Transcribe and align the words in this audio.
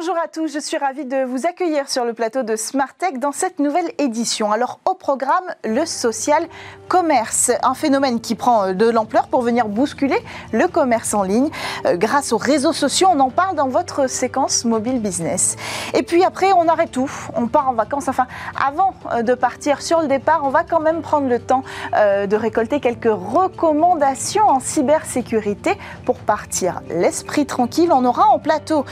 Bonjour 0.00 0.16
à 0.16 0.28
tous, 0.28 0.46
je 0.52 0.60
suis 0.60 0.76
ravie 0.76 1.06
de 1.06 1.24
vous 1.24 1.44
accueillir 1.46 1.88
sur 1.88 2.04
le 2.04 2.14
plateau 2.14 2.44
de 2.44 2.54
Smart 2.54 2.94
Tech 2.96 3.14
dans 3.14 3.32
cette 3.32 3.58
nouvelle 3.58 3.90
édition. 3.98 4.52
Alors 4.52 4.78
au 4.88 4.94
programme, 4.94 5.42
le 5.64 5.84
social 5.86 6.46
commerce, 6.86 7.50
un 7.64 7.74
phénomène 7.74 8.20
qui 8.20 8.36
prend 8.36 8.66
euh, 8.68 8.72
de 8.74 8.88
l'ampleur 8.88 9.26
pour 9.26 9.42
venir 9.42 9.66
bousculer 9.66 10.18
le 10.52 10.68
commerce 10.68 11.14
en 11.14 11.24
ligne. 11.24 11.50
Euh, 11.84 11.96
grâce 11.96 12.32
aux 12.32 12.36
réseaux 12.36 12.72
sociaux, 12.72 13.08
on 13.12 13.18
en 13.18 13.30
parle 13.30 13.56
dans 13.56 13.66
votre 13.66 14.08
séquence 14.08 14.64
mobile 14.64 15.00
business. 15.00 15.56
Et 15.94 16.04
puis 16.04 16.22
après, 16.24 16.52
on 16.52 16.68
arrête 16.68 16.92
tout, 16.92 17.10
on 17.34 17.48
part 17.48 17.68
en 17.68 17.74
vacances. 17.74 18.06
Enfin, 18.06 18.28
avant 18.64 18.94
euh, 19.12 19.22
de 19.22 19.34
partir 19.34 19.82
sur 19.82 20.00
le 20.00 20.06
départ, 20.06 20.42
on 20.44 20.50
va 20.50 20.62
quand 20.62 20.80
même 20.80 21.02
prendre 21.02 21.28
le 21.28 21.40
temps 21.40 21.64
de 21.92 22.36
récolter 22.36 22.78
quelques 22.78 23.10
recommandations 23.10 24.46
en 24.46 24.60
cybersécurité 24.60 25.76
pour 26.04 26.18
partir 26.18 26.82
l'esprit 26.88 27.46
tranquille. 27.46 27.90
On 27.92 28.04
aura 28.04 28.28
en 28.28 28.38
plateau 28.38 28.84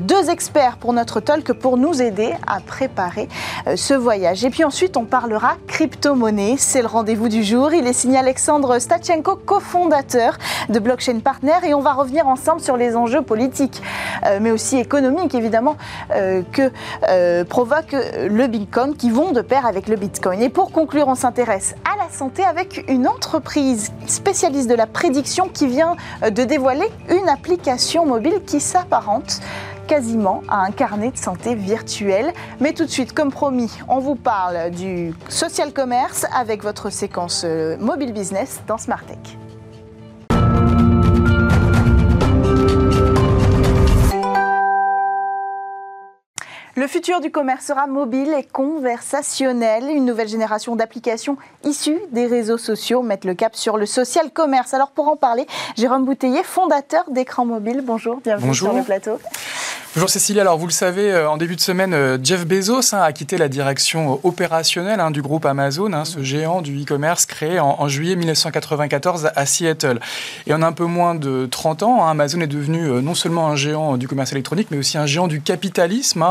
deux 0.00 0.30
experts 0.30 0.35
pour 0.80 0.92
notre 0.92 1.20
talk 1.20 1.52
pour 1.52 1.76
nous 1.76 2.02
aider 2.02 2.34
à 2.46 2.60
préparer 2.60 3.28
euh, 3.66 3.76
ce 3.76 3.94
voyage. 3.94 4.44
Et 4.44 4.50
puis 4.50 4.64
ensuite, 4.64 4.96
on 4.96 5.04
parlera 5.04 5.56
crypto-monnaie. 5.66 6.56
C'est 6.58 6.82
le 6.82 6.88
rendez-vous 6.88 7.28
du 7.28 7.42
jour. 7.42 7.72
Il 7.72 7.86
est 7.86 7.92
signé 7.92 8.18
Alexandre 8.18 8.78
Stachenko, 8.78 9.36
cofondateur 9.36 10.36
de 10.68 10.78
Blockchain 10.78 11.20
Partner. 11.20 11.54
Et 11.64 11.74
on 11.74 11.80
va 11.80 11.94
revenir 11.94 12.28
ensemble 12.28 12.60
sur 12.60 12.76
les 12.76 12.96
enjeux 12.96 13.22
politiques, 13.22 13.82
euh, 14.26 14.38
mais 14.40 14.50
aussi 14.50 14.78
économiques, 14.78 15.34
évidemment, 15.34 15.76
euh, 16.10 16.42
que 16.52 16.70
provoque 17.44 17.92
le 17.92 18.46
Bitcoin, 18.46 18.94
qui 18.94 19.10
vont 19.10 19.32
de 19.32 19.40
pair 19.40 19.66
avec 19.66 19.88
le 19.88 19.96
Bitcoin. 19.96 20.42
Et 20.42 20.48
pour 20.48 20.70
conclure, 20.70 21.08
on 21.08 21.14
s'intéresse 21.14 21.74
à 21.84 21.96
la 21.96 22.10
santé 22.10 22.44
avec 22.44 22.84
une 22.88 23.08
entreprise 23.08 23.90
spécialiste 24.06 24.68
de 24.68 24.74
la 24.74 24.86
prédiction 24.86 25.48
qui 25.52 25.66
vient 25.66 25.96
de 26.22 26.44
dévoiler 26.44 26.86
une 27.08 27.28
application 27.28 28.06
mobile 28.06 28.40
qui 28.46 28.60
s'apparente 28.60 29.40
quasiment 29.86 30.42
à 30.48 30.64
un 30.64 30.70
carnet 30.70 31.10
de 31.10 31.16
santé 31.16 31.54
virtuel. 31.54 32.32
Mais 32.60 32.72
tout 32.72 32.84
de 32.84 32.90
suite, 32.90 33.12
comme 33.12 33.30
promis, 33.30 33.70
on 33.88 33.98
vous 33.98 34.16
parle 34.16 34.70
du 34.70 35.14
social 35.28 35.72
commerce 35.72 36.26
avec 36.34 36.62
votre 36.62 36.90
séquence 36.90 37.42
euh, 37.44 37.76
mobile 37.78 38.12
business 38.12 38.60
dans 38.66 38.78
Smart 38.78 39.04
Tech. 39.04 39.45
Le 46.86 46.92
futur 46.92 47.20
du 47.20 47.32
commerce 47.32 47.66
sera 47.66 47.88
mobile 47.88 48.32
et 48.38 48.44
conversationnel. 48.44 49.90
Une 49.92 50.04
nouvelle 50.04 50.28
génération 50.28 50.76
d'applications 50.76 51.36
issues 51.64 51.98
des 52.12 52.26
réseaux 52.26 52.58
sociaux 52.58 53.02
mettent 53.02 53.24
le 53.24 53.34
cap 53.34 53.56
sur 53.56 53.76
le 53.76 53.86
social 53.86 54.30
commerce. 54.30 54.72
Alors 54.72 54.92
pour 54.92 55.08
en 55.08 55.16
parler, 55.16 55.48
Jérôme 55.76 56.04
Bouteiller, 56.04 56.44
fondateur 56.44 57.02
d'écran 57.10 57.44
mobile. 57.44 57.82
Bonjour, 57.84 58.20
bienvenue 58.22 58.54
sur 58.54 58.72
le 58.72 58.84
plateau. 58.84 59.18
Bonjour 59.96 60.10
Cécilia, 60.10 60.42
alors 60.42 60.58
vous 60.58 60.66
le 60.66 60.72
savez, 60.72 61.10
euh, 61.10 61.30
en 61.30 61.38
début 61.38 61.56
de 61.56 61.60
semaine, 61.62 61.94
euh, 61.94 62.18
Jeff 62.22 62.46
Bezos 62.46 62.94
hein, 62.94 63.00
a 63.00 63.12
quitté 63.14 63.38
la 63.38 63.48
direction 63.48 64.12
euh, 64.12 64.28
opérationnelle 64.28 65.00
hein, 65.00 65.10
du 65.10 65.22
groupe 65.22 65.46
Amazon, 65.46 65.90
hein, 65.94 66.04
ce 66.04 66.22
géant 66.22 66.60
du 66.60 66.82
e-commerce 66.82 67.24
créé 67.24 67.58
en, 67.60 67.88
juillet 67.88 68.14
1994 68.14 69.30
à 69.34 69.46
Seattle. 69.46 69.98
Et 70.46 70.52
en 70.52 70.60
un 70.60 70.72
peu 70.72 70.84
moins 70.84 71.14
de 71.14 71.48
30 71.50 71.82
ans, 71.82 72.06
Amazon 72.06 72.42
est 72.42 72.46
devenu 72.46 73.00
non 73.00 73.14
seulement 73.14 73.48
un 73.48 73.56
géant 73.56 73.96
du 73.96 74.06
commerce 74.06 74.32
électronique, 74.32 74.68
mais 74.70 74.76
aussi 74.76 74.98
un 74.98 75.06
géant 75.06 75.28
du 75.28 75.40
capitalisme, 75.40 76.22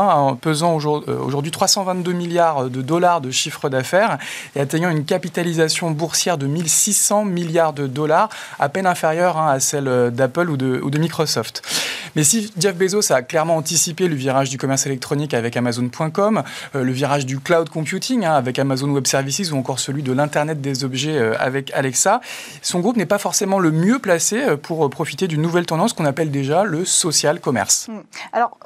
pesant 0.46 0.76
aujourd'hui 0.76 1.50
322 1.50 2.12
milliards 2.12 2.70
de 2.70 2.80
dollars 2.80 3.20
de 3.20 3.32
chiffre 3.32 3.68
d'affaires 3.68 4.16
et 4.54 4.60
atteignant 4.60 4.90
une 4.90 5.04
capitalisation 5.04 5.90
boursière 5.90 6.38
de 6.38 6.46
1600 6.46 7.24
milliards 7.24 7.72
de 7.72 7.88
dollars, 7.88 8.28
à 8.60 8.68
peine 8.68 8.86
inférieure 8.86 9.38
à 9.38 9.58
celle 9.58 10.12
d'Apple 10.12 10.48
ou 10.48 10.56
de, 10.56 10.98
Microsoft. 10.98 11.62
Mais 12.14 12.22
si 12.22 12.52
Jeff 12.56 12.76
Bezos 12.76 13.12
a 13.12 13.22
clairement 13.22 13.56
anticipé 13.56 14.06
le 14.06 14.14
virage 14.14 14.48
du 14.48 14.56
commerce 14.56 14.86
électronique 14.86 15.34
avec 15.34 15.56
Amazon.com, 15.56 16.44
euh, 16.76 16.84
le 16.84 16.92
virage 16.92 17.26
du 17.26 17.40
cloud 17.40 17.68
computing 17.68 18.24
hein, 18.24 18.34
avec 18.34 18.60
Amazon 18.60 18.90
Web 18.90 19.08
Services 19.08 19.50
ou 19.50 19.56
encore 19.56 19.80
celui 19.80 20.04
de 20.04 20.12
l'Internet 20.12 20.60
des 20.60 20.84
objets 20.84 21.18
euh, 21.18 21.34
avec 21.40 21.72
Alexa. 21.72 22.20
Son 22.62 22.78
groupe 22.78 22.96
n'est 22.96 23.04
pas 23.04 23.18
forcément 23.18 23.58
le 23.58 23.72
mieux 23.72 23.98
placé 23.98 24.44
euh, 24.44 24.56
pour 24.56 24.88
profiter 24.90 25.26
d'une 25.26 25.42
nouvelle 25.42 25.66
tendance 25.66 25.92
qu'on 25.92 26.04
appelle 26.04 26.30
déjà 26.30 26.62
le 26.62 26.84
social 26.84 27.40
commerce. 27.40 27.88
Hmm. 27.88 28.02
Alors 28.32 28.56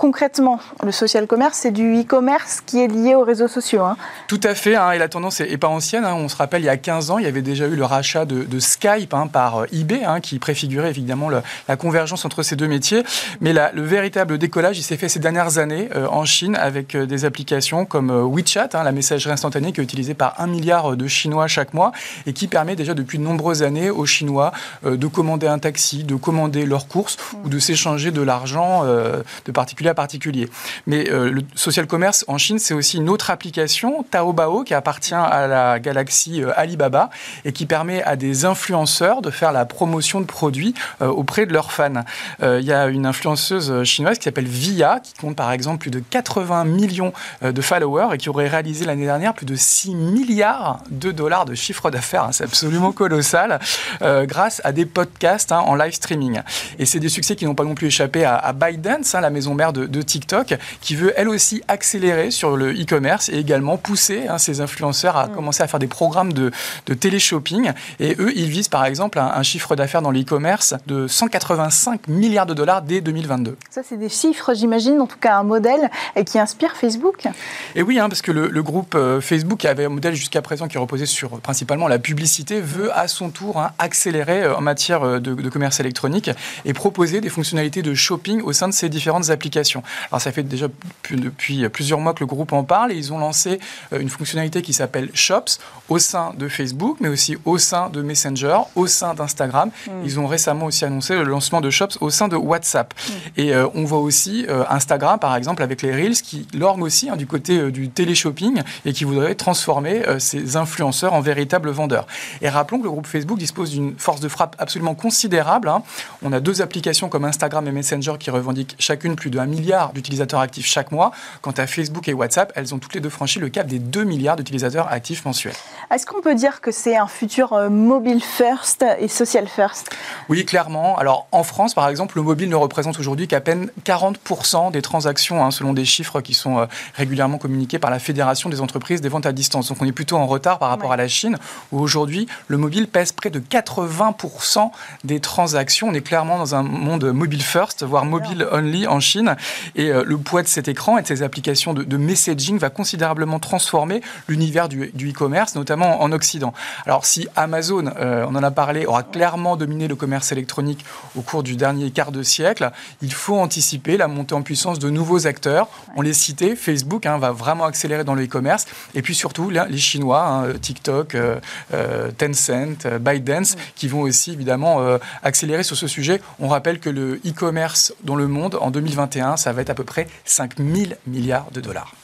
concrètement, 0.00 0.60
le 0.82 0.92
social 0.92 1.26
commerce, 1.26 1.58
c'est 1.58 1.72
du 1.72 2.00
e-commerce 2.00 2.62
qui 2.64 2.80
est 2.80 2.88
lié 2.88 3.14
aux 3.14 3.22
réseaux 3.22 3.48
sociaux. 3.48 3.82
Hein. 3.82 3.98
Tout 4.28 4.40
à 4.42 4.54
fait, 4.54 4.74
hein, 4.74 4.92
et 4.92 4.98
la 4.98 5.10
tendance 5.10 5.40
n'est 5.40 5.58
pas 5.58 5.68
ancienne. 5.68 6.06
On 6.06 6.26
se 6.26 6.36
rappelle, 6.36 6.62
il 6.62 6.64
y 6.64 6.70
a 6.70 6.78
15 6.78 7.10
ans, 7.10 7.18
il 7.18 7.24
y 7.24 7.28
avait 7.28 7.42
déjà 7.42 7.66
eu 7.66 7.76
le 7.76 7.84
rachat 7.84 8.24
de, 8.24 8.58
Skype 8.58 9.14
par 9.30 9.66
eBay, 9.72 10.00
qui 10.22 10.38
préfigurait 10.38 10.88
évidemment 10.88 11.28
la 11.28 11.76
convergence 11.76 12.24
entre 12.24 12.42
ces 12.42 12.56
deux 12.56 12.66
métiers. 12.66 13.02
Mais 13.42 13.52
le 13.52 13.82
véritable 13.82 14.38
décollage, 14.38 14.78
il 14.78 14.82
s'est 14.82 14.96
fait 14.96 15.10
ces 15.10 15.20
dernières 15.20 15.58
années 15.58 15.90
euh, 15.94 16.06
en 16.06 16.24
Chine 16.24 16.56
avec 16.56 16.94
euh, 16.94 17.04
des 17.04 17.26
applications 17.26 17.84
comme 17.84 18.10
euh, 18.10 18.22
WeChat, 18.22 18.70
hein, 18.72 18.82
la 18.84 18.92
messagerie 18.92 19.32
instantanée 19.32 19.72
qui 19.72 19.80
est 19.80 19.84
utilisée 19.84 20.14
par 20.14 20.40
un 20.40 20.46
milliard 20.46 20.96
de 20.96 21.06
Chinois 21.08 21.46
chaque 21.46 21.74
mois 21.74 21.92
et 22.26 22.32
qui 22.32 22.46
permet 22.46 22.74
déjà 22.74 22.94
depuis 22.94 23.18
de 23.18 23.22
nombreuses 23.22 23.62
années 23.62 23.90
aux 23.90 24.06
Chinois 24.06 24.52
de 24.84 25.06
commander 25.06 25.46
un 25.46 25.58
taxi, 25.58 26.04
de 26.04 26.14
commander 26.14 26.64
leurs 26.64 26.88
courses 26.88 27.18
ou 27.44 27.50
de 27.50 27.58
s'échanger 27.58 28.10
de 28.12 28.22
l'argent 28.22 28.84
de 28.84 29.52
particulier. 29.94 30.48
Mais 30.86 31.04
le 31.04 31.42
social 31.54 31.86
commerce 31.86 32.24
en 32.28 32.38
Chine, 32.38 32.58
c'est 32.58 32.74
aussi 32.74 32.98
une 32.98 33.08
autre 33.08 33.30
application, 33.30 34.04
Taobao, 34.10 34.64
qui 34.64 34.74
appartient 34.74 35.14
à 35.14 35.46
la 35.46 35.78
galaxie 35.78 36.42
Alibaba 36.56 37.10
et 37.44 37.52
qui 37.52 37.66
permet 37.66 38.02
à 38.02 38.16
des 38.16 38.44
influenceurs 38.44 39.22
de 39.22 39.30
faire 39.30 39.52
la 39.52 39.64
promotion 39.64 40.20
de 40.20 40.26
produits 40.26 40.74
auprès 41.00 41.46
de 41.46 41.52
leurs 41.52 41.72
fans. 41.72 42.04
Il 42.42 42.64
y 42.64 42.72
a 42.72 42.86
une 42.86 43.06
influenceuse 43.06 43.82
chinoise 43.84 44.18
qui 44.18 44.24
s'appelle 44.24 44.46
Via, 44.46 45.00
qui 45.00 45.14
compte 45.14 45.36
par 45.36 45.52
exemple 45.52 45.78
plus 45.78 45.90
de 45.90 46.00
80 46.00 46.64
millions 46.64 47.12
euh, 47.42 47.52
de 47.52 47.60
followers 47.60 48.14
et 48.14 48.18
qui 48.18 48.28
aurait 48.28 48.48
réalisé 48.48 48.84
l'année 48.84 49.04
dernière 49.04 49.34
plus 49.34 49.46
de 49.46 49.56
6 49.56 49.94
milliards 49.94 50.80
de 50.90 51.10
dollars 51.10 51.44
de 51.44 51.54
chiffre 51.54 51.90
d'affaires. 51.90 52.24
Hein, 52.24 52.32
c'est 52.32 52.44
absolument 52.44 52.92
colossal, 52.92 53.58
euh, 54.02 54.26
grâce 54.26 54.60
à 54.64 54.72
des 54.72 54.86
podcasts 54.86 55.52
hein, 55.52 55.58
en 55.58 55.74
live 55.74 55.92
streaming. 55.92 56.40
Et 56.78 56.86
c'est 56.86 57.00
des 57.00 57.08
succès 57.08 57.36
qui 57.36 57.44
n'ont 57.44 57.54
pas 57.54 57.64
non 57.64 57.74
plus 57.74 57.88
échappé 57.88 58.24
à, 58.24 58.34
à 58.36 58.52
hein, 58.52 59.20
la 59.20 59.30
maison 59.30 59.54
mère 59.54 59.72
de, 59.72 59.79
TikTok, 59.86 60.54
qui 60.80 60.96
veut 60.96 61.12
elle 61.16 61.28
aussi 61.28 61.62
accélérer 61.68 62.30
sur 62.30 62.56
le 62.56 62.72
e-commerce 62.72 63.28
et 63.28 63.38
également 63.38 63.76
pousser 63.76 64.26
ses 64.38 64.60
influenceurs 64.60 65.16
à 65.16 65.26
mm. 65.26 65.32
commencer 65.32 65.62
à 65.62 65.68
faire 65.68 65.80
des 65.80 65.86
programmes 65.86 66.32
de, 66.32 66.50
de 66.86 66.94
télé-shopping. 66.94 67.72
Et 67.98 68.16
eux, 68.18 68.32
ils 68.34 68.48
visent 68.48 68.68
par 68.68 68.84
exemple 68.84 69.18
un, 69.18 69.26
un 69.26 69.42
chiffre 69.42 69.76
d'affaires 69.76 70.02
dans 70.02 70.10
le-e-commerce 70.10 70.74
de 70.86 71.06
185 71.06 72.08
milliards 72.08 72.46
de 72.46 72.54
dollars 72.54 72.82
dès 72.82 73.00
2022. 73.00 73.56
Ça, 73.70 73.82
c'est 73.82 73.96
des 73.96 74.08
chiffres, 74.08 74.54
j'imagine, 74.54 75.00
en 75.00 75.06
tout 75.06 75.18
cas 75.18 75.36
un 75.36 75.44
modèle 75.44 75.90
qui 76.26 76.38
inspire 76.38 76.76
Facebook. 76.76 77.26
Et 77.74 77.82
oui, 77.82 77.98
hein, 77.98 78.08
parce 78.08 78.22
que 78.22 78.32
le, 78.32 78.62
groupe 78.62 78.94
euh, 78.94 79.20
Facebook, 79.20 79.60
qui 79.60 79.68
avait 79.68 79.86
un 79.86 79.90
modèle 79.90 80.14
jusqu'à 80.14 80.42
présent 80.42 80.68
qui 80.68 80.78
reposait 80.78 81.06
sur 81.06 81.40
principalement 81.40 81.88
la 81.88 81.98
publicité, 81.98 82.60
veut 82.60 82.96
à 82.96 83.08
son 83.08 83.30
tour 83.30 83.58
hein, 83.58 83.72
accélérer 83.78 84.42
euh, 84.42 84.56
en 84.56 84.60
matière 84.60 85.02
euh, 85.02 85.18
de, 85.18 85.48
commerce 85.48 85.80
électronique 85.80 86.30
et 86.64 86.72
proposer 86.72 87.20
des 87.20 87.28
fonctionnalités 87.28 87.82
de 87.82 87.94
shopping 87.94 88.42
au 88.42 88.52
sein 88.52 88.68
de 88.68 88.74
ses 88.74 88.88
différentes 88.88 89.30
applications. 89.30 89.69
Alors 90.10 90.20
ça 90.20 90.32
fait 90.32 90.42
déjà 90.42 90.66
depuis 91.10 91.68
plusieurs 91.68 92.00
mois 92.00 92.14
que 92.14 92.20
le 92.20 92.26
groupe 92.26 92.52
en 92.52 92.64
parle 92.64 92.92
et 92.92 92.96
ils 92.96 93.12
ont 93.12 93.18
lancé 93.18 93.58
une 93.92 94.08
fonctionnalité 94.08 94.62
qui 94.62 94.72
s'appelle 94.72 95.10
Shops 95.14 95.58
au 95.88 95.98
sein 95.98 96.32
de 96.36 96.48
Facebook, 96.48 96.98
mais 97.00 97.08
aussi 97.08 97.36
au 97.44 97.58
sein 97.58 97.90
de 97.90 98.02
Messenger, 98.02 98.58
au 98.74 98.86
sein 98.86 99.14
d'Instagram. 99.14 99.70
Hmm. 99.86 99.90
Ils 100.04 100.20
ont 100.20 100.26
récemment 100.26 100.66
aussi 100.66 100.84
annoncé 100.84 101.16
le 101.16 101.24
lancement 101.24 101.60
de 101.60 101.70
Shops 101.70 101.98
au 102.00 102.10
sein 102.10 102.28
de 102.28 102.36
WhatsApp. 102.36 102.94
Hmm. 103.08 103.40
Et 103.40 103.54
on 103.74 103.84
voit 103.84 103.98
aussi 103.98 104.46
euh, 104.48 104.64
Instagram, 104.68 105.18
par 105.18 105.36
exemple, 105.36 105.62
avec 105.62 105.82
les 105.82 105.92
Reels, 105.92 106.22
qui 106.22 106.46
lorgne 106.54 106.82
aussi 106.82 107.08
hein, 107.08 107.16
du 107.16 107.26
côté 107.26 107.58
euh, 107.58 107.70
du 107.70 107.88
télé-shopping 107.88 108.62
et 108.84 108.92
qui 108.92 109.04
voudrait 109.04 109.34
transformer 109.34 110.06
euh, 110.06 110.18
ces 110.18 110.56
influenceurs 110.56 111.12
en 111.12 111.20
véritables 111.20 111.70
vendeurs. 111.70 112.06
Et 112.42 112.48
rappelons 112.48 112.78
que 112.78 112.84
le 112.84 112.90
groupe 112.90 113.06
Facebook 113.06 113.38
dispose 113.38 113.70
d'une 113.70 113.94
force 113.96 114.20
de 114.20 114.28
frappe 114.28 114.56
absolument 114.58 114.94
considérable. 114.94 115.68
Hein. 115.68 115.82
On 116.22 116.32
a 116.32 116.40
deux 116.40 116.62
applications 116.62 117.08
comme 117.08 117.24
Instagram 117.24 117.66
et 117.66 117.72
Messenger 117.72 118.14
qui 118.18 118.30
revendiquent 118.30 118.76
chacune 118.78 119.16
plus 119.16 119.30
d'un 119.30 119.46
milliard 119.60 119.92
d'utilisateurs 119.92 120.40
actifs 120.40 120.66
chaque 120.66 120.90
mois. 120.90 121.12
Quant 121.42 121.52
à 121.52 121.66
Facebook 121.66 122.08
et 122.08 122.14
WhatsApp, 122.14 122.52
elles 122.56 122.74
ont 122.74 122.78
toutes 122.78 122.94
les 122.94 123.00
deux 123.00 123.10
franchi 123.10 123.38
le 123.38 123.48
cap 123.48 123.66
des 123.66 123.78
2 123.78 124.04
milliards 124.04 124.36
d'utilisateurs 124.36 124.88
actifs 124.90 125.24
mensuels. 125.24 125.54
Est-ce 125.92 126.06
qu'on 126.06 126.20
peut 126.20 126.34
dire 126.34 126.60
que 126.60 126.70
c'est 126.70 126.96
un 126.96 127.06
futur 127.06 127.70
mobile 127.70 128.22
first 128.22 128.84
et 128.98 129.08
social 129.08 129.46
first? 129.46 129.90
Oui, 130.28 130.44
clairement. 130.44 130.96
Alors 130.98 131.26
en 131.32 131.42
France, 131.42 131.74
par 131.74 131.88
exemple, 131.88 132.16
le 132.16 132.22
mobile 132.22 132.48
ne 132.48 132.56
représente 132.56 132.98
aujourd'hui 132.98 133.28
qu'à 133.28 133.40
peine 133.40 133.70
40% 133.84 134.70
des 134.70 134.82
transactions, 134.82 135.44
hein, 135.44 135.50
selon 135.50 135.72
des 135.72 135.84
chiffres 135.84 136.20
qui 136.20 136.34
sont 136.34 136.58
euh, 136.58 136.66
régulièrement 136.94 137.38
communiqués 137.38 137.78
par 137.78 137.90
la 137.90 137.98
Fédération 137.98 138.48
des 138.48 138.60
entreprises 138.60 139.00
des 139.00 139.08
ventes 139.08 139.26
à 139.26 139.32
distance. 139.32 139.68
Donc 139.68 139.82
on 139.82 139.86
est 139.86 139.92
plutôt 139.92 140.16
en 140.16 140.26
retard 140.26 140.58
par 140.58 140.70
rapport 140.70 140.92
à 140.92 140.96
la 140.96 141.08
Chine, 141.08 141.36
où 141.72 141.80
aujourd'hui 141.80 142.26
le 142.48 142.56
mobile 142.56 142.88
pèse 142.88 143.12
près 143.12 143.30
de 143.30 143.40
80% 143.40 144.70
des 145.04 145.20
transactions. 145.20 145.88
On 145.88 145.94
est 145.94 146.00
clairement 146.00 146.38
dans 146.38 146.54
un 146.54 146.62
monde 146.62 147.04
mobile 147.12 147.42
first, 147.42 147.84
voire 147.84 148.04
mobile 148.04 148.46
only 148.52 148.86
en 148.86 149.00
Chine. 149.00 149.36
Et 149.74 149.90
euh, 149.90 150.04
le 150.06 150.18
poids 150.18 150.42
de 150.42 150.48
cet 150.48 150.68
écran 150.68 150.98
et 150.98 151.02
de 151.02 151.06
ces 151.06 151.22
applications 151.22 151.74
de, 151.74 151.96
messaging 151.96 152.58
va 152.58 152.70
considérablement 152.70 153.38
transformer 153.38 154.00
l'univers 154.28 154.68
du 154.68 155.10
e-commerce, 155.10 155.54
notamment 155.54 156.02
en 156.02 156.12
Occident. 156.12 156.52
Alors 156.86 157.04
si 157.04 157.28
Amazon, 157.36 157.90
euh, 157.96 158.24
on 158.28 158.34
en 158.34 158.42
a 158.42 158.50
parlé, 158.50 158.86
aura 158.86 159.02
clairement 159.02 159.56
dominé 159.56 159.88
le 159.88 159.96
commerce 159.96 160.32
électronique 160.32 160.84
au 161.16 161.22
cours 161.22 161.42
du 161.42 161.56
dernier 161.56 161.90
quart 161.90 162.12
de 162.12 162.22
siècle, 162.22 162.70
il 163.02 163.12
faut 163.12 163.38
anticiper 163.38 163.96
la 163.96 164.08
montée 164.08 164.34
en 164.34 164.42
puissance 164.42 164.78
de 164.78 164.90
nouveaux 164.90 165.26
acteurs. 165.26 165.68
On 165.96 166.02
les 166.02 166.12
citait, 166.12 166.56
Facebook 166.56 167.06
hein, 167.06 167.18
va 167.18 167.32
vraiment 167.32 167.64
accélérer 167.64 168.04
dans 168.04 168.14
le 168.14 168.24
e-commerce. 168.24 168.66
Et 168.94 169.02
puis 169.02 169.14
surtout, 169.14 169.50
les 169.50 169.78
Chinois, 169.78 170.26
hein, 170.26 170.52
TikTok, 170.60 171.14
euh, 171.14 171.38
euh, 171.74 172.10
Tencent, 172.16 172.86
ByteDance, 173.00 173.56
qui 173.74 173.88
vont 173.88 174.02
aussi 174.02 174.32
évidemment 174.32 174.80
accélérer 175.22 175.62
sur 175.62 175.76
ce 175.76 175.86
sujet. 175.86 176.20
On 176.38 176.48
rappelle 176.48 176.80
que 176.80 176.90
le 176.90 177.20
e-commerce 177.26 177.94
dans 178.04 178.16
le 178.16 178.28
monde, 178.28 178.56
en 178.60 178.70
2021, 178.70 179.29
ça 179.36 179.52
va 179.52 179.62
être 179.62 179.70
à 179.70 179.74
peu 179.74 179.84
près 179.84 180.06
5 180.24 180.58
000 180.58 180.92
milliards 181.06 181.50
de 181.50 181.60
dollars. 181.60 181.94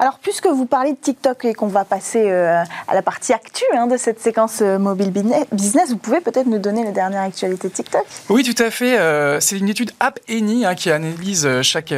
Alors, 0.00 0.18
puisque 0.18 0.46
vous 0.46 0.64
parlez 0.64 0.92
de 0.92 0.96
TikTok 0.96 1.44
et 1.44 1.52
qu'on 1.52 1.66
va 1.66 1.84
passer 1.84 2.30
euh, 2.30 2.64
à 2.88 2.94
la 2.94 3.02
partie 3.02 3.34
actuelle 3.34 3.68
hein, 3.76 3.86
de 3.86 3.98
cette 3.98 4.18
séquence 4.18 4.60
euh, 4.62 4.78
mobile 4.78 5.12
business, 5.52 5.90
vous 5.90 5.98
pouvez 5.98 6.22
peut-être 6.22 6.46
nous 6.46 6.58
donner 6.58 6.84
la 6.84 6.92
dernière 6.92 7.20
actualité 7.20 7.68
de 7.68 7.74
TikTok? 7.74 8.06
Oui, 8.30 8.42
tout 8.42 8.62
à 8.62 8.70
fait. 8.70 8.98
Euh, 8.98 9.40
c'est 9.40 9.58
une 9.58 9.68
étude 9.68 9.90
App 10.00 10.18
Eni 10.26 10.64
hein, 10.64 10.74
qui 10.74 10.90
analyse 10.90 11.46
chaque, 11.60 11.92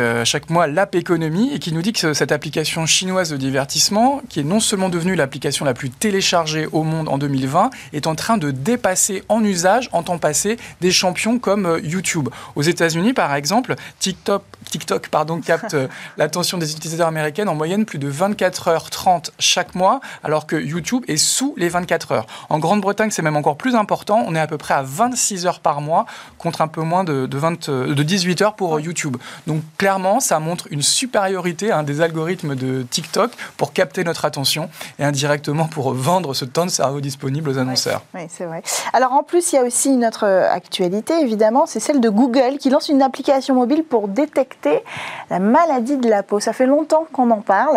mois 0.51 0.67
l'app 0.67 0.97
économie 0.97 1.53
et 1.55 1.61
qui 1.61 1.73
nous 1.73 1.81
dit 1.81 1.93
que 1.93 2.13
cette 2.13 2.33
application 2.33 2.87
chinoise 2.87 3.31
de 3.31 3.37
divertissement, 3.37 4.21
qui 4.29 4.41
est 4.41 4.45
non 4.45 4.59
seulement 4.59 4.89
devenue 4.89 5.15
l'application 5.15 5.65
la 5.65 5.73
plus 5.73 5.91
téléchargée 5.91 6.67
au 6.73 6.83
monde 6.83 7.09
en 7.09 7.19
2020, 7.19 7.71
est 7.93 8.09
en 8.09 8.17
train 8.17 8.37
de 8.37 8.51
dépasser 8.51 9.23
en 9.29 9.45
usage, 9.45 9.89
en 9.93 10.03
temps 10.03 10.19
passé, 10.19 10.57
des 10.81 10.91
champions 10.91 11.39
comme 11.39 11.79
YouTube. 11.85 12.31
Aux 12.57 12.63
États-Unis, 12.63 13.13
par 13.13 13.33
exemple, 13.37 13.77
TikTok, 14.01 14.43
TikTok 14.69 15.09
capte 15.47 15.77
l'attention 16.17 16.59
des 16.59 16.73
utilisateurs 16.73 17.07
américains 17.07 17.47
en 17.47 17.55
moyenne 17.55 17.87
de 17.99 18.09
24 18.09 18.69
heures 18.69 18.91
30 18.91 19.33
chaque 19.39 19.75
mois, 19.75 20.01
alors 20.25 20.47
que 20.47 20.57
YouTube 20.57 21.05
est 21.09 21.17
sous 21.17 21.55
les 21.57 21.69
24 21.69 22.13
heures. 22.13 22.27
En 22.51 22.59
Grande-Bretagne, 22.59 23.11
c'est 23.11 23.23
même 23.23 23.37
encore 23.37 23.57
plus 23.57 23.75
important. 23.75 24.25
On 24.27 24.35
est 24.35 24.41
à 24.41 24.47
peu 24.47 24.59
près 24.59 24.75
à 24.75 24.83
26 24.83 25.47
heures 25.47 25.61
par 25.61 25.81
mois, 25.81 26.07
contre 26.39 26.61
un 26.61 26.69
peu 26.69 26.83
moins 26.83 27.05
de, 27.05 27.27
de, 27.27 27.39
20, 27.39 27.71
de 27.71 28.03
18 28.03 28.43
heures 28.43 28.55
pour 28.55 28.79
YouTube. 28.81 29.17
Donc 29.47 29.63
clairement, 29.79 30.21
ça 30.21 30.39
montre 30.39 30.69
une 30.71 30.83
supériorité 30.83 31.73
hein, 31.73 31.83
des 31.83 32.01
algorithmes 32.01 32.55
de 32.55 32.83
TikTok 32.83 33.33
pour 33.57 33.73
capter 33.73 34.05
notre 34.05 34.25
attention 34.25 34.69
et 34.99 35.05
indirectement 35.05 35.67
pour 35.67 35.93
vendre 35.95 36.35
ce 36.35 36.45
temps 36.45 36.67
de 36.67 36.71
cerveau 36.71 37.01
disponible 37.01 37.51
aux 37.51 37.59
annonceurs. 37.59 38.03
Oui, 38.15 38.23
c'est 38.29 38.45
vrai. 38.45 38.63
Alors 38.93 39.13
en 39.13 39.23
plus, 39.23 39.53
il 39.53 39.57
y 39.57 39.59
a 39.59 39.65
aussi 39.65 39.91
une 39.91 40.05
autre 40.05 40.25
actualité, 40.25 41.15
évidemment, 41.21 41.67
c'est 41.67 41.81
celle 41.81 42.01
de 42.01 42.09
Google 42.09 42.59
qui 42.59 42.71
lance 42.71 42.89
une 42.89 43.03
application 43.03 43.55
mobile 43.55 43.85
pour 43.85 44.09
détecter 44.09 44.83
la 45.31 45.39
maladie 45.39 45.97
de 45.97 46.09
la 46.09 46.23
peau. 46.23 46.41
Ça 46.41 46.53
fait 46.53 46.67
longtemps 46.67 47.07
qu'on 47.13 47.31
en 47.31 47.41
parle. 47.41 47.72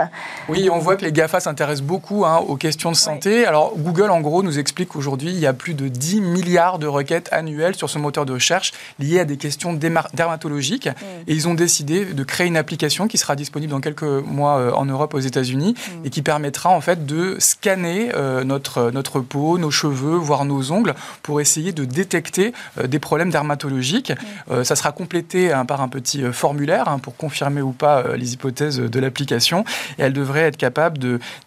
Oui, 0.49 0.69
on 0.71 0.79
voit 0.79 0.95
que 0.95 1.05
les 1.05 1.11
GAFA 1.11 1.39
s'intéressent 1.39 1.85
beaucoup 1.85 2.25
hein, 2.25 2.37
aux 2.37 2.55
questions 2.55 2.91
de 2.91 2.95
santé. 2.95 3.45
Alors, 3.45 3.73
Google, 3.77 4.09
en 4.11 4.21
gros, 4.21 4.43
nous 4.43 4.59
explique 4.59 4.89
qu'aujourd'hui, 4.89 5.29
il 5.29 5.39
y 5.39 5.47
a 5.47 5.53
plus 5.53 5.73
de 5.73 5.87
10 5.87 6.21
milliards 6.21 6.79
de 6.79 6.87
requêtes 6.87 7.29
annuelles 7.31 7.75
sur 7.75 7.89
ce 7.89 7.97
moteur 7.97 8.25
de 8.25 8.33
recherche 8.33 8.73
liées 8.99 9.19
à 9.19 9.25
des 9.25 9.37
questions 9.37 9.73
dermatologiques. 9.73 10.87
Mm. 10.87 10.91
Et 11.27 11.33
ils 11.33 11.47
ont 11.47 11.53
décidé 11.53 12.05
de 12.05 12.23
créer 12.23 12.47
une 12.47 12.57
application 12.57 13.07
qui 13.07 13.17
sera 13.17 13.35
disponible 13.35 13.71
dans 13.71 13.81
quelques 13.81 14.03
mois 14.03 14.57
euh, 14.57 14.71
en 14.71 14.85
Europe, 14.85 15.13
aux 15.13 15.19
États-Unis, 15.19 15.75
mm. 15.75 16.05
et 16.05 16.09
qui 16.09 16.21
permettra 16.21 16.69
en 16.69 16.81
fait 16.81 17.05
de 17.05 17.37
scanner 17.39 18.11
euh, 18.15 18.43
notre, 18.43 18.91
notre 18.91 19.19
peau, 19.19 19.57
nos 19.57 19.71
cheveux, 19.71 20.15
voire 20.15 20.45
nos 20.45 20.71
ongles, 20.71 20.93
pour 21.23 21.41
essayer 21.41 21.71
de 21.71 21.85
détecter 21.85 22.53
euh, 22.79 22.87
des 22.87 22.99
problèmes 22.99 23.29
dermatologiques. 23.29 24.13
Mm. 24.49 24.63
ça 24.63 24.75
sera 24.75 24.91
complété 24.91 25.51
hein, 25.51 25.65
par 25.65 25.81
un 25.81 25.87
petit 25.87 26.23
formulaire 26.31 26.87
hein, 26.87 26.99
pour 26.99 27.15
confirmer 27.15 27.61
ou 27.61 27.71
pas 27.71 28.15
les 28.15 28.33
hypothèses 28.33 28.77
de 28.77 28.99
l'application 28.99 29.63
et 29.97 30.03
elle 30.03 30.13
devrait 30.13 30.41
être 30.41 30.57
capable 30.57 30.97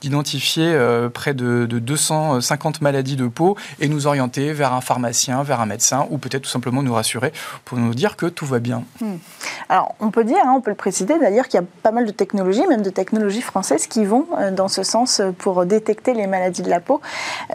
d'identifier 0.01 0.67
euh, 0.67 1.09
près 1.09 1.35
de, 1.35 1.67
250 1.67 2.81
maladies 2.81 3.17
de 3.17 3.27
peau 3.27 3.57
et 3.81 3.89
nous 3.89 4.07
orienter 4.07 4.53
vers 4.53 4.73
un 4.73 4.81
pharmacien, 4.81 5.43
vers 5.43 5.61
un 5.61 5.67
médecin 5.67 6.07
ou 6.11 6.19
peut-être 6.19 6.43
tout 6.43 6.51
simplement 6.51 6.83
nous 6.83 6.95
rassurer 6.95 7.33
pour 7.65 7.79
nous 7.79 7.95
dire 7.95 8.17
que 8.17 8.27
tout 8.27 8.47
va 8.47 8.59
bien. 8.59 8.85
Hmm. 9.01 9.17
Alors 9.69 9.95
on 10.01 10.11
peut 10.11 10.25
dire, 10.25 10.39
hein, 10.45 10.55
on 10.57 10.61
peut 10.61 10.71
le 10.71 10.77
préciser 10.77 11.19
d'ailleurs 11.19 11.49
qu'il 11.49 11.61
y 11.61 11.63
a 11.63 11.67
pas 11.83 11.93
mal 11.93 12.07
de 12.07 12.11
technologies, 12.11 12.67
même 12.67 12.83
de 12.83 12.91
technologies 12.91 13.43
françaises 13.43 13.87
qui 13.87 14.05
vont 14.05 14.27
euh, 14.39 14.51
dans 14.51 14.69
ce 14.69 14.83
sens 14.83 15.21
pour 15.39 15.65
détecter 15.67 16.15
les 16.15 16.27
maladies 16.27 16.63
de 16.63 16.71
la 16.71 16.81
peau. 16.81 17.01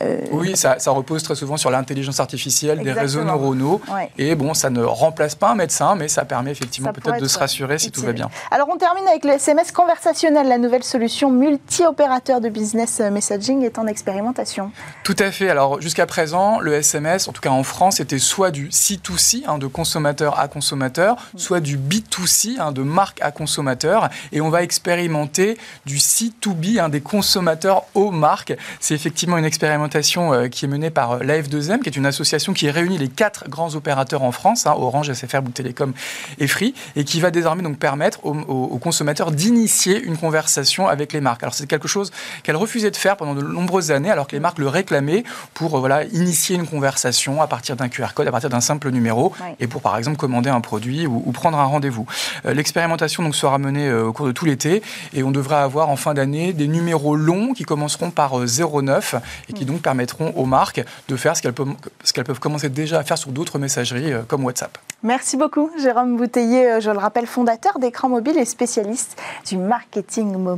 Euh, 0.01 0.21
oui, 0.31 0.56
ça, 0.56 0.77
repose 0.88 1.24
très 1.24 1.35
souvent 1.35 1.57
sur 1.57 1.71
l'intelligence 1.71 2.19
artificielle, 2.19 2.80
des 2.81 2.91
réseaux 2.91 3.24
neuronaux. 3.24 3.81
Et 4.18 4.35
bon, 4.35 4.53
ça 4.53 4.69
ne 4.69 4.83
remplace 4.83 5.35
pas 5.35 5.50
un 5.50 5.56
médecin, 5.56 5.95
mais 5.95 6.07
ça 6.07 6.25
permet 6.25 6.51
effectivement 6.51 6.94
peut-être 6.94 7.19
de 7.19 7.27
se 7.27 7.39
rassurer 7.39 7.80
si 7.80 7.91
tout 7.91 8.01
va 8.01 8.13
bien. 8.13 8.30
Alors 8.51 8.69
on 8.71 8.77
termine 8.77 9.07
avec 9.07 9.25
le 9.25 9.31
SMS 9.31 9.71
conversationnel, 9.71 10.47
la 10.47 10.57
nouvelle 10.57 10.72
solution 10.81 11.29
multi-opérateur 11.29 12.41
de 12.41 12.49
business 12.49 12.99
messaging 12.99 13.61
est 13.63 13.77
en 13.77 13.85
expérimentation. 13.85 14.71
Tout 15.03 15.15
à 15.19 15.29
fait. 15.29 15.49
Alors 15.49 15.79
jusqu'à 15.79 16.07
présent, 16.07 16.59
le 16.59 16.73
SMS, 16.73 17.27
en 17.27 17.31
tout 17.31 17.41
cas 17.41 17.51
en 17.51 17.61
France, 17.61 17.99
était 17.99 18.17
soit 18.17 18.49
du 18.49 18.69
C2C, 18.69 19.43
hein, 19.45 19.59
de 19.59 19.67
consommateur 19.67 20.39
à 20.39 20.47
consommateur, 20.47 21.17
soit 21.35 21.59
du 21.59 21.77
B2C, 21.77 22.59
hein, 22.59 22.71
de 22.71 22.81
marque 22.81 23.21
à 23.21 23.31
consommateur. 23.31 24.09
Et 24.31 24.41
on 24.41 24.49
va 24.49 24.63
expérimenter 24.63 25.57
du 25.85 25.97
C2B, 25.97 26.79
hein, 26.79 26.89
des 26.89 27.01
consommateurs 27.01 27.83
aux 27.93 28.09
marques. 28.09 28.55
C'est 28.79 28.95
effectivement 28.95 29.37
une 29.37 29.45
expérimentation 29.45 30.33
euh, 30.33 30.47
qui 30.47 30.65
est 30.65 30.69
menée 30.69 30.89
par 30.89 31.11
euh, 31.11 31.19
l'AF2M, 31.19 31.81
qui 31.81 31.89
est 31.89 31.95
une 31.95 32.07
association 32.07 32.53
qui 32.53 32.69
réunit 32.71 32.97
les 32.97 33.09
quatre 33.09 33.47
grands 33.49 33.75
opérateurs 33.75 34.23
en 34.23 34.31
France, 34.31 34.65
Orange, 34.65 35.11
SFR, 35.13 35.41
Bouygues 35.41 35.53
Télécom 35.53 35.93
et 36.39 36.47
Free, 36.47 36.73
et 36.95 37.03
qui 37.03 37.19
va 37.19 37.29
désormais 37.29 37.61
donc 37.61 37.77
permettre 37.77 38.25
aux 38.25 38.79
consommateurs 38.79 39.31
d'initier 39.31 40.01
une 40.01 40.17
conversation 40.17 40.62
avec 40.88 41.13
les 41.13 41.21
marques. 41.21 41.44
Alors 41.44 41.54
c'est 41.54 41.68
quelque 41.68 41.88
chose 41.88 42.12
qu'elle 42.44 42.56
refusait 42.56 42.92
de 42.92 42.95
faire 42.95 43.18
pendant 43.18 43.36
de 43.36 43.42
nombreuses 43.42 43.92
années, 43.92 44.10
alors 44.10 44.27
que 44.27 44.36
les 44.36 44.39
marques 44.39 44.60
le 44.60 44.68
réclamaient 44.68 45.24
pour 45.54 45.75
euh, 45.75 45.80
voilà, 45.80 46.04
initier 46.06 46.56
une 46.56 46.68
conversation 46.68 47.42
à 47.42 47.48
partir 47.48 47.75
d'un 47.75 47.89
QR 47.89 48.13
code, 48.13 48.27
à 48.27 48.31
partir 48.31 48.50
d'un 48.50 48.62
simple 48.62 48.89
numéro, 48.92 49.33
et 49.60 49.68
pour 49.68 49.81
par 49.81 49.98
exemple 49.98 50.18
commander 50.18 50.50
un 50.50 50.62
produit 50.62 51.07
ou, 51.07 51.31
prendre 51.31 51.57
un 51.60 51.65
rendez-vous. 51.65 52.06
Euh, 52.45 52.54
l'expérimentation 52.54 53.24
donc 53.24 53.36
sera 53.36 53.57
menée 53.57 53.88
euh, 53.88 54.06
au 54.06 54.13
cours 54.13 54.25
de 54.25 54.31
tout 54.31 54.45
l'été, 54.45 54.81
et 55.13 55.24
on 55.24 55.31
devrait 55.31 55.56
avoir 55.56 55.89
en 55.89 55.95
fin 55.95 56.13
d'année 56.13 56.54
des 56.54 56.68
numéros 56.68 57.16
longs 57.16 57.54
qui 57.54 57.63
commenceront 57.63 58.12
par 58.12 58.33
09 58.38 59.16
et 59.50 59.54
qui 59.54 59.63
mm. 59.63 59.68
donc 59.68 59.81
permettront 59.81 60.31
aux 60.36 60.45
marques 60.45 60.83
de 61.07 61.16
faire 61.16 61.36
ce 61.36 61.42
qu'elles 61.42 61.54
peuvent, 61.54 61.74
ce 62.04 62.13
qu'elles 62.13 62.24
peuvent 62.24 62.39
commencer 62.39 62.69
déjà 62.69 63.00
à 63.00 63.04
faire 63.04 63.18
sur 63.18 63.31
d'autres 63.31 63.59
messageries 63.59 64.13
comme 64.27 64.44
WhatsApp. 64.45 64.77
Merci 65.01 65.36
beaucoup, 65.36 65.69
Jérôme 65.81 66.16
Bouteiller, 66.18 66.80
je 66.80 66.89
le 66.89 66.98
rappelle, 66.98 67.27
fondateur 67.27 67.80
d'écran 67.80 68.09
mobile 68.09 68.38
et 68.38 68.45
spécialiste 68.45 69.21
du 69.48 69.57
marketing 69.57 70.38
mobile. 70.38 70.52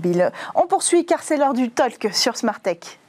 On 0.56 0.68
poursuit 0.68 1.06
car 1.06 1.24
c'est 1.24 1.38
l'heure 1.38 1.54
du 1.54 1.70
talk 1.70 2.10
sur 2.14 2.38
Smartech. 2.38 3.00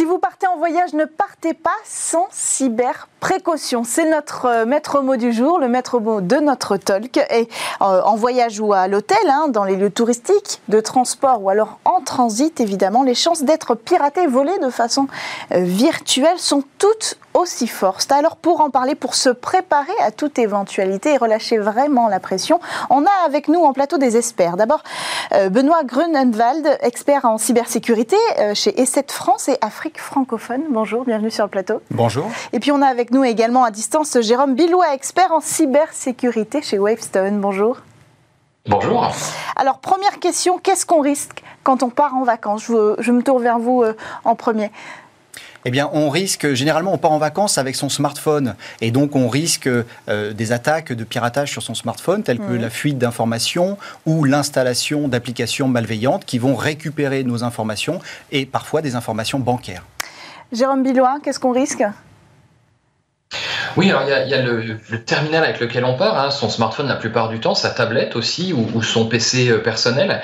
Si 0.00 0.06
vous 0.06 0.18
partez 0.18 0.46
en 0.46 0.56
voyage, 0.56 0.94
ne 0.94 1.04
partez 1.04 1.52
pas 1.52 1.76
sans 1.84 2.26
cyber 2.30 3.06
précaution. 3.20 3.84
C'est 3.84 4.08
notre 4.08 4.46
euh, 4.46 4.64
maître 4.64 5.02
mot 5.02 5.16
du 5.16 5.30
jour, 5.30 5.58
le 5.58 5.68
maître 5.68 6.00
mot 6.00 6.22
de 6.22 6.36
notre 6.36 6.78
talk. 6.78 7.18
Et 7.18 7.50
euh, 7.82 8.00
en 8.02 8.16
voyage 8.16 8.60
ou 8.60 8.72
à 8.72 8.88
l'hôtel, 8.88 9.18
hein, 9.26 9.48
dans 9.48 9.64
les 9.64 9.76
lieux 9.76 9.90
touristiques, 9.90 10.62
de 10.68 10.80
transport 10.80 11.42
ou 11.42 11.50
alors 11.50 11.80
en 11.84 12.00
transit, 12.00 12.58
évidemment, 12.62 13.02
les 13.02 13.14
chances 13.14 13.42
d'être 13.42 13.74
piraté, 13.74 14.26
volé 14.26 14.58
de 14.60 14.70
façon 14.70 15.06
euh, 15.52 15.58
virtuelle 15.58 16.38
sont 16.38 16.64
toutes 16.78 17.18
aussi 17.34 17.66
fortes. 17.66 18.10
Alors 18.10 18.36
pour 18.36 18.62
en 18.62 18.70
parler, 18.70 18.94
pour 18.94 19.14
se 19.14 19.28
préparer 19.28 19.92
à 20.00 20.10
toute 20.10 20.38
éventualité 20.38 21.12
et 21.12 21.16
relâcher 21.18 21.58
vraiment 21.58 22.08
la 22.08 22.20
pression, 22.20 22.58
on 22.88 23.04
a 23.04 23.26
avec 23.26 23.48
nous 23.48 23.60
en 23.60 23.74
plateau 23.74 23.98
des 23.98 24.16
experts. 24.16 24.56
D'abord, 24.56 24.82
Benoît 25.50 25.84
Grunenwald, 25.84 26.78
expert 26.80 27.24
en 27.24 27.38
cybersécurité 27.38 28.16
chez 28.54 28.72
E7 28.72 29.12
France 29.12 29.48
et 29.48 29.58
Afrique 29.60 29.89
francophone. 29.98 30.62
Bonjour, 30.70 31.04
bienvenue 31.04 31.30
sur 31.30 31.44
le 31.44 31.50
plateau. 31.50 31.80
Bonjour. 31.90 32.26
Et 32.52 32.60
puis 32.60 32.72
on 32.72 32.82
a 32.82 32.86
avec 32.86 33.10
nous 33.10 33.24
également 33.24 33.64
à 33.64 33.70
distance 33.70 34.20
Jérôme 34.20 34.54
Billois, 34.54 34.94
expert 34.94 35.32
en 35.32 35.40
cybersécurité 35.40 36.62
chez 36.62 36.78
Wavestone. 36.78 37.40
Bonjour. 37.40 37.78
Bonjour. 38.66 39.10
Alors 39.56 39.78
première 39.78 40.18
question, 40.20 40.58
qu'est-ce 40.58 40.84
qu'on 40.84 41.00
risque 41.00 41.42
quand 41.62 41.82
on 41.82 41.88
part 41.88 42.14
en 42.14 42.24
vacances? 42.24 42.66
Je, 42.66 43.10
me 43.10 43.22
tourne 43.22 43.42
vers 43.42 43.58
vous 43.58 43.82
euh, 43.82 43.96
en 44.24 44.34
premier 44.34 44.70
eh 45.64 45.70
bien, 45.70 45.90
on 45.92 46.08
risque, 46.08 46.52
généralement, 46.54 46.92
on 46.94 46.98
part 46.98 47.12
en 47.12 47.18
vacances 47.18 47.58
avec 47.58 47.76
son 47.76 47.88
smartphone. 47.88 48.54
Et 48.80 48.90
donc, 48.90 49.14
on 49.16 49.28
risque 49.28 49.68
euh, 49.68 50.32
des 50.32 50.52
attaques 50.52 50.92
de 50.92 51.04
piratage 51.04 51.50
sur 51.50 51.62
son 51.62 51.74
smartphone, 51.74 52.22
telles 52.22 52.38
que 52.38 52.52
la 52.52 52.70
fuite 52.70 52.98
d'informations 52.98 53.76
ou 54.06 54.24
l'installation 54.24 55.08
d'applications 55.08 55.68
malveillantes 55.68 56.24
qui 56.24 56.38
vont 56.38 56.54
récupérer 56.54 57.24
nos 57.24 57.44
informations 57.44 58.00
et 58.32 58.46
parfois 58.46 58.82
des 58.82 58.94
informations 58.94 59.38
bancaires. 59.38 59.84
Jérôme 60.52 60.82
Billois, 60.82 61.18
qu'est-ce 61.22 61.38
qu'on 61.38 61.52
risque? 61.52 61.84
Oui, 63.76 63.88
alors 63.90 64.02
il 64.02 64.28
y 64.28 64.34
a, 64.34 64.42
le, 64.42 64.78
terminal 65.04 65.44
avec 65.44 65.60
lequel 65.60 65.84
on 65.84 65.96
part, 65.96 66.18
hein, 66.18 66.30
son 66.30 66.48
smartphone 66.48 66.88
la 66.88 66.96
plupart 66.96 67.28
du 67.28 67.38
temps, 67.38 67.54
sa 67.54 67.70
tablette 67.70 68.16
aussi, 68.16 68.52
ou, 68.52 68.82
son 68.82 69.06
PC 69.06 69.48
euh, 69.48 69.58
personnel. 69.58 70.22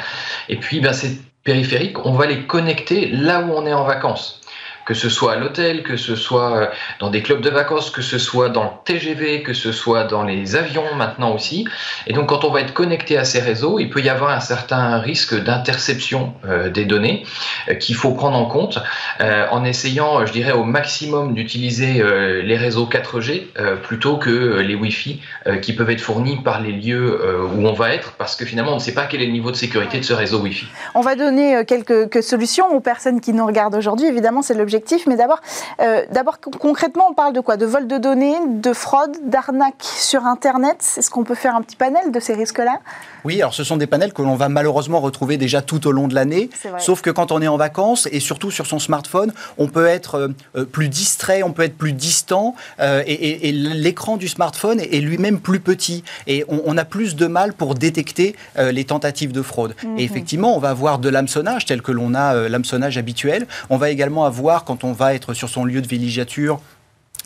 Et 0.48 0.56
puis, 0.56 0.80
ben, 0.80 0.92
ces 0.92 1.20
périphériques, 1.44 2.04
on 2.04 2.12
va 2.12 2.26
les 2.26 2.46
connecter 2.46 3.08
là 3.08 3.42
où 3.42 3.52
on 3.52 3.66
est 3.66 3.72
en 3.72 3.84
vacances. 3.84 4.40
Que 4.86 4.94
ce 4.94 5.08
soit 5.08 5.32
à 5.32 5.36
l'hôtel, 5.36 5.82
que 5.82 5.96
ce 5.96 6.14
soit 6.14 6.70
dans 7.00 7.10
des 7.10 7.22
clubs 7.22 7.40
de 7.40 7.50
vacances, 7.50 7.90
que 7.90 8.02
ce 8.02 8.18
soit 8.18 8.48
dans 8.48 8.64
le 8.64 8.70
TGV, 8.84 9.42
que 9.42 9.52
ce 9.52 9.72
soit 9.72 10.04
dans 10.04 10.22
les 10.22 10.56
avions 10.56 10.94
maintenant 10.94 11.34
aussi. 11.34 11.66
Et 12.06 12.12
donc 12.12 12.28
quand 12.28 12.44
on 12.44 12.50
va 12.50 12.60
être 12.60 12.72
connecté 12.72 13.18
à 13.18 13.24
ces 13.24 13.40
réseaux, 13.40 13.78
il 13.78 13.90
peut 13.90 14.00
y 14.00 14.08
avoir 14.08 14.30
un 14.30 14.40
certain 14.40 14.98
risque 14.98 15.34
d'interception 15.34 16.34
des 16.72 16.84
données 16.84 17.24
qu'il 17.80 17.96
faut 17.96 18.12
prendre 18.12 18.36
en 18.36 18.46
compte 18.46 18.78
en 19.20 19.64
essayant, 19.64 20.24
je 20.24 20.32
dirais, 20.32 20.52
au 20.52 20.64
maximum 20.64 21.34
d'utiliser 21.34 22.02
les 22.42 22.56
réseaux 22.56 22.86
4G 22.86 23.46
plutôt 23.82 24.16
que 24.16 24.60
les 24.60 24.76
Wi-Fi 24.76 25.20
qui 25.62 25.72
peuvent 25.72 25.90
être 25.90 26.00
fournis 26.00 26.36
par 26.36 26.60
les 26.60 26.72
lieux 26.72 27.20
où 27.54 27.66
on 27.66 27.72
va 27.72 27.92
être, 27.92 28.12
parce 28.12 28.36
que 28.36 28.44
finalement 28.44 28.72
on 28.72 28.76
ne 28.76 28.80
sait 28.80 28.94
pas 28.94 29.06
quel 29.06 29.20
est 29.20 29.26
le 29.26 29.32
niveau 29.32 29.50
de 29.50 29.56
sécurité 29.56 29.98
de 29.98 30.04
ce 30.04 30.12
réseau 30.12 30.40
Wi-Fi. 30.40 30.66
On 30.94 31.00
va 31.00 31.16
donner 31.16 31.64
quelques, 31.66 32.22
solutions 32.22 32.68
aux 32.72 32.80
personnes 32.80 33.20
qui 33.20 33.32
nous 33.32 33.46
regardent 33.46 33.74
aujourd'hui. 33.74 34.06
Évidemment, 34.06 34.42
c'est 34.42 34.54
l'objectif. 34.54 34.75
Mais 35.06 35.16
d'abord, 35.16 35.40
euh, 35.80 36.04
d'abord, 36.10 36.38
concrètement, 36.60 37.06
on 37.10 37.14
parle 37.14 37.32
de 37.32 37.40
quoi? 37.40 37.56
De 37.56 37.66
vol 37.66 37.86
de 37.86 37.98
données, 37.98 38.36
de 38.46 38.72
fraude, 38.72 39.16
d'arnaque 39.22 39.82
sur 39.82 40.26
Internet? 40.26 40.78
Est-ce 40.96 41.10
qu'on 41.10 41.24
peut 41.24 41.34
faire 41.34 41.54
un 41.54 41.62
petit 41.62 41.76
panel 41.76 42.10
de 42.10 42.20
ces 42.20 42.34
risques-là? 42.34 42.78
Oui, 43.26 43.40
alors 43.40 43.54
ce 43.54 43.64
sont 43.64 43.76
des 43.76 43.86
panels 43.86 44.12
que 44.12 44.22
l'on 44.22 44.36
va 44.36 44.48
malheureusement 44.48 45.00
retrouver 45.00 45.36
déjà 45.36 45.62
tout 45.62 45.86
au 45.86 45.92
long 45.92 46.08
de 46.08 46.14
l'année. 46.14 46.48
Sauf 46.78 47.02
que 47.02 47.10
quand 47.10 47.32
on 47.32 47.42
est 47.42 47.48
en 47.48 47.56
vacances 47.56 48.08
et 48.12 48.20
surtout 48.20 48.50
sur 48.50 48.66
son 48.66 48.78
smartphone, 48.78 49.32
on 49.58 49.66
peut 49.68 49.86
être 49.86 50.14
euh, 50.14 50.28
euh, 50.56 50.64
plus 50.64 50.88
distrait, 50.88 51.42
on 51.42 51.52
peut 51.52 51.62
être 51.62 51.76
plus 51.76 51.92
distant 51.92 52.54
et, 52.78 53.52
l'écran 53.52 54.16
du 54.16 54.28
smartphone 54.28 54.80
est 54.80 55.00
lui-même 55.00 55.40
plus 55.40 55.60
petit. 55.60 56.04
Et 56.26 56.44
on, 56.48 56.76
a 56.76 56.84
plus 56.84 57.16
de 57.16 57.26
mal 57.26 57.52
pour 57.52 57.74
détecter 57.74 58.36
les 58.56 58.84
tentatives 58.84 59.32
de 59.32 59.42
fraude. 59.42 59.74
Et 59.82 59.86
mhm. 59.86 59.98
effectivement, 59.98 60.56
on 60.56 60.58
va 60.58 60.70
avoir 60.70 60.98
de 60.98 61.08
l'hameçonnage 61.08 61.64
tel 61.64 61.82
que 61.82 61.92
l'on 61.92 62.14
a 62.14 62.34
euh, 62.34 62.48
l'hameçonnage 62.48 62.98
habituel. 62.98 63.46
On 63.70 63.76
va 63.76 63.90
également 63.90 64.24
avoir, 64.24 64.64
quand 64.64 64.84
on 64.84 64.92
va 64.92 65.14
être 65.14 65.34
sur 65.34 65.48
son 65.48 65.64
lieu 65.64 65.80
de 65.80 65.88
villégiature, 65.88 66.60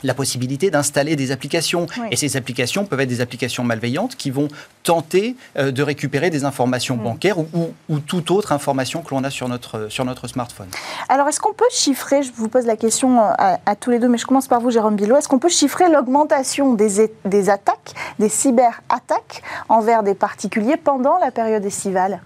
la 0.02 0.14
possibilité 0.14 0.71
d'installer 0.71 1.16
des 1.16 1.33
applications. 1.33 1.87
Et 2.11 2.16
ces 2.16 2.37
applications 2.37 2.85
peuvent 2.85 3.00
être 3.00 3.09
des 3.09 3.21
applications 3.21 3.64
malveillantes 3.64 4.16
qui 4.16 4.30
vont 4.30 4.49
tenter 4.83 5.37
euh, 5.57 5.71
de 5.71 5.83
récupérer 5.83 6.30
des 6.30 6.45
informations 6.45 6.97
mm. 6.97 7.02
bancaires 7.02 7.38
ou, 7.38 7.47
ou, 7.88 7.99
toute 8.00 8.30
autre 8.30 8.52
information 8.52 9.02
que 9.02 9.14
l'on 9.14 9.25
a 9.25 9.30
sur 9.30 9.49
notre, 9.49 9.88
sur 9.88 10.04
notre 10.04 10.26
smartphone. 10.28 10.69
Alors, 11.09 11.28
est-ce 11.28 11.40
qu'on 11.40 11.52
peut 11.52 11.64
chiffrer, 11.71 12.23
je 12.23 12.33
vous 12.35 12.49
pose 12.49 12.66
la 12.66 12.76
question 12.76 13.21
euh, 13.21 13.33
à, 13.38 13.76
tous 13.76 13.90
les 13.90 13.99
deux, 13.99 14.09
mais 14.09 14.19
je 14.19 14.26
commence 14.26 14.49
par 14.49 14.61
vous, 14.61 14.71
Jérôme 14.71 14.97
Bilot, 14.97 15.16
est-ce 15.16 15.28
qu'on 15.28 15.38
peut 15.38 15.49
chiffrer 15.49 15.90
l'augmentation 15.90 16.75
des, 16.75 17.11
des 17.25 17.50
attaques, 17.50 17.95
des 18.19 18.28
cyberattaques 18.28 19.42
envers 19.69 20.02
des 20.02 20.14
particuliers 20.14 20.76
pendant 20.76 21.19
la 21.19 21.30
période 21.30 21.64
estivale? 21.64 22.21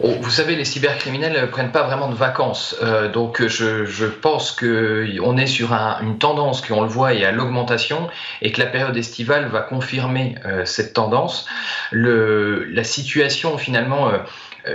Vous 0.00 0.30
savez, 0.30 0.56
les 0.56 0.64
cybercriminels 0.64 1.38
ne 1.40 1.46
prennent 1.46 1.72
pas 1.72 1.82
vraiment 1.82 2.08
de 2.08 2.14
vacances. 2.14 2.76
Euh, 2.82 3.10
donc 3.10 3.44
je, 3.46 3.84
je 3.84 4.06
pense 4.06 4.52
qu'on 4.52 5.36
est 5.36 5.46
sur 5.46 5.72
une 5.72 6.18
tendance 6.18 6.62
qu'on 6.62 6.82
le 6.82 6.88
voit 6.88 7.12
et 7.12 7.24
à 7.24 7.32
l'augmentation 7.32 8.08
et 8.40 8.52
que 8.52 8.60
la 8.60 8.66
période 8.66 8.96
estivale 8.96 9.46
va 9.46 9.60
confirmer 9.60 10.36
euh, 10.46 10.64
cette 10.64 10.94
tendance. 10.94 11.46
La 11.92 12.84
situation 12.84 13.58
finalement... 13.58 14.08
Euh, 14.08 14.18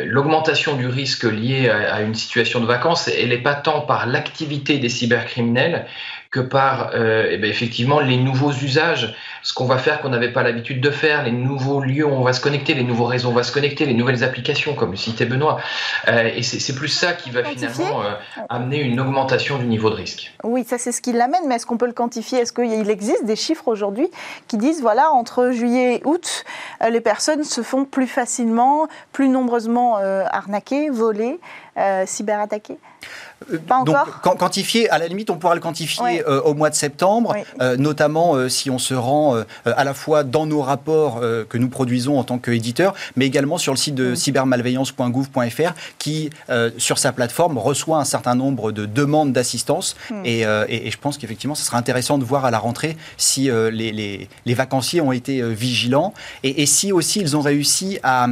l'augmentation 0.03 0.75
du 0.75 0.87
risque 0.87 1.25
lié 1.25 1.69
à, 1.69 2.01
une 2.01 2.15
situation 2.15 2.59
de 2.59 2.65
vacances, 2.65 3.07
elle 3.07 3.29
n'est 3.29 3.37
pas 3.37 3.53
tant 3.53 3.81
par 3.81 4.07
l'activité 4.07 4.79
des 4.79 4.89
cybercriminels 4.89 5.85
que 6.35 6.41
par 6.41 6.91
euh, 6.95 7.29
eh 7.31 7.37
ben, 7.37 7.49
effectivement 7.49 8.01
les 8.01 8.17
nouveaux 8.17 8.51
usages, 8.51 9.15
ce 9.41 9.53
qu'on 9.53 9.63
va 9.63 9.77
faire 9.77 10.01
qu'on 10.01 10.09
n'avait 10.09 10.33
pas 10.33 10.43
l'habitude 10.43 10.81
de 10.81 10.91
faire, 10.91 11.23
les 11.23 11.31
nouveaux 11.31 11.79
lieux 11.79 12.05
où 12.05 12.11
on 12.11 12.23
va 12.23 12.33
se 12.33 12.41
connecter, 12.41 12.73
les 12.73 12.83
nouveaux 12.83 13.05
réseaux 13.05 13.29
où 13.29 13.31
on 13.31 13.35
va 13.35 13.43
se 13.43 13.53
connecter, 13.53 13.85
les 13.85 13.93
nouvelles 13.93 14.21
applications, 14.21 14.73
comme 14.73 14.91
le 14.91 14.97
citait 14.97 15.23
Benoît. 15.23 15.61
Euh, 16.09 16.29
et 16.35 16.43
c'est 16.43 16.75
plus 16.75 16.89
ça 16.89 17.13
qui 17.13 17.29
va 17.29 17.45
finalement 17.45 18.03
euh, 18.03 18.11
amener 18.49 18.81
une 18.81 18.99
augmentation 18.99 19.57
du 19.59 19.65
niveau 19.65 19.89
de 19.89 19.95
risque. 19.95 20.33
Oui, 20.43 20.65
ça 20.65 20.77
c'est 20.77 20.91
ce 20.91 21.01
qui 21.01 21.13
l'amène, 21.13 21.43
mais 21.47 21.55
est-ce 21.55 21.65
qu'on 21.65 21.77
peut 21.77 21.87
le 21.87 21.93
quantifier? 21.93 22.39
Est-ce 22.39 22.51
qu'il 22.51 22.89
existe 22.89 23.23
des 23.23 23.37
chiffres 23.37 23.69
aujourd'hui 23.69 24.09
qui 24.49 24.57
disent, 24.57 24.81
voilà, 24.81 25.11
entre 25.11 25.51
juillet 25.51 25.95
et 25.95 26.01
août, 26.03 26.43
les 26.85 26.99
personnes 26.99 27.45
se 27.45 27.61
font 27.61 27.85
plus 27.85 28.07
facilement, 28.07 28.89
plus 29.13 29.29
nombreusement 29.29 29.99
arnaquer, 30.31 30.89
voler, 30.89 31.39
cyberattaquer? 32.05 32.73
euh, 32.73 33.34
Pas 33.67 33.77
encore. 33.77 34.05
Donc, 34.23 34.37
quantifier, 34.37 34.89
à 34.89 34.97
la 34.97 35.07
limite, 35.07 35.29
on 35.29 35.37
pourra 35.37 35.55
le 35.55 35.61
quantifier 35.61 36.23
euh, 36.27 36.41
au 36.41 36.53
mois 36.53 36.69
de 36.69 36.75
septembre, 36.75 37.35
euh, 37.61 37.77
notamment 37.77 38.49
si 38.49 38.69
on 38.69 38.79
se 38.79 38.93
rend 38.93 39.43
à 39.65 39.83
la 39.83 39.93
fois 39.93 40.23
dans 40.23 40.45
nos 40.45 40.61
rapports 40.61 41.19
que 41.49 41.57
nous 41.57 41.69
produisons 41.69 42.19
en 42.19 42.23
tant 42.23 42.37
qu'éditeur, 42.37 42.93
mais 43.15 43.25
également 43.25 43.57
sur 43.57 43.73
le 43.73 43.77
site 43.77 43.95
de 43.95 44.15
cybermalveillance.gouv.fr 44.15 45.73
qui, 45.97 46.29
sur 46.77 46.97
sa 46.97 47.11
plateforme, 47.11 47.57
reçoit 47.57 47.97
un 47.97 48.05
certain 48.05 48.35
nombre 48.35 48.71
de 48.71 48.85
demandes 48.85 49.33
d'assistance. 49.33 49.95
Hmm. 50.09 50.25
Et, 50.25 50.41
je 50.45 50.97
pense 50.97 51.17
qu'effectivement, 51.17 51.55
ce 51.55 51.63
sera 51.63 51.77
intéressant 51.77 52.17
de 52.17 52.23
voir 52.23 52.45
à 52.45 52.51
la 52.51 52.59
rentrée 52.59 52.97
si 53.17 53.49
les, 53.71 54.27
les, 54.45 54.53
vacanciers 54.53 55.01
ont 55.01 55.11
été 55.11 55.41
vigilants 55.41 56.13
et, 56.43 56.65
si 56.65 56.91
aussi 56.91 57.19
ils 57.19 57.35
ont 57.37 57.41
réussi 57.41 57.99
à, 58.03 58.27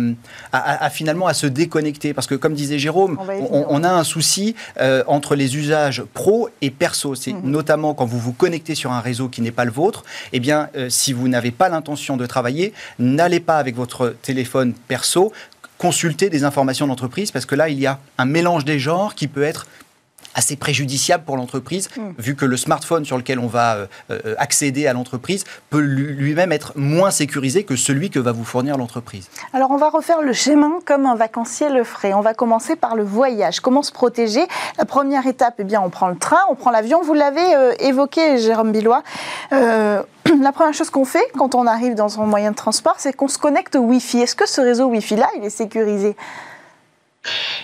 à, 0.51 0.89
finalement 0.89 1.27
à 1.27 1.33
se 1.33 1.47
déconnecter. 1.47 2.13
Parce 2.13 2.27
que, 2.27 2.35
comme 2.35 2.53
disait 2.53 2.79
Jérôme, 2.79 3.17
on, 3.49 3.83
a 3.83 3.89
un 3.89 4.03
souci. 4.03 4.55
Euh, 4.79 5.02
entre 5.07 5.35
les 5.35 5.57
usages 5.57 6.03
pro 6.13 6.49
et 6.61 6.71
perso. 6.71 7.15
C'est 7.15 7.33
mhm. 7.33 7.49
notamment 7.49 7.93
quand 7.93 8.05
vous 8.05 8.19
vous 8.19 8.33
connectez 8.33 8.75
sur 8.75 8.91
un 8.91 8.99
réseau 8.99 9.29
qui 9.29 9.41
n'est 9.41 9.51
pas 9.51 9.65
le 9.65 9.71
vôtre. 9.71 10.03
Eh 10.31 10.39
bien, 10.39 10.69
euh, 10.75 10.89
si 10.89 11.13
vous 11.13 11.27
n'avez 11.27 11.51
pas 11.51 11.69
l'intention 11.69 12.17
de 12.17 12.25
travailler, 12.25 12.73
n'allez 12.99 13.39
pas 13.39 13.57
avec 13.57 13.75
votre 13.75 14.15
téléphone 14.21 14.73
perso 14.87 15.31
consulter 15.77 16.29
des 16.29 16.45
informations 16.45 16.87
d'entreprise 16.87 17.31
parce 17.31 17.45
que 17.45 17.55
là, 17.55 17.67
il 17.67 17.77
y 17.77 17.87
a 17.87 17.99
un 18.17 18.23
mélange 18.23 18.63
des 18.63 18.79
genres 18.79 19.15
qui 19.15 19.27
peut 19.27 19.43
être 19.43 19.67
assez 20.35 20.55
préjudiciable 20.55 21.23
pour 21.23 21.37
l'entreprise, 21.37 21.89
mm. 21.95 22.01
vu 22.17 22.35
que 22.35 22.45
le 22.45 22.57
smartphone 22.57 23.05
sur 23.05 23.17
lequel 23.17 23.39
on 23.39 23.47
va 23.47 23.75
euh, 23.75 23.87
euh, 24.11 24.35
accéder 24.37 24.87
à 24.87 24.93
l'entreprise 24.93 25.43
peut 25.69 25.79
lui-même 25.79 26.51
être 26.51 26.73
moins 26.75 27.11
sécurisé 27.11 27.63
que 27.63 27.75
celui 27.75 28.09
que 28.09 28.19
va 28.19 28.31
vous 28.31 28.43
fournir 28.43 28.77
l'entreprise. 28.77 29.29
Alors 29.53 29.71
on 29.71 29.77
va 29.77 29.89
refaire 29.89 30.21
le 30.21 30.33
schéma 30.33 30.63
comme 30.85 31.05
un 31.05 31.15
vacancier 31.15 31.69
le 31.69 31.83
ferait. 31.83 32.13
On 32.13 32.21
va 32.21 32.33
commencer 32.33 32.75
par 32.75 32.95
le 32.95 33.03
voyage. 33.03 33.59
Comment 33.59 33.83
se 33.83 33.91
protéger? 33.91 34.45
La 34.77 34.85
première 34.85 35.27
étape, 35.27 35.55
eh 35.59 35.63
bien, 35.63 35.81
on 35.81 35.89
prend 35.89 36.07
le 36.07 36.15
train, 36.15 36.39
on 36.49 36.55
prend 36.55 36.71
l'avion. 36.71 37.01
Vous 37.01 37.13
l'avez 37.13 37.55
euh, 37.55 37.73
évoqué, 37.79 38.37
Jérôme 38.37 38.71
Billois. 38.71 39.03
la 39.51 40.51
première 40.53 40.73
chose 40.73 40.89
qu'on 40.89 41.05
fait 41.05 41.25
quand 41.37 41.53
on 41.53 41.67
arrive 41.67 41.95
dans 41.95 42.21
un 42.21 42.25
moyen 42.25 42.51
de 42.51 42.55
transport, 42.55 42.95
c'est 42.97 43.13
qu'on 43.13 43.27
se 43.27 43.37
connecte 43.37 43.75
au 43.75 43.81
Wi-Fi. 43.81 44.21
Est-ce 44.21 44.35
que 44.35 44.47
ce 44.47 44.61
réseau 44.61 44.85
Wi-Fi-là, 44.85 45.27
il 45.37 45.43
est 45.43 45.49
sécurisé? 45.49 46.15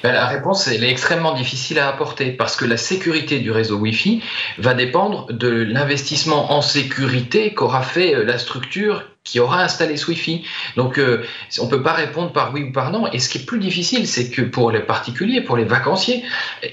Ben, 0.04 0.14
la 0.14 0.28
réponse, 0.28 0.68
est 0.68 0.82
extrêmement 0.82 1.34
difficile 1.34 1.80
à 1.80 1.90
apporter 1.90 2.32
parce 2.32 2.56
que 2.56 2.66
la 2.66 2.78
sécurité 2.78 3.40
du 3.40 3.52
réseau 3.52 3.78
Wi-Fi 3.78 4.24
va 4.58 4.74
dépendre 4.74 5.28
de 5.32 5.50
l'investissement 5.50 6.54
en 6.54 6.62
sécurité 6.62 7.54
qu'aura 7.54 7.82
fait 7.82 8.16
euh, 8.16 8.24
la 8.24 8.38
structure 8.38 9.04
qui 9.24 9.40
aura 9.40 9.62
installé 9.64 9.98
ce 9.98 10.08
Wi-Fi. 10.08 10.44
Donc, 10.76 10.98
euh, 10.98 11.24
on 11.60 11.66
ne 11.66 11.70
peut 11.70 11.84
pas 11.84 11.94
répondre 11.94 12.32
par 12.32 12.54
oui 12.54 12.64
ou 12.64 12.72
par 12.72 12.92
non. 12.92 13.12
Et 13.12 13.20
ce 13.20 13.30
qui 13.30 13.40
est 13.40 13.46
plus 13.46 13.60
difficile, 13.60 14.08
c'est 14.08 14.30
que 14.30 14.42
pour 14.42 14.72
les 14.72 14.80
particuliers, 14.80 15.42
pour 15.42 15.58
les 15.58 15.66
vacanciers, 15.66 16.24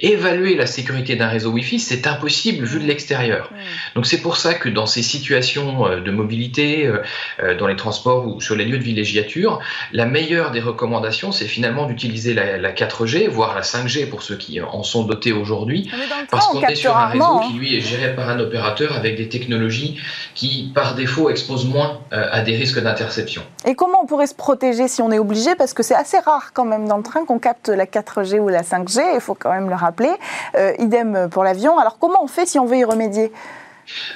évaluer 0.00 0.54
la 0.54 0.66
sécurité 0.66 1.16
d'un 1.16 1.28
réseau 1.28 1.50
Wi-Fi, 1.50 1.78
c'est 1.80 2.06
impossible 2.06 2.64
vu 2.64 2.80
de 2.80 2.86
l'extérieur. 2.86 3.50
Donc, 3.94 4.06
c'est 4.06 4.22
pour 4.22 4.36
ça 4.36 4.54
que 4.54 4.68
dans 4.68 4.86
ces 4.86 5.02
situations 5.02 5.86
euh, 5.86 6.00
de 6.00 6.10
mobilité, 6.10 6.86
euh, 6.86 7.54
dans 7.56 7.66
les 7.66 7.76
transports 7.76 8.26
ou 8.26 8.40
sur 8.40 8.54
les 8.54 8.64
lieux 8.64 8.78
de 8.78 8.84
villégiature, 8.84 9.58
la 9.92 10.06
meilleure 10.06 10.50
des 10.52 10.60
recommandations, 10.60 11.32
c'est 11.32 11.46
finalement 11.48 11.86
d'utiliser 11.86 12.32
la, 12.32 12.72
4G, 12.72 13.28
voire 13.28 13.54
la 13.54 13.62
5G 13.62 14.08
pour 14.08 14.22
ceux 14.22 14.36
qui 14.36 14.60
en 14.60 14.82
sont 14.82 15.04
dotés 15.04 15.32
aujourd'hui, 15.32 15.90
parce 16.30 16.46
qu'on 16.48 16.62
est 16.62 16.74
sur 16.74 16.96
un 16.96 17.06
réseau 17.06 17.40
qui, 17.40 17.58
lui, 17.58 17.76
est 17.76 17.80
géré 17.80 18.14
par 18.14 18.28
un 18.28 18.38
opérateur 18.38 18.94
avec 18.94 19.16
des 19.16 19.28
technologies 19.28 19.98
qui, 20.34 20.70
par 20.74 20.94
défaut, 20.94 21.30
exposent 21.30 21.66
moins 21.66 22.00
à 22.10 22.35
des 22.42 22.56
risques 22.56 22.80
d'interception. 22.80 23.42
Et 23.64 23.74
comment 23.74 23.98
on 24.02 24.06
pourrait 24.06 24.26
se 24.26 24.34
protéger 24.34 24.88
si 24.88 25.02
on 25.02 25.10
est 25.10 25.18
obligé? 25.18 25.54
Parce 25.54 25.74
que 25.74 25.82
c'est 25.82 25.94
assez 25.94 26.18
rare 26.18 26.52
quand 26.52 26.64
même 26.64 26.86
dans 26.88 26.96
le 26.96 27.02
train 27.02 27.24
qu'on 27.24 27.38
capte 27.38 27.68
la 27.68 27.86
4G 27.86 28.38
ou 28.38 28.48
la 28.48 28.62
5G, 28.62 29.00
il 29.14 29.20
faut 29.20 29.34
quand 29.34 29.52
même 29.52 29.68
le 29.68 29.74
rappeler. 29.74 30.12
Euh, 30.56 30.72
idem 30.78 31.28
pour 31.30 31.44
l'avion. 31.44 31.78
Alors 31.78 31.98
comment 31.98 32.22
on 32.22 32.28
fait 32.28 32.46
si 32.46 32.58
on 32.58 32.66
veut 32.66 32.76
y 32.76 32.84
remédier? 32.84 33.32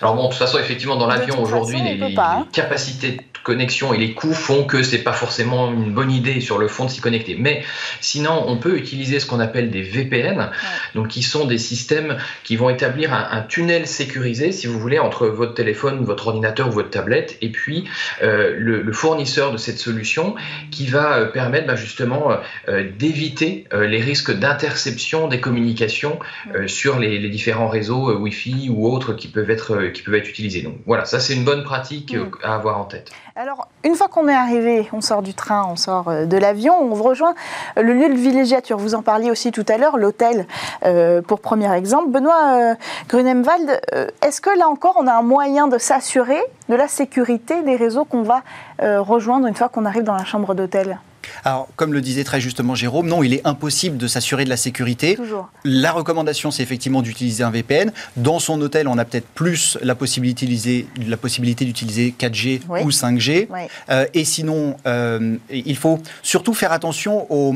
Alors 0.00 0.14
bon, 0.14 0.24
de 0.24 0.28
toute 0.28 0.38
façon, 0.38 0.58
effectivement, 0.58 0.96
dans 0.96 1.06
l'avion 1.06 1.40
aujourd'hui, 1.40 1.80
les, 1.80 2.14
capacités 2.52 3.18
connexion 3.42 3.94
et 3.94 3.98
les 3.98 4.12
coûts 4.12 4.34
font 4.34 4.64
que 4.64 4.82
c'est 4.82 5.02
pas 5.02 5.12
forcément 5.12 5.72
une 5.72 5.92
bonne 5.92 6.10
idée 6.10 6.40
sur 6.40 6.58
le 6.58 6.68
fond 6.68 6.84
de 6.84 6.90
s'y 6.90 7.00
connecter. 7.00 7.36
Mais 7.38 7.62
sinon, 8.00 8.44
on 8.46 8.56
peut 8.56 8.76
utiliser 8.76 9.20
ce 9.20 9.26
qu'on 9.26 9.40
appelle 9.40 9.70
des 9.70 9.82
VPN, 9.82 10.50
donc 10.94 11.08
qui 11.08 11.22
sont 11.22 11.46
des 11.46 11.58
systèmes 11.58 12.18
qui 12.44 12.56
vont 12.56 12.70
établir 12.70 13.12
un, 13.12 13.42
tunnel 13.42 13.86
sécurisé, 13.86 14.52
si 14.52 14.66
vous 14.66 14.78
voulez, 14.78 14.98
entre 14.98 15.26
votre 15.26 15.54
téléphone, 15.54 16.04
votre 16.04 16.28
ordinateur 16.28 16.68
ou 16.68 16.72
votre 16.72 16.90
tablette, 16.90 17.38
et 17.40 17.48
puis 17.48 17.84
euh, 18.22 18.54
le, 18.56 18.92
fournisseur 18.92 19.52
de 19.52 19.56
cette 19.56 19.78
solution, 19.78 20.34
qui 20.70 20.86
va 20.86 21.16
euh, 21.16 21.26
permettre 21.26 21.66
bah, 21.66 21.76
justement 21.76 22.32
euh, 22.68 22.88
d'éviter 22.98 23.64
les 23.72 24.00
risques 24.00 24.32
d'interception 24.32 25.28
des 25.28 25.40
communications 25.40 26.18
sur 26.66 26.98
les, 26.98 27.18
les, 27.18 27.28
différents 27.28 27.68
réseaux 27.68 28.16
Wi-Fi 28.18 28.68
ou 28.70 28.92
autres 28.92 29.12
qui 29.14 29.28
peuvent 29.28 29.50
être 29.50 29.59
être, 29.60 29.92
qui 29.92 30.02
peuvent 30.02 30.14
être 30.14 30.28
utilisés. 30.28 30.62
Donc 30.62 30.76
voilà, 30.86 31.04
ça 31.04 31.20
c'est 31.20 31.34
une 31.34 31.44
bonne 31.44 31.64
pratique 31.64 32.14
mm. 32.14 32.30
à 32.42 32.54
avoir 32.54 32.78
en 32.78 32.84
tête. 32.84 33.10
Alors, 33.36 33.68
une 33.84 33.94
fois 33.94 34.08
qu'on 34.08 34.28
est 34.28 34.34
arrivé, 34.34 34.88
on 34.92 35.00
sort 35.00 35.22
du 35.22 35.32
train, 35.32 35.64
on 35.70 35.76
sort 35.76 36.08
euh, 36.08 36.26
de 36.26 36.36
l'avion, 36.36 36.74
on 36.78 36.94
rejoint 36.94 37.34
euh, 37.78 37.82
le 37.82 37.94
lieu 37.94 38.08
de 38.08 38.18
villégiature. 38.18 38.76
Vous 38.76 38.94
en 38.94 39.00
parliez 39.02 39.30
aussi 39.30 39.50
tout 39.50 39.64
à 39.68 39.78
l'heure, 39.78 39.96
l'hôtel, 39.96 40.46
euh, 40.84 41.22
pour 41.22 41.40
premier 41.40 41.72
exemple. 41.74 42.10
Benoît 42.10 42.74
Grunemwald, 43.08 43.80
est-ce 44.20 44.40
que 44.40 44.50
là 44.58 44.68
encore, 44.68 44.96
on 44.98 45.06
a 45.06 45.12
un 45.12 45.22
moyen 45.22 45.68
de 45.68 45.78
s'assurer 45.78 46.40
de 46.68 46.74
la 46.74 46.88
sécurité 46.88 47.62
des 47.62 47.76
réseaux 47.76 48.04
qu'on 48.04 48.22
va 48.22 48.42
rejoindre 48.80 49.46
une 49.46 49.54
fois 49.54 49.68
qu'on 49.68 49.84
arrive 49.84 50.02
dans 50.02 50.16
la 50.16 50.24
chambre 50.24 50.54
d'hôtel? 50.54 50.98
Alors, 51.44 51.68
comme 51.76 51.92
le 51.92 52.00
disait 52.00 52.24
très 52.24 52.40
justement 52.40 52.74
Jérôme, 52.74 53.06
non, 53.06 53.22
il 53.22 53.34
est 53.34 53.46
impossible 53.46 53.96
de 53.96 54.06
s'assurer 54.06 54.44
de 54.44 54.50
la 54.50 54.56
sécurité. 54.56 55.16
La 55.64 55.92
recommandation, 55.92 56.50
c'est 56.50 56.62
effectivement 56.62 57.02
d'utiliser 57.02 57.44
un 57.44 57.50
VPN. 57.50 57.92
Dans 58.16 58.38
son 58.38 58.60
hôtel, 58.60 58.88
on 58.88 58.98
a 58.98 59.04
peut-être 59.04 59.26
plus 59.28 59.78
la 59.82 59.94
possibilité 59.94 60.46
d'utiliser 60.46 62.14
4G 62.18 62.60
ou 62.84 62.90
5G. 62.90 63.48
Euh, 63.90 64.06
et 64.14 64.24
sinon, 64.24 64.76
euh, 64.86 65.36
il 65.50 65.76
faut 65.76 66.00
surtout 66.22 66.54
faire 66.54 66.72
attention 66.72 67.26
aux, 67.30 67.54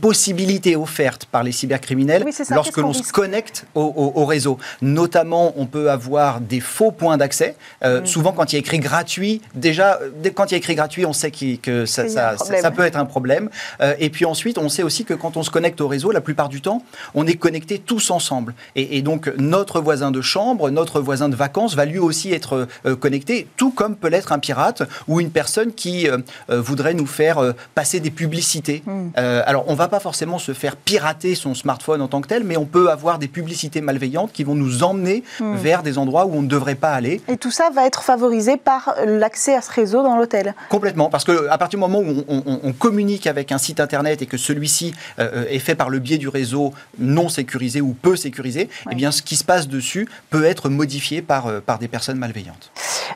possibilités 0.00 0.76
offertes 0.76 1.26
par 1.26 1.42
les 1.42 1.52
cybercriminels 1.52 2.24
lorsque 2.50 2.76
l'on 2.76 2.92
se 2.92 3.12
connecte 3.12 3.66
au, 3.74 4.24
réseau. 4.24 4.58
Notamment, 4.82 5.52
on 5.56 5.66
peut 5.66 5.90
avoir 5.90 6.40
des 6.40 6.60
faux 6.60 6.92
points 6.92 7.16
d'accès. 7.16 7.56
Euh, 7.84 8.04
souvent, 8.04 8.32
quand 8.32 8.52
il 8.52 8.56
y 8.56 8.58
a 8.58 8.60
écrit 8.60 8.78
gratuit, 8.78 9.40
déjà, 9.54 9.98
quand 10.34 10.46
il 10.46 10.52
y 10.52 10.54
a 10.54 10.58
écrit 10.58 10.74
gratuit, 10.74 11.06
on 11.06 11.12
sait 11.12 11.30
que 11.30 11.86
ça, 11.86 12.07
ça, 12.08 12.36
peut 12.70 12.84
être 12.84 12.96
un 12.96 13.04
problème. 13.04 13.50
Euh, 13.80 13.94
et 13.98 14.10
puis 14.10 14.24
ensuite, 14.24 14.58
on 14.58 14.68
sait 14.68 14.82
aussi 14.82 15.04
que 15.04 15.14
quand 15.14 15.36
on 15.36 15.42
se 15.42 15.50
connecte 15.50 15.80
au 15.80 15.88
réseau, 15.88 16.10
la 16.10 16.20
plupart 16.20 16.48
du 16.48 16.60
temps, 16.60 16.82
on 17.14 17.26
est 17.26 17.34
connectés 17.34 17.78
tous 17.78 18.10
ensemble. 18.10 18.54
Et, 18.76 19.02
donc, 19.02 19.30
notre 19.38 19.80
voisin 19.80 20.10
de 20.10 20.20
chambre, 20.20 20.70
notre 20.70 21.00
voisin 21.00 21.28
de 21.28 21.36
vacances 21.36 21.74
va 21.74 21.84
lui 21.84 21.98
aussi 21.98 22.32
être 22.32 22.66
euh, 22.86 22.96
connecté, 22.96 23.46
tout 23.56 23.70
comme 23.70 23.96
peut 23.96 24.08
l'être 24.08 24.32
un 24.32 24.38
pirate 24.38 24.82
ou 25.06 25.20
une 25.20 25.30
personne 25.30 25.72
qui 25.72 26.08
euh, 26.08 26.18
voudrait 26.48 26.94
nous 26.94 27.06
faire 27.06 27.54
passer 27.74 28.00
des 28.00 28.10
publicités. 28.10 28.82
Hmm. 28.86 29.10
alors, 29.16 29.64
on 29.68 29.74
va 29.74 29.88
pas 29.88 30.00
forcément 30.00 30.38
se 30.38 30.52
faire 30.52 30.76
pirater 30.76 31.34
son 31.34 31.54
smartphone 31.54 32.02
en 32.02 32.08
tant 32.08 32.20
que 32.20 32.28
tel, 32.28 32.44
mais 32.44 32.56
on 32.56 32.64
peut 32.64 32.90
avoir 32.90 33.18
des 33.18 33.28
publicités 33.28 33.80
malveillantes 33.80 34.32
qui 34.32 34.44
vont 34.44 34.54
nous 34.54 34.82
emmener 34.82 35.22
hmm. 35.40 35.56
vers 35.56 35.82
des 35.82 35.98
endroits 35.98 36.26
où 36.26 36.34
on 36.34 36.42
ne 36.42 36.48
devrait 36.48 36.74
pas 36.74 36.92
aller. 36.92 37.20
Et 37.28 37.36
tout 37.36 37.50
ça 37.50 37.70
va 37.70 37.86
être 37.86 38.02
favorisé 38.02 38.56
par 38.56 38.94
l'accès 39.04 39.54
à 39.54 39.62
ce 39.62 39.70
réseau 39.70 40.02
dans 40.02 40.16
l'hôtel 40.16 40.54
Complètement, 40.68 41.08
parce 41.10 41.24
que 41.24 41.48
à 41.48 41.58
partir 41.58 41.78
du 41.78 41.80
moment 41.80 41.97
où 42.00 42.24
on, 42.28 42.72
communique 42.72 43.26
avec 43.26 43.52
un 43.52 43.58
site 43.58 43.80
internet 43.80 44.22
et 44.22 44.26
que 44.26 44.36
celui-ci 44.36 44.94
euh, 45.18 45.44
est 45.48 45.58
fait 45.58 45.74
par 45.74 45.90
le 45.90 45.98
biais 45.98 46.18
du 46.18 46.28
réseau 46.28 46.72
non 46.98 47.28
sécurisé 47.28 47.80
ou 47.80 47.94
peu 47.94 48.16
sécurisé, 48.16 48.68
eh 48.90 48.94
bien, 48.94 49.10
ce 49.10 49.22
qui 49.22 49.36
se 49.36 49.44
passe 49.44 49.68
dessus 49.68 50.08
peut 50.30 50.44
être 50.44 50.68
modifié 50.68 51.22
par, 51.22 51.46
euh, 51.46 51.60
par 51.60 51.78
des 51.78 51.88
personnes 51.88 52.18
malveillantes. 52.18 52.70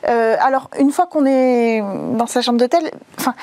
Euh, 0.09 0.35
alors, 0.41 0.69
une 0.79 0.91
fois 0.91 1.07
qu'on 1.07 1.25
est 1.25 1.79
dans 1.79 2.27
sa 2.27 2.41
chambre 2.41 2.59
d'hôtel, 2.59 2.91
enfin, 3.17 3.35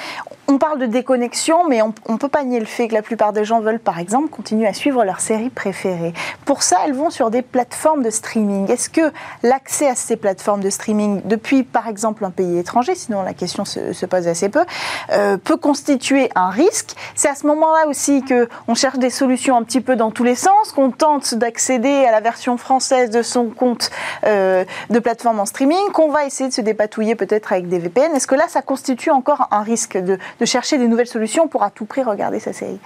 on 0.50 0.59
parle 0.59 0.80
de 0.80 0.87
déconnexion, 0.87 1.69
mais 1.69 1.80
on 1.80 1.95
ne 2.09 2.16
peut 2.16 2.28
pas 2.28 2.42
nier 2.42 2.59
le 2.59 2.66
fait 2.66 2.88
que 2.88 2.95
la 2.95 3.02
plupart 3.02 3.33
des 3.33 3.45
gens 3.45 3.61
veulent, 3.61 3.78
par 3.78 4.00
exemple, 4.00 4.30
continuer 4.30 4.66
à 4.66 4.75
suivre 4.75 5.04
leur 5.04 5.21
série 5.21 5.49
préférée. 5.49 6.12
Pour 6.45 6.64
ça, 6.64 6.78
elles 6.85 6.92
vont 6.92 7.11
sur 7.11 7.30
des 7.30 7.42
plateformes 7.42 8.02
de 8.02 8.11
streaming. 8.11 8.69
Est-ce 8.69 8.90
que 8.90 9.12
l'accès 9.45 9.88
à 9.88 9.95
ces 9.95 10.16
plateformes 10.16 10.61
de 10.61 10.71
streaming, 10.71 11.21
depuis, 11.25 11.62
par 11.62 11.87
exemple, 11.87 12.25
un 12.25 12.30
pays 12.30 12.59
étranger, 12.59 12.97
sinon 12.97 13.23
la 13.23 13.33
question 13.33 13.64
se, 13.64 14.07
pose 14.07 14.26
assez 14.26 14.49
peu, 14.49 14.64
euh, 15.12 15.37
peut 15.37 15.57
constituer 15.57 16.30
un 16.35 16.50
risque? 16.50 16.97
C'est 17.14 17.28
à 17.28 17.37
ce 17.37 17.47
moment-là 17.47 17.87
aussi 17.87 18.25
qu'on 18.25 18.75
cherche 18.75 18.99
des 18.99 19.11
solutions 19.11 19.57
un 19.57 19.62
petit 19.62 19.80
peu 19.80 19.95
dans 19.95 20.11
tous 20.11 20.25
les 20.25 20.35
sens, 20.35 20.73
qu'on 20.75 20.90
tente 20.90 21.33
d'accéder 21.37 22.04
à 22.07 22.11
la 22.11 22.21
version 22.21 22.57
française 22.57 23.11
de 23.11 23.23
son 23.23 23.50
compte 23.50 23.92
euh, 24.26 24.64
de 24.88 24.99
plateforme 24.99 25.38
en 25.38 25.47
streaming, 25.47 25.92
qu'on 25.92 26.11
va 26.11 26.25
essayer 26.25 26.49
de 26.49 26.54
se 26.54 26.61
dépatouiller 26.61 27.14
peut-être 27.14 27.52
avec 27.52 27.69
des 27.69 27.78
VPN. 27.78 28.16
Est-ce 28.16 28.26
que 28.26 28.35
là, 28.35 28.49
ça 28.49 28.62
constitue 28.62 29.11
encore 29.11 29.47
un 29.52 29.62
risque 29.62 29.97
de, 29.97 30.19
de 30.40 30.44
chercher 30.47 30.78
des 30.78 30.88
nouvelles 30.88 31.06
solutions 31.06 31.49
pour 31.49 31.62
à 31.62 31.70
tout 31.70 31.85
prix 31.85 32.02
regarder 32.02 32.40
sa 32.40 32.52
série 32.52 32.80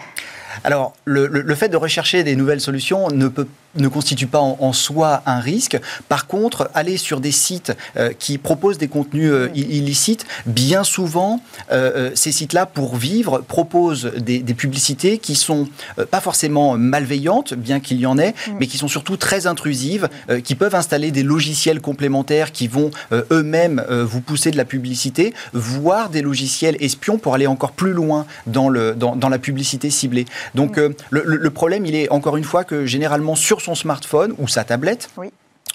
alors, 0.63 0.95
le, 1.05 1.27
le, 1.27 1.55
fait 1.55 1.69
de 1.69 1.77
rechercher 1.77 2.23
des 2.23 2.37
nouvelles 2.37 2.61
solutions 2.61 3.09
ne 3.09 3.29
peut 3.29 3.47
ne 3.77 3.89
constitue 3.89 4.27
pas 4.27 4.41
en, 4.41 4.73
soi 4.73 5.23
un 5.27 5.41
risque. 5.41 5.79
Par 6.09 6.27
contre, 6.27 6.71
aller 6.75 6.97
sur 6.97 7.21
des 7.21 7.33
sites 7.33 7.73
euh, 7.97 8.13
qui 8.19 8.39
proposent 8.39 8.79
des 8.79 8.89
contenus 8.89 9.31
euh, 9.31 9.51
illicites, 9.55 10.27
bien 10.47 10.85
souvent, 10.85 11.41
euh, 11.73 12.11
ces 12.15 12.33
sites-là, 12.33 12.67
pour 12.67 12.97
vivre, 12.97 13.41
proposent 13.47 14.13
des, 14.19 14.43
publicités 14.55 15.19
qui 15.19 15.35
sont 15.35 15.69
pas 16.13 16.21
forcément 16.21 16.79
malveillantes, 16.79 17.55
bien 17.55 17.81
qu'il 17.81 17.99
y 17.99 18.07
en 18.07 18.19
ait, 18.19 18.35
mm. 18.47 18.53
mais 18.61 18.67
qui 18.69 18.79
sont 18.79 18.87
surtout 18.87 19.17
très 19.17 19.49
intrusives, 19.49 20.09
qui 20.45 20.55
peuvent 20.55 20.77
installer 20.77 21.11
des 21.11 21.25
logiciels 21.25 21.81
complémentaires 21.81 22.53
qui 22.53 22.69
vont 22.69 22.93
eux-mêmes 23.33 23.85
vous 23.89 24.21
pousser 24.21 24.53
de 24.53 24.57
la 24.57 24.65
publicité, 24.65 25.35
voire 25.53 26.09
des 26.09 26.23
logiciels 26.23 26.77
espions 26.79 27.19
pour 27.19 27.35
aller 27.35 27.49
encore 27.49 27.73
plus 27.73 27.93
loin 27.93 28.27
dans, 28.47 28.69
le, 28.69 28.95
dans, 28.95 29.17
dans 29.17 29.29
la 29.29 29.41
publicité 29.41 29.91
ciblée. 29.91 30.27
Donc, 30.55 30.79
mm. 30.79 30.95
le, 31.11 31.23
le, 31.25 31.51
problème, 31.51 31.87
il 31.87 31.95
est 31.95 32.11
encore 32.11 32.37
une 32.37 32.45
fois 32.45 32.65
que 32.65 32.87
généralement 32.87 33.35
sur 33.35 33.61
son 33.61 33.75
smartphone 33.75 34.35
ou 34.39 34.49
sa 34.49 34.65
tablette. 34.65 35.11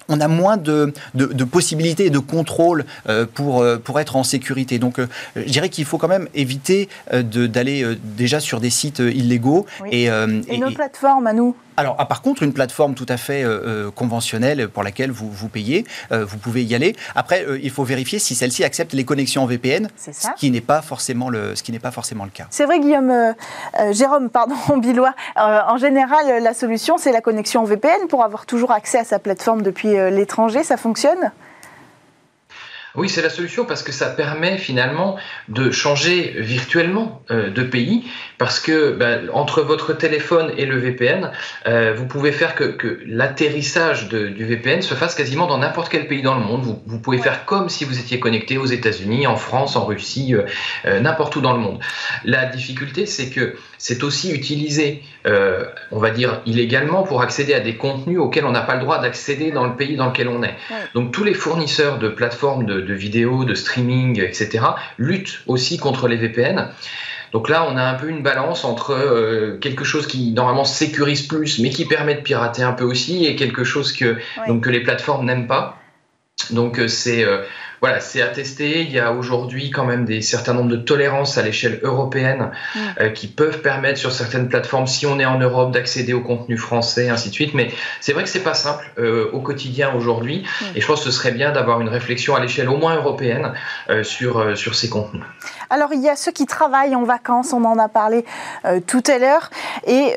on 0.07 0.19
a 0.21 0.27
moins 0.27 0.57
de, 0.57 0.91
possibilités 1.51 2.07
et 2.07 2.09
de 2.09 2.19
contrôle 2.19 2.85
euh, 3.07 3.25
pour, 3.31 3.61
euh, 3.61 3.77
pour 3.77 3.99
être 3.99 4.15
en 4.15 4.23
sécurité. 4.23 4.79
Donc, 4.79 4.99
euh, 4.99 5.07
je 5.35 5.43
dirais 5.43 5.69
qu'il 5.69 5.85
faut 5.85 5.97
quand 5.97 6.07
même 6.07 6.27
éviter 6.33 6.89
d'aller 7.11 7.85
déjà 8.03 8.39
sur 8.39 8.59
des 8.59 8.69
sites 8.69 8.99
illégaux. 8.99 9.65
Et, 9.91 10.05
et, 10.05 10.57
nos 10.57 10.71
plateformes 10.71 11.27
à 11.27 11.33
nous 11.33 11.55
alors, 11.79 11.95
ah, 11.97 12.05
par 12.05 12.21
contre, 12.21 12.43
une 12.43 12.51
plateforme 12.51 12.93
tout 12.93 13.05
à 13.07 13.15
fait 13.15 13.41
euh, 13.41 13.87
euh, 13.87 13.91
conventionnelle 13.91 14.67
pour 14.67 14.83
laquelle 14.83 15.11
vous, 15.11 15.31
vous 15.31 15.47
payez, 15.47 15.85
euh, 16.11 16.25
vous 16.25 16.37
pouvez 16.37 16.61
y 16.61 16.75
aller. 16.75 16.93
Après, 17.15 17.45
il 17.63 17.69
faut 17.69 17.85
vérifier 17.85 18.19
si 18.19 18.35
celle-ci 18.35 18.65
accepte 18.65 18.91
les 18.91 19.05
connexions 19.05 19.43
en 19.43 19.45
VPN, 19.45 19.87
ce 19.95 20.27
qui 20.35 20.51
n'est 20.51 20.59
pas 20.59 20.81
forcément 20.81 21.29
le, 21.29 21.55
ce 21.55 21.63
qui 21.63 21.71
n'est 21.71 21.79
pas 21.79 21.91
forcément 21.91 22.25
le 22.25 22.31
cas. 22.31 22.47
C'est 22.49 22.65
vrai, 22.65 22.81
Guillaume, 22.81 23.33
Jérôme, 23.91 24.29
pardon, 24.29 24.55
Billois. 24.77 25.13
en 25.37 25.77
général, 25.77 26.43
la 26.43 26.53
solution, 26.53 26.97
c'est 26.97 27.13
la 27.13 27.21
connexion 27.21 27.61
en 27.61 27.65
VPN 27.65 28.07
pour 28.09 28.25
avoir 28.25 28.45
toujours 28.45 28.73
accès 28.73 28.99
à 28.99 29.05
sa 29.05 29.17
plateforme 29.17 29.61
depuis 29.61 29.89
l'étranger. 30.11 30.63
Ça 30.63 30.75
fonctionne? 30.75 31.31
Oui, 32.95 33.07
c'est 33.07 33.21
la 33.21 33.29
solution 33.29 33.65
parce 33.65 33.83
que 33.83 33.91
ça 33.91 34.07
permet 34.07 34.57
finalement 34.57 35.17
de 35.47 35.69
changer 35.69 36.35
virtuellement 36.37 37.23
euh, 37.29 37.51
de 37.51 37.63
pays 37.63 38.05
parce 38.37 38.59
que 38.59 38.91
ben, 38.91 39.29
entre 39.31 39.61
votre 39.61 39.93
téléphone 39.93 40.51
et 40.57 40.65
le 40.65 40.77
VPN, 40.77 41.31
euh, 41.67 41.93
vous 41.95 42.05
pouvez 42.07 42.31
faire 42.31 42.55
que, 42.55 42.99
l'atterrissage 43.05 44.09
du 44.09 44.45
VPN 44.45 44.81
se 44.81 44.95
fasse 44.95 45.13
quasiment 45.13 45.45
dans 45.45 45.57
n'importe 45.57 45.89
quel 45.89 46.07
pays 46.07 46.21
dans 46.21 46.35
le 46.35 46.43
monde. 46.43 46.79
Vous, 46.85 46.99
pouvez 46.99 47.19
faire 47.19 47.45
comme 47.45 47.69
si 47.69 47.85
vous 47.85 47.99
étiez 47.99 48.19
connecté 48.19 48.57
aux 48.57 48.65
États-Unis, 48.65 49.27
en 49.27 49.35
France, 49.35 49.75
en 49.75 49.85
Russie, 49.85 50.33
euh, 50.85 50.99
n'importe 50.99 51.35
où 51.35 51.41
dans 51.41 51.53
le 51.53 51.59
monde. 51.59 51.79
La 52.23 52.45
difficulté, 52.45 53.05
c'est 53.05 53.29
que 53.29 53.55
c'est 53.77 54.03
aussi 54.03 54.31
utilisé, 54.31 55.03
on 55.25 55.99
va 55.99 56.09
dire, 56.09 56.41
illégalement 56.45 57.03
pour 57.03 57.21
accéder 57.21 57.53
à 57.53 57.59
des 57.59 57.75
contenus 57.75 58.19
auxquels 58.19 58.45
on 58.45 58.51
n'a 58.51 58.61
pas 58.61 58.75
le 58.75 58.81
droit 58.81 58.99
d'accéder 58.99 59.51
dans 59.51 59.65
le 59.65 59.75
pays 59.75 59.95
dans 59.95 60.07
lequel 60.07 60.27
on 60.27 60.43
est. 60.43 60.55
Donc 60.93 61.11
tous 61.11 61.23
les 61.23 61.33
fournisseurs 61.33 61.99
de 61.99 62.09
plateformes 62.09 62.65
de 62.65 62.81
de 62.81 62.93
vidéos, 62.93 63.45
de 63.45 63.53
streaming, 63.53 64.21
etc., 64.21 64.59
luttent 64.97 65.41
aussi 65.47 65.77
contre 65.77 66.07
les 66.07 66.17
VPN. 66.17 66.69
Donc 67.31 67.47
là, 67.49 67.67
on 67.69 67.77
a 67.77 67.83
un 67.83 67.93
peu 67.93 68.09
une 68.09 68.23
balance 68.23 68.65
entre 68.65 68.91
euh, 68.91 69.57
quelque 69.59 69.83
chose 69.83 70.07
qui 70.07 70.31
normalement 70.31 70.65
sécurise 70.65 71.21
plus, 71.21 71.59
mais 71.59 71.69
qui 71.69 71.85
permet 71.85 72.15
de 72.15 72.21
pirater 72.21 72.63
un 72.63 72.73
peu 72.73 72.83
aussi, 72.83 73.25
et 73.25 73.35
quelque 73.35 73.63
chose 73.63 73.93
que, 73.93 74.17
donc, 74.47 74.63
que 74.63 74.69
les 74.69 74.81
plateformes 74.81 75.25
n'aiment 75.25 75.47
pas. 75.47 75.77
Donc 76.51 76.79
euh, 76.79 76.87
c'est 76.87 77.23
euh, 77.23 77.43
voilà, 77.81 77.99
c'est 77.99 78.21
attesté. 78.21 78.81
Il 78.81 78.91
y 78.91 78.99
a 78.99 79.13
aujourd'hui 79.13 79.71
quand 79.71 79.85
même 79.85 80.05
des 80.05 80.21
certains 80.21 80.53
nombres 80.53 80.69
de 80.69 80.77
tolérances 80.77 81.37
à 81.37 81.41
l'échelle 81.41 81.79
européenne 81.83 82.51
euh, 82.99 83.09
qui 83.09 83.27
peuvent 83.27 83.61
permettre 83.61 83.99
sur 83.99 84.11
certaines 84.11 84.49
plateformes, 84.49 84.87
si 84.87 85.05
on 85.05 85.19
est 85.19 85.25
en 85.25 85.39
Europe, 85.39 85.71
d'accéder 85.71 86.13
au 86.13 86.21
contenu 86.21 86.57
français, 86.57 87.09
ainsi 87.09 87.29
de 87.29 87.33
suite. 87.33 87.53
Mais 87.53 87.71
c'est 88.01 88.13
vrai 88.13 88.23
que 88.23 88.29
c'est 88.29 88.43
pas 88.43 88.53
simple 88.53 88.85
euh, 88.97 89.29
au 89.31 89.39
quotidien 89.39 89.93
aujourd'hui, 89.95 90.45
et 90.75 90.81
je 90.81 90.87
pense 90.87 90.99
que 90.99 91.05
ce 91.05 91.11
serait 91.11 91.31
bien 91.31 91.51
d'avoir 91.51 91.79
une 91.81 91.89
réflexion 91.89 92.35
à 92.35 92.39
l'échelle 92.39 92.69
au 92.69 92.77
moins 92.77 92.95
européenne 92.95 93.53
euh, 93.89 94.03
sur 94.03 94.57
sur 94.57 94.75
ces 94.75 94.89
contenus. 94.89 95.23
Alors 95.69 95.93
il 95.93 96.01
y 96.01 96.09
a 96.09 96.15
ceux 96.15 96.31
qui 96.31 96.45
travaillent 96.45 96.95
en 96.95 97.03
vacances, 97.03 97.53
on 97.53 97.63
en 97.63 97.77
a 97.77 97.87
parlé 97.87 98.25
tout 98.87 99.03
à 99.07 99.19
l'heure, 99.19 99.49
et 99.85 100.15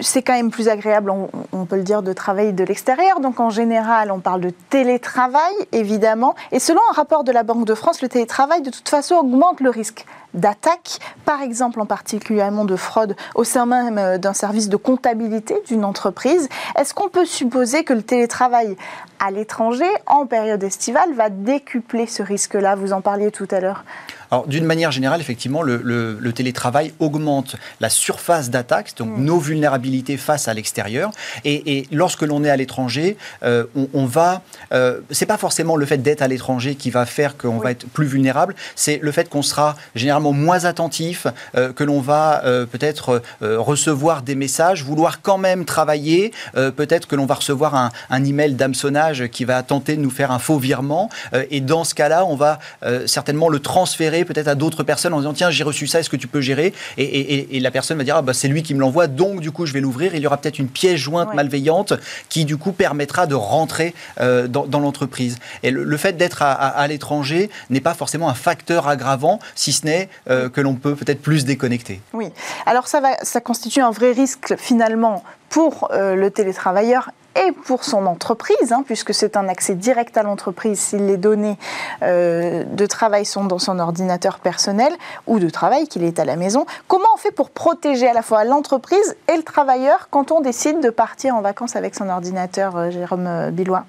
c'est 0.00 0.22
quand 0.22 0.34
même 0.34 0.50
plus 0.50 0.68
agréable, 0.68 1.10
on, 1.10 1.30
on, 1.52 1.64
peut 1.64 1.76
le 1.76 1.82
dire, 1.82 2.02
de 2.02 2.12
travailler 2.12 2.52
de 2.52 2.64
l'extérieur. 2.64 3.20
Donc 3.20 3.40
en 3.40 3.50
général, 3.50 4.10
on 4.10 4.20
parle 4.20 4.40
de 4.40 4.50
télétravail, 4.68 5.54
évidemment, 5.72 6.34
et 6.52 6.58
selon 6.58 6.80
un 6.90 6.99
rapport 7.00 7.24
de 7.24 7.32
la 7.32 7.44
Banque 7.44 7.64
de 7.64 7.74
France, 7.74 8.02
le 8.02 8.10
télétravail, 8.10 8.60
de 8.60 8.68
toute 8.68 8.90
façon, 8.90 9.14
augmente 9.14 9.60
le 9.60 9.70
risque 9.70 10.04
d'attaque, 10.34 10.98
par 11.24 11.40
exemple 11.40 11.80
en 11.80 11.86
particulièrement 11.86 12.66
de 12.66 12.76
fraude 12.76 13.16
au 13.34 13.42
sein 13.42 13.64
même 13.64 13.96
euh, 13.96 14.18
d'un 14.18 14.34
service 14.34 14.68
de 14.68 14.76
comptabilité 14.76 15.54
d'une 15.66 15.86
entreprise. 15.86 16.46
Est-ce 16.78 16.92
qu'on 16.92 17.08
peut 17.08 17.24
supposer 17.24 17.84
que 17.84 17.94
le 17.94 18.02
télétravail 18.02 18.76
à 19.18 19.30
l'étranger, 19.30 19.88
en 20.04 20.26
période 20.26 20.62
estivale, 20.62 21.14
va 21.14 21.30
décupler 21.30 22.06
ce 22.06 22.22
risque-là? 22.22 22.74
Vous 22.74 22.92
en 22.92 23.00
parliez 23.00 23.30
tout 23.30 23.48
à 23.50 23.60
l'heure. 23.60 23.82
Alors, 24.30 24.46
d'une 24.46 24.64
manière 24.64 24.92
générale, 24.92 25.20
effectivement, 25.20 25.62
le, 25.62 26.32
télétravail 26.32 26.92
augmente 27.00 27.56
la 27.80 27.90
surface 27.90 28.50
d'attaque, 28.50 28.92
donc 28.96 29.18
mm. 29.18 29.24
nos 29.24 29.38
vulnérabilités 29.38 30.16
face 30.16 30.46
à 30.46 30.54
l'extérieur. 30.54 31.10
Et, 31.44 31.86
lorsque 31.92 32.22
l'on 32.22 32.44
est 32.44 32.50
à 32.50 32.56
l'étranger, 32.56 33.16
euh, 33.42 33.64
on, 33.94 34.06
va. 34.06 34.42
Euh, 34.72 35.00
c'est 35.10 35.26
pas 35.26 35.36
forcément 35.36 35.76
le 35.76 35.86
fait 35.86 35.98
d'être 35.98 36.22
à 36.22 36.28
l'étranger 36.28 36.76
qui 36.76 36.90
va 36.90 37.06
faire 37.06 37.36
qu'on 37.36 37.58
va 37.58 37.72
être 37.72 37.86
plus 37.86 38.06
vulnérable, 38.06 38.54
c'est 38.76 39.00
le 39.02 39.12
fait 39.12 39.28
qu'on 39.28 39.42
sera 39.42 39.76
généralement 39.94 40.32
moins 40.32 40.64
attentif, 40.64 41.26
euh, 41.56 41.72
que 41.72 41.84
l'on 41.84 42.00
va 42.00 42.42
euh, 42.44 42.66
peut-être 42.66 43.22
recevoir 43.40 44.22
des 44.22 44.34
messages, 44.34 44.84
vouloir 44.84 45.22
quand 45.22 45.38
même 45.38 45.64
travailler, 45.64 46.32
peut-être 46.54 47.08
que 47.08 47.16
l'on 47.16 47.26
va 47.26 47.34
recevoir 47.34 47.74
un, 47.74 47.90
un 48.10 48.24
email 48.24 48.54
d'hameçonnage 48.54 49.28
qui 49.28 49.44
va 49.44 49.62
tenter 49.62 49.96
de 49.96 50.00
nous 50.00 50.10
faire 50.10 50.30
un 50.30 50.38
faux 50.38 50.58
virement. 50.58 51.08
et 51.50 51.60
dans 51.60 51.84
ce 51.84 51.94
cas-là, 51.94 52.24
on 52.24 52.36
va 52.36 52.58
certainement 53.06 53.48
le 53.48 53.58
transférer 53.58 54.19
peut-être 54.24 54.48
à 54.48 54.54
d'autres 54.54 54.82
personnes 54.82 55.14
en 55.14 55.18
disant 55.18 55.32
tiens, 55.32 55.50
j'ai 55.50 55.64
reçu 55.64 55.86
ça, 55.86 56.00
est-ce 56.00 56.10
que 56.10 56.16
tu 56.16 56.28
peux 56.28 56.40
gérer? 56.40 56.72
Et, 56.98 57.60
la 57.60 57.70
personne 57.70 57.98
va 57.98 58.04
dire 58.04 58.16
ah, 58.16 58.22
bah, 58.22 58.32
c'est 58.32 58.48
lui 58.48 58.62
qui 58.62 58.74
me 58.74 58.80
l'envoie, 58.80 59.06
donc 59.06 59.40
du 59.40 59.50
coup 59.50 59.66
je 59.66 59.72
vais 59.72 59.80
l'ouvrir. 59.80 60.14
Il 60.14 60.22
y 60.22 60.26
aura 60.26 60.38
peut-être 60.38 60.58
une 60.58 60.68
pièce 60.68 60.96
jointe 60.96 61.34
malveillante 61.34 61.92
qui 62.28 62.44
du 62.44 62.56
coup 62.56 62.72
permettra 62.72 63.26
de 63.26 63.34
rentrer 63.34 63.94
dans, 64.18 64.80
l'entreprise. 64.80 65.36
Et 65.62 65.70
le, 65.70 65.96
fait 65.96 66.16
d'être 66.16 66.42
à, 66.42 66.86
l'étranger 66.88 67.50
n'est 67.68 67.80
pas 67.80 67.94
forcément 67.94 68.28
un 68.28 68.34
facteur 68.34 68.88
aggravant, 68.88 69.40
si 69.54 69.72
ce 69.72 69.86
n'est 69.86 70.08
euh, 70.28 70.48
que 70.48 70.60
l'on 70.60 70.74
peut 70.74 70.94
peut-être 70.94 71.22
plus 71.22 71.44
déconnecter. 71.44 72.00
Oui. 72.12 72.28
Alors 72.66 72.88
ça, 72.88 73.00
va, 73.00 73.16
ça 73.22 73.40
constitue 73.40 73.80
un 73.80 73.90
vrai 73.90 74.12
risque 74.12 74.54
finalement 74.56 75.22
pour 75.48 75.88
euh, 75.92 76.14
le 76.14 76.30
télétravailleur 76.30 77.10
et 77.36 77.52
pour 77.52 77.84
son 77.84 78.06
entreprise, 78.06 78.72
hein, 78.72 78.82
puisque 78.84 79.14
c'est 79.14 79.36
un 79.36 79.48
accès 79.48 79.74
direct 79.74 80.16
à 80.16 80.22
l'entreprise 80.22 80.78
si 80.78 80.98
les 80.98 81.16
données 81.16 81.58
euh, 82.02 82.64
de 82.64 82.86
travail 82.86 83.24
sont 83.24 83.44
dans 83.44 83.58
son 83.58 83.78
ordinateur 83.78 84.38
personnel 84.38 84.92
ou 85.26 85.38
de 85.38 85.48
travail 85.48 85.86
qu'il 85.86 86.04
est 86.04 86.18
à 86.18 86.24
la 86.24 86.36
maison. 86.36 86.66
Comment 86.88 87.08
on 87.14 87.18
fait 87.18 87.30
pour 87.30 87.50
protéger 87.50 88.08
à 88.08 88.12
la 88.12 88.22
fois 88.22 88.44
l'entreprise 88.44 89.16
et 89.28 89.36
le 89.36 89.42
travailleur 89.42 90.08
quand 90.10 90.32
on 90.32 90.40
décide 90.40 90.80
de 90.80 90.90
partir 90.90 91.34
en 91.34 91.40
vacances 91.40 91.76
avec 91.76 91.94
son 91.94 92.08
ordinateur, 92.08 92.90
Jérôme 92.90 93.50
Billois? 93.52 93.84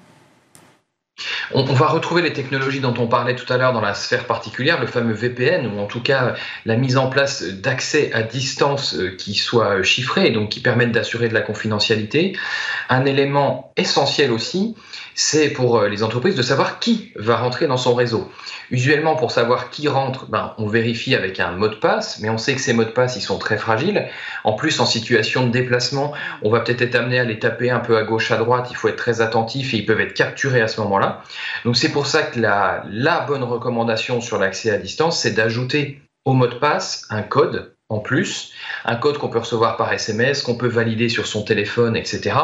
On, 1.52 1.64
va 1.64 1.88
retrouver 1.88 2.22
les 2.22 2.32
technologies 2.32 2.80
dont 2.80 2.94
on 2.98 3.06
parlait 3.06 3.34
tout 3.34 3.50
à 3.52 3.56
l'heure 3.56 3.72
dans 3.72 3.80
la 3.80 3.94
sphère 3.94 4.26
particulière, 4.26 4.80
le 4.80 4.86
fameux 4.86 5.14
VPN, 5.14 5.66
ou 5.66 5.80
en 5.80 5.86
tout 5.86 6.00
cas 6.00 6.34
la 6.66 6.76
mise 6.76 6.96
en 6.96 7.08
place 7.08 7.42
d'accès 7.42 8.12
à 8.12 8.22
distance 8.22 8.94
euh, 8.94 9.16
qui 9.16 9.34
soit 9.34 9.82
chiffré 9.82 10.26
et 10.26 10.30
donc 10.30 10.50
qui 10.50 10.60
permettent 10.60 10.92
d'assurer 10.92 11.28
de 11.28 11.34
la 11.34 11.40
confidentialité. 11.42 12.36
Un 12.88 13.04
élément 13.04 13.72
essentiel 13.76 14.32
aussi, 14.32 14.74
c'est 15.14 15.50
pour 15.50 15.78
euh, 15.78 15.88
les 15.88 16.02
entreprises 16.02 16.34
de 16.34 16.42
savoir 16.42 16.78
qui 16.78 17.12
va 17.16 17.36
rentrer 17.36 17.66
dans 17.66 17.76
son 17.76 17.94
réseau. 17.94 18.30
Usuellement, 18.70 19.16
pour 19.16 19.30
savoir 19.30 19.70
qui 19.70 19.88
rentre, 19.88 20.26
ben, 20.26 20.54
on 20.58 20.66
vérifie 20.66 21.14
avec 21.14 21.40
un 21.40 21.52
mot 21.52 21.68
de 21.68 21.74
passe, 21.74 22.20
mais 22.20 22.30
on 22.30 22.38
sait 22.38 22.54
que 22.54 22.60
ces 22.60 22.72
mots 22.72 22.84
de 22.84 22.90
passe, 22.90 23.16
ils 23.16 23.22
sont 23.22 23.38
très 23.38 23.58
fragiles. 23.58 24.08
En 24.44 24.54
plus, 24.54 24.80
en 24.80 24.86
situation 24.86 25.46
de 25.46 25.50
déplacement, 25.50 26.12
on 26.42 26.50
va 26.50 26.60
peut-être 26.60 26.82
être 26.82 26.94
amené 26.94 27.18
à 27.18 27.24
les 27.24 27.38
taper 27.38 27.70
un 27.70 27.80
peu 27.80 27.96
à 27.96 28.04
gauche, 28.04 28.30
à 28.30 28.38
droite. 28.38 28.68
Il 28.70 28.76
faut 28.76 28.88
être 28.88 28.96
très 28.96 29.20
attentif 29.20 29.74
et 29.74 29.78
ils 29.78 29.86
peuvent 29.86 30.00
être 30.00 30.14
capturés 30.14 30.62
à 30.62 30.68
ce 30.68 30.80
moment-là. 30.80 31.22
Donc, 31.64 31.76
c'est 31.76 31.90
pour 31.90 32.06
ça 32.06 32.22
que 32.22 32.40
la, 32.40 32.84
la 32.90 33.20
bonne 33.20 33.44
recommandation 33.44 34.20
sur 34.20 34.38
l'accès 34.38 34.70
à 34.70 34.78
distance, 34.78 35.20
c'est 35.20 35.32
d'ajouter 35.32 36.00
au 36.24 36.32
mot 36.32 36.46
de 36.46 36.54
passe 36.54 37.06
un 37.10 37.22
code 37.22 37.74
en 37.92 37.98
plus, 37.98 38.52
un 38.86 38.96
code 38.96 39.18
qu'on 39.18 39.28
peut 39.28 39.38
recevoir 39.38 39.76
par 39.76 39.92
SMS, 39.92 40.42
qu'on 40.42 40.54
peut 40.54 40.68
valider 40.68 41.10
sur 41.10 41.26
son 41.26 41.42
téléphone, 41.42 41.94
etc. 41.94 42.36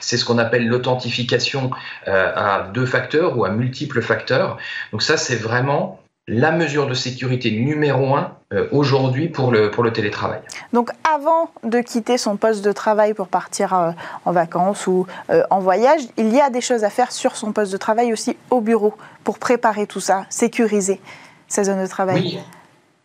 C'est 0.00 0.16
ce 0.16 0.24
qu'on 0.24 0.38
appelle 0.38 0.66
l'authentification 0.66 1.70
euh, 2.08 2.32
à 2.34 2.68
deux 2.74 2.86
facteurs 2.86 3.38
ou 3.38 3.44
à 3.44 3.50
multiples 3.50 4.02
facteurs. 4.02 4.58
Donc 4.90 5.02
ça, 5.02 5.16
c'est 5.16 5.36
vraiment 5.36 6.00
la 6.26 6.50
mesure 6.50 6.88
de 6.88 6.94
sécurité 6.94 7.52
numéro 7.52 8.14
un 8.16 8.32
euh, 8.52 8.66
aujourd'hui 8.72 9.28
pour 9.28 9.52
le, 9.52 9.70
pour 9.70 9.84
le 9.84 9.92
télétravail. 9.92 10.40
Donc 10.72 10.90
avant 11.14 11.50
de 11.62 11.80
quitter 11.80 12.18
son 12.18 12.36
poste 12.36 12.64
de 12.64 12.72
travail 12.72 13.14
pour 13.14 13.28
partir 13.28 13.72
euh, 13.72 13.92
en 14.24 14.32
vacances 14.32 14.88
ou 14.88 15.06
en 15.50 15.60
voyage, 15.60 16.02
il 16.16 16.34
y 16.34 16.40
a 16.40 16.50
des 16.50 16.60
choses 16.60 16.82
à 16.82 16.90
faire 16.90 17.12
sur 17.12 17.36
son 17.36 17.52
poste 17.52 17.72
de 17.72 17.78
travail 17.78 18.12
aussi 18.12 18.36
au 18.50 18.60
bureau 18.60 18.94
pour 19.22 19.38
préparer 19.38 19.86
tout 19.86 20.00
ça, 20.00 20.26
sécuriser 20.28 21.00
sa 21.46 21.62
zone 21.62 21.80
de 21.80 21.88
travail. 21.88 22.20
Oui. 22.20 22.38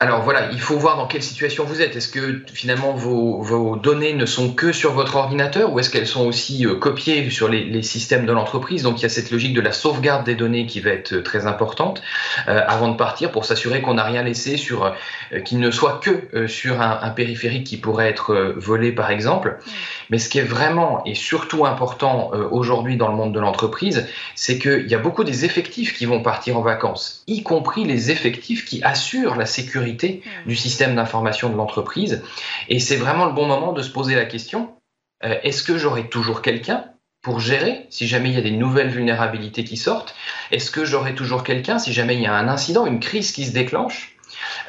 Alors 0.03 0.21
voilà, 0.21 0.49
il 0.51 0.59
faut 0.59 0.75
voir 0.75 0.97
dans 0.97 1.07
quelle 1.07 1.23
situation 1.23 1.63
vous 1.63 1.81
êtes. 1.81 1.95
Est-ce 1.95 2.09
que 2.09 2.41
finalement 2.53 2.91
vos, 2.91 3.77
données 3.77 4.11
ne 4.11 4.25
sont 4.25 4.53
que 4.53 4.73
sur 4.73 4.91
votre 4.91 5.15
ordinateur 5.15 5.71
ou 5.71 5.79
est-ce 5.79 5.89
qu'elles 5.89 6.07
sont 6.07 6.27
aussi 6.27 6.65
euh, 6.65 6.75
copiées 6.75 7.29
sur 7.29 7.47
les, 7.47 7.81
systèmes 7.83 8.25
de 8.25 8.33
l'entreprise? 8.33 8.83
Donc 8.83 8.99
il 8.99 9.03
y 9.03 9.05
a 9.05 9.09
cette 9.09 9.31
logique 9.31 9.53
de 9.53 9.61
la 9.61 9.71
sauvegarde 9.71 10.25
des 10.25 10.35
données 10.35 10.65
qui 10.65 10.81
va 10.81 10.89
être 10.89 11.13
euh, 11.13 11.23
très 11.23 11.47
importante 11.47 12.01
euh, 12.49 12.59
avant 12.67 12.89
de 12.89 12.97
partir 12.97 13.31
pour 13.31 13.45
s'assurer 13.45 13.81
qu'on 13.81 13.93
n'a 13.93 14.03
rien 14.03 14.23
laissé 14.23 14.57
sur 14.57 14.93
qu'il 15.45 15.59
ne 15.59 15.71
soit 15.71 16.01
que 16.03 16.47
sur 16.47 16.81
un, 16.81 17.09
périphérique 17.11 17.65
qui 17.65 17.77
pourrait 17.77 18.09
être 18.09 18.55
volé 18.57 18.91
par 18.91 19.09
exemple. 19.09 19.57
Mais 20.09 20.19
ce 20.19 20.27
qui 20.27 20.39
est 20.39 20.43
vraiment 20.43 21.01
et 21.05 21.15
surtout 21.15 21.65
important 21.65 22.31
aujourd'hui 22.51 22.97
dans 22.97 23.07
le 23.07 23.15
monde 23.15 23.33
de 23.33 23.39
l'entreprise, 23.39 24.05
c'est 24.35 24.59
qu'il 24.59 24.87
y 24.87 24.95
a 24.95 24.99
beaucoup 24.99 25.23
des 25.23 25.45
effectifs 25.45 25.95
qui 25.95 26.05
vont 26.05 26.21
partir 26.21 26.57
en 26.57 26.61
vacances, 26.61 27.23
y 27.27 27.41
compris 27.41 27.85
les 27.85 28.11
effectifs 28.11 28.65
qui 28.65 28.83
assurent 28.83 29.35
la 29.35 29.45
sécurité 29.45 29.92
Hmm. 29.93 30.47
du 30.47 30.55
système 30.55 30.95
d'information 30.95 31.49
de 31.49 31.55
l'entreprise. 31.55 32.23
Et 32.69 32.79
c'est 32.79 32.95
vraiment 32.95 33.25
le 33.25 33.33
bon 33.33 33.45
moment 33.45 33.73
de 33.73 33.81
se 33.81 33.89
poser 33.89 34.15
la 34.15 34.25
question, 34.25 34.73
euh, 35.23 35.35
est-ce 35.43 35.63
que 35.63 35.77
j'aurai 35.77 36.09
toujours 36.09 36.41
quelqu'un 36.41 36.85
pour 37.21 37.39
gérer 37.39 37.87
si 37.89 38.07
jamais 38.07 38.29
il 38.29 38.35
y 38.35 38.39
a 38.39 38.41
des 38.41 38.51
nouvelles 38.51 38.89
vulnérabilités 38.89 39.63
qui 39.63 39.77
sortent 39.77 40.15
Est-ce 40.51 40.71
que 40.71 40.83
j'aurai 40.83 41.15
toujours 41.15 41.43
quelqu'un 41.43 41.79
si 41.79 41.93
jamais 41.93 42.15
il 42.15 42.21
y 42.21 42.25
a 42.25 42.33
un 42.33 42.47
incident, 42.47 42.85
une 42.85 42.99
crise 42.99 43.31
qui 43.31 43.45
se 43.45 43.53
déclenche 43.53 44.17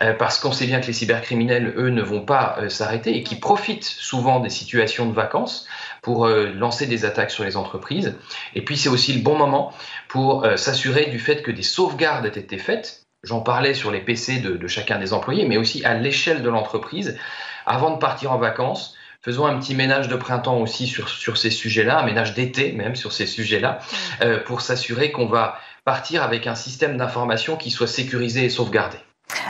euh, 0.02 0.12
parce 0.12 0.38
qu'on 0.38 0.52
sait 0.52 0.66
bien 0.66 0.80
que 0.80 0.87
les 0.87 0.92
cybercriminels, 0.92 1.72
eux, 1.76 1.88
ne 1.88 2.02
vont 2.02 2.20
pas 2.20 2.56
euh, 2.58 2.68
s'arrêter 2.68 3.16
et 3.16 3.22
qui 3.22 3.37
profitent 3.37 3.84
souvent 3.84 4.38
des 4.38 4.50
situations 4.50 5.06
de 5.06 5.14
vacances 5.14 5.66
pour 6.02 6.28
lancer 6.28 6.87
des 6.87 7.06
attaques 7.06 7.30
sur 7.30 7.44
les 7.44 7.56
entreprises. 7.56 8.14
Et 8.54 8.62
puis 8.62 8.76
c'est 8.76 8.90
aussi 8.90 9.14
le 9.14 9.22
bon 9.22 9.38
moment 9.38 9.72
pour 10.06 10.46
s'assurer 10.56 11.06
du 11.06 11.18
fait 11.18 11.42
que 11.42 11.50
des 11.50 11.62
sauvegardes 11.62 12.26
aient 12.26 12.38
été 12.38 12.58
faites 12.58 13.03
J'en 13.24 13.40
parlais 13.40 13.74
sur 13.74 13.90
les 13.90 14.00
PC 14.00 14.38
de, 14.38 14.66
chacun 14.68 14.98
des 14.98 15.12
employés, 15.12 15.46
mais 15.46 15.56
aussi 15.56 15.84
à 15.84 15.94
l'échelle 15.94 16.42
de 16.42 16.48
l'entreprise. 16.48 17.18
Avant 17.66 17.90
de 17.90 17.98
partir 17.98 18.32
en 18.32 18.38
vacances, 18.38 18.94
faisons 19.22 19.46
un 19.46 19.58
petit 19.58 19.74
ménage 19.74 20.08
de 20.08 20.16
printemps 20.16 20.58
aussi 20.58 20.87
sur, 20.87 21.08
sur 21.08 21.38
ces 21.38 21.50
sujets-là, 21.50 22.00
un 22.00 22.04
ménage 22.04 22.34
d'été 22.34 22.72
même 22.72 22.94
sur 22.94 23.12
ces 23.12 23.26
sujets-là, 23.26 23.78
euh, 24.22 24.38
pour 24.40 24.60
s'assurer 24.60 25.10
qu'on 25.10 25.26
va 25.26 25.58
partir 25.84 26.22
avec 26.22 26.46
un 26.46 26.54
système 26.54 26.96
d'information 26.96 27.56
qui 27.56 27.70
soit 27.70 27.87
sécurisé 27.87 28.44
et 28.44 28.50
sauvegardé. 28.50 28.98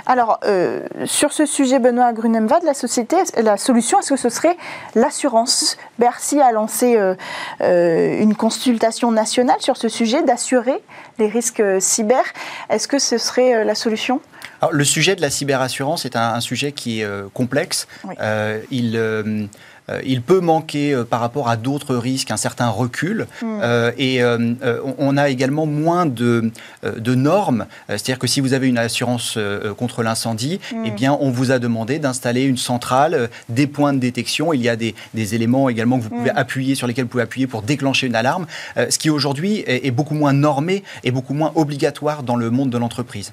Alors, 0.07 0.39
euh, 0.45 0.81
sur 1.07 1.33
ce 1.33 1.47
sujet, 1.47 1.79
Benoît 1.79 2.13
Grunemvad, 2.13 2.63
la, 2.63 2.75
société, 2.75 3.17
la 3.43 3.57
solution, 3.57 3.99
est-ce 3.99 4.11
que 4.11 4.19
ce 4.19 4.29
serait 4.29 4.57
l'assurance? 4.95 5.77
Bercy 5.99 6.41
a 6.41 6.53
lancé 6.53 6.97
euh, 6.97 7.15
euh, 7.63 8.21
une 8.21 8.35
consultation 8.35 9.11
nationale 9.11 9.61
sur 9.61 9.77
ce 9.77 9.89
sujet, 9.89 10.23
d'assurer 10.23 10.83
les 11.19 11.29
risques 11.29 11.63
cyber. 11.81 12.23
Est-ce 12.69 12.89
que 12.89 12.99
ce 12.99 13.19
serait 13.19 13.65
la 13.65 13.75
solution? 13.75 14.21
Le 14.71 14.85
sujet 14.85 15.15
de 15.15 15.21
la 15.21 15.31
cyberassurance 15.31 16.07
est 16.07 16.17
un, 16.17 16.41
sujet 16.41 16.73
qui 16.73 17.01
est 17.01 17.33
complexe. 17.35 17.87
il 18.71 19.49
il 20.05 20.23
peut 20.23 20.41
manquer 20.41 20.95
euh, 20.95 21.05
par 21.05 21.21
rapport 21.21 21.49
à 21.49 21.57
d'autres 21.57 21.95
risques 21.95 22.31
un 22.31 22.37
certain 22.37 22.69
recul. 22.69 23.27
Hmm. 23.43 23.61
Euh, 23.63 23.93
et 23.99 24.21
on 24.99 25.17
a 25.17 25.29
également 25.29 25.67
moins 25.67 26.07
de, 26.07 26.51
de 26.83 27.15
normes. 27.15 27.67
C'est-à-dire 27.89 28.19
que 28.19 28.27
si 28.27 28.41
vous 28.41 28.53
avez 28.53 28.69
une 28.69 28.79
assurance 28.79 29.39
contre 29.77 30.03
l'incendie, 30.03 30.61
hmm. 30.73 30.83
eh 30.87 30.91
bien, 30.91 31.17
on 31.21 31.31
vous 31.31 31.51
a 31.51 31.59
demandé 31.59 31.99
d'installer 31.99 32.45
une 32.45 32.57
centrale, 32.57 33.29
des 33.49 33.67
points 33.67 33.93
de 33.93 33.99
détection. 33.99 34.53
Il 34.53 34.63
y 34.63 34.69
a 34.69 34.77
des, 34.77 34.95
des 35.15 35.35
éléments 35.35 35.69
également 35.69 35.99
que 35.99 36.05
vous 36.05 36.11
pouvez 36.11 36.33
hmm. 36.33 36.39
appuyer, 36.39 36.75
sur 36.75 36.87
lesquels 36.87 37.05
vous 37.05 37.11
pouvez 37.11 37.23
appuyer 37.23 37.47
pour 37.47 37.63
déclencher 37.63 38.07
une 38.07 38.17
alarme. 38.17 38.47
ce 38.77 38.99
qui 38.99 39.11
aujourd'hui 39.11 39.65
est, 39.67 39.91
beaucoup 39.91 40.15
moins 40.15 40.33
normé 40.33 40.83
et 41.05 41.11
beaucoup 41.11 41.35
moins 41.35 41.53
obligatoire 41.55 42.23
dans 42.23 42.37
le 42.37 42.51
monde 42.51 42.71
de 42.71 42.79
l'entreprise. 42.79 43.33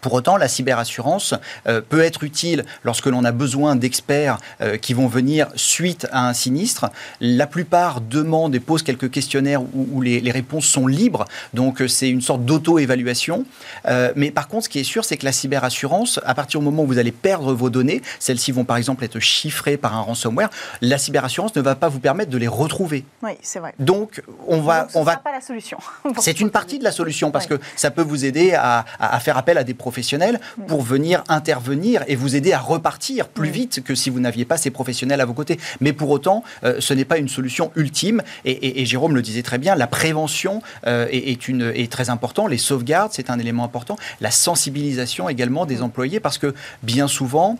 Pour 0.00 0.12
autant, 0.12 0.36
la 0.36 0.48
cyberassurance 0.48 1.34
peut 1.64 2.00
être 2.00 2.24
utile 2.24 2.64
lorsque 2.84 3.06
l'on 3.06 3.24
a 3.24 3.32
besoin 3.32 3.76
d'experts 3.76 4.38
qui 4.80 4.94
vont 4.94 5.08
venir 5.08 5.48
suite 5.68 6.06
à 6.12 6.28
un 6.28 6.32
sinistre. 6.32 6.90
La 7.20 7.46
plupart 7.46 8.00
demandent 8.00 8.54
et 8.54 8.60
posent 8.60 8.82
quelques 8.82 9.10
questionnaires 9.10 9.62
où, 9.74 10.00
les, 10.00 10.30
réponses 10.30 10.66
sont 10.66 10.86
libres, 10.86 11.24
donc 11.54 11.80
euh, 11.80 11.88
c'est 11.88 12.08
une 12.08 12.20
sorte 12.20 12.44
d'auto-évaluation. 12.44 13.44
Euh, 13.86 14.12
mais 14.14 14.30
par 14.30 14.48
contre, 14.48 14.64
ce 14.64 14.68
qui 14.68 14.78
est 14.78 14.84
sûr, 14.84 15.04
c'est 15.04 15.16
que 15.16 15.24
la 15.24 15.32
cyberassurance, 15.32 16.20
à 16.24 16.34
partir 16.34 16.60
du 16.60 16.66
moment 16.66 16.84
où 16.84 16.86
vous 16.86 16.98
allez 16.98 17.12
perdre 17.12 17.54
vos 17.54 17.70
données, 17.70 18.02
celles-ci 18.18 18.52
vont 18.52 18.64
par 18.64 18.76
exemple 18.76 19.04
être 19.04 19.18
chiffrées 19.18 19.76
par 19.76 19.96
un 19.96 20.00
ransomware, 20.00 20.50
la 20.80 20.98
cyberassurance 20.98 21.54
ne 21.56 21.62
va 21.62 21.74
pas 21.74 21.88
vous 21.88 22.00
permettre 22.00 22.30
de 22.30 22.38
les 22.38 22.48
retrouver. 22.48 23.04
Oui, 23.22 23.32
c'est 23.42 23.58
vrai. 23.58 23.74
Donc, 23.78 24.22
on 24.46 24.60
va... 24.60 24.82
Donc, 24.82 24.90
ce 24.92 24.98
on 24.98 25.02
va... 25.02 25.16
pas 25.16 25.32
la 25.32 25.40
solution. 25.40 25.78
c'est 26.18 26.40
une 26.40 26.50
partie 26.50 26.78
de 26.78 26.84
la 26.84 26.92
solution 26.92 27.30
parce 27.30 27.46
que 27.46 27.58
ça 27.76 27.90
peut 27.90 28.02
vous 28.02 28.24
aider 28.24 28.54
à, 28.54 28.84
faire 29.20 29.36
appel 29.36 29.58
à 29.58 29.64
des 29.64 29.74
professionnels 29.74 29.98
professionnels 29.98 30.38
pour 30.66 30.82
venir 30.82 31.24
intervenir 31.28 32.04
et 32.06 32.14
vous 32.14 32.36
aider 32.36 32.52
à 32.52 32.58
repartir 32.58 33.28
plus 33.28 33.50
vite 33.50 33.82
que 33.82 33.94
si 33.94 34.10
vous 34.10 34.20
n'aviez 34.20 34.44
pas 34.44 34.56
ces 34.56 34.70
professionnels 34.70 35.20
à 35.20 35.24
vos 35.24 35.32
côtés. 35.32 35.57
Mais 35.80 35.92
pour 35.92 36.10
autant, 36.10 36.44
euh, 36.64 36.76
ce 36.80 36.94
n'est 36.94 37.04
pas 37.04 37.18
une 37.18 37.28
solution 37.28 37.70
ultime. 37.76 38.22
Et, 38.44 38.84
Jérôme 38.84 39.14
le 39.14 39.22
disait 39.22 39.42
très 39.42 39.58
bien, 39.58 39.74
la 39.74 39.86
prévention 39.86 40.62
euh, 40.86 41.06
est, 41.10 41.48
une, 41.48 41.72
est 41.74 41.90
très 41.90 42.10
importante. 42.10 42.50
Les 42.50 42.58
sauvegardes, 42.58 43.12
c'est 43.12 43.30
un 43.30 43.38
élément 43.38 43.64
important. 43.64 43.96
La 44.20 44.30
sensibilisation 44.30 45.28
également 45.28 45.66
des 45.66 45.82
employés, 45.82 46.20
parce 46.20 46.38
que 46.38 46.54
bien 46.82 47.08
souvent, 47.08 47.58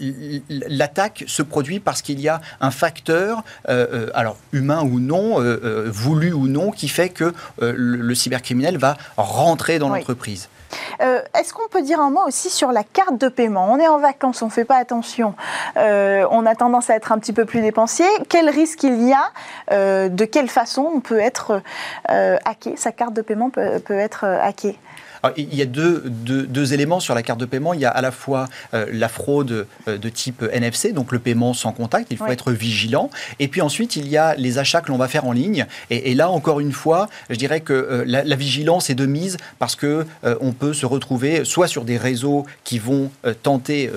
l'attaque 0.00 1.24
se 1.26 1.42
produit 1.42 1.80
parce 1.80 2.02
qu'il 2.02 2.20
y 2.20 2.28
a 2.28 2.40
un 2.60 2.70
facteur, 2.70 3.44
euh, 3.68 4.08
alors 4.14 4.36
humain 4.52 4.82
ou 4.82 5.00
non, 5.00 5.40
euh, 5.40 5.88
voulu 5.88 6.32
ou 6.32 6.48
non, 6.48 6.70
qui 6.70 6.88
fait 6.88 7.08
que 7.08 7.32
le, 7.60 8.14
cybercriminel 8.14 8.78
va 8.78 8.96
rentrer 9.16 9.78
dans 9.78 9.88
l'entreprise. 9.88 10.48
Est-ce 11.00 11.52
qu'on 11.52 11.68
peut 11.68 11.82
dire 11.82 12.00
un 12.00 12.10
mot 12.10 12.22
aussi 12.26 12.50
sur 12.50 12.72
la 12.72 12.84
carte 12.84 13.18
de 13.18 13.28
paiement? 13.28 13.68
On 13.70 13.78
est 13.78 13.88
en 13.88 13.98
vacances, 13.98 14.42
on 14.42 14.46
ne 14.46 14.50
fait 14.50 14.64
pas 14.64 14.76
attention, 14.76 15.34
on 15.76 16.46
a 16.46 16.54
tendance 16.54 16.90
à 16.90 16.94
être 16.94 17.12
un 17.12 17.18
petit 17.18 17.32
peu 17.32 17.44
plus 17.44 17.60
dépensier. 17.60 18.06
Quel 18.28 18.48
risque 18.48 18.82
il 18.82 19.08
y 19.08 19.12
a 19.12 20.08
De 20.08 20.24
quelle 20.24 20.48
façon 20.48 20.90
on 20.94 21.00
peut 21.00 21.20
être 21.20 21.62
hacké? 22.08 22.76
Sa 22.76 22.92
carte 22.92 23.14
de 23.14 23.22
paiement 23.22 23.50
peut, 23.50 23.78
peut 23.80 23.98
être 23.98 24.24
hackée? 24.24 24.78
Il 25.36 25.54
y 25.54 25.62
a 25.62 25.66
deux, 25.66 26.02
deux, 26.06 26.74
éléments 26.74 27.00
sur 27.00 27.14
la 27.14 27.22
carte 27.22 27.40
de 27.40 27.46
paiement. 27.46 27.74
Il 27.74 27.80
y 27.80 27.84
a 27.84 27.90
à 27.90 28.00
la 28.00 28.10
fois 28.10 28.46
euh, 28.72 28.86
la 28.92 29.08
fraude 29.08 29.66
euh, 29.88 29.98
de 29.98 30.08
type 30.08 30.44
NFC, 30.52 30.92
donc 30.92 31.12
le 31.12 31.18
paiement 31.18 31.54
sans 31.54 31.72
contact, 31.72 32.08
il 32.10 32.16
faut 32.16 32.26
être 32.26 32.52
vigilant. 32.52 33.10
Et 33.38 33.48
puis 33.48 33.60
ensuite, 33.60 33.96
il 33.96 34.08
y 34.08 34.16
a 34.16 34.34
les 34.34 34.58
achats 34.58 34.80
que 34.80 34.88
l'on 34.88 34.98
va 34.98 35.08
faire 35.08 35.26
en 35.26 35.32
ligne. 35.32 35.66
Et, 35.90 36.14
là, 36.14 36.30
encore 36.30 36.60
une 36.60 36.72
fois, 36.72 37.08
je 37.30 37.36
dirais 37.36 37.60
que 37.60 37.72
euh, 37.72 38.04
la, 38.06 38.36
vigilance 38.36 38.90
est 38.90 38.94
de 38.94 39.06
mise 39.06 39.36
parce 39.58 39.76
que 39.76 40.04
on 40.40 40.52
peut 40.52 40.72
se 40.72 40.86
retrouver 40.86 41.44
soit 41.44 41.68
sur 41.68 41.84
des 41.84 41.96
réseaux 41.96 42.44
qui 42.64 42.78
vont 42.78 43.10
tenter 43.42 43.88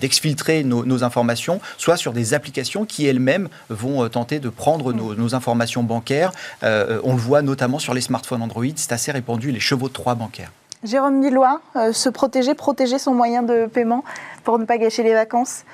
d'exfiltrer 0.00 0.62
de, 0.62 0.68
nos, 0.68 1.04
informations, 1.04 1.60
soit 1.76 1.96
sur 1.96 2.12
des 2.12 2.32
applications 2.32 2.86
qui 2.86 3.06
elles-mêmes 3.06 3.48
vont 3.68 4.08
tenter 4.08 4.38
de 4.38 4.48
prendre 4.48 4.92
nos, 4.92 5.14
nos 5.14 5.34
informations 5.34 5.82
bancaires. 5.82 6.32
on 6.62 7.12
le 7.12 7.20
voit 7.20 7.42
notamment 7.42 7.78
sur 7.78 7.92
les 7.92 8.00
smartphones 8.00 8.42
Android, 8.42 8.64
c'est 8.76 8.92
assez 8.92 9.12
répandu, 9.12 9.52
les 9.52 9.60
chevaux 9.60 9.88
de 9.88 9.92
Troie 9.92 10.07
bancaires. 10.14 10.50
Jérôme 10.84 11.18
Millois, 11.18 11.60
euh, 11.76 11.92
se 11.92 12.08
protéger, 12.08 12.54
protéger 12.54 12.98
son 12.98 13.12
moyen 13.12 13.42
de 13.42 13.66
paiement 13.66 14.04
pour 14.44 14.58
ne 14.58 14.64
pas 14.64 14.78
gâcher 14.78 15.02
les 15.02 15.14
vacances 15.14 15.64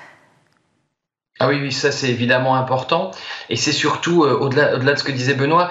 ah 1.41 1.49
oui, 1.49 1.59
oui, 1.61 1.73
ça 1.73 1.91
c'est 1.91 2.07
évidemment 2.07 2.55
important. 2.55 3.11
Et 3.49 3.57
c'est 3.57 3.73
surtout, 3.73 4.23
euh, 4.23 4.39
au-delà, 4.39 4.77
de 4.77 4.95
ce 4.95 5.03
que 5.03 5.11
disait 5.11 5.33
Benoît, 5.33 5.69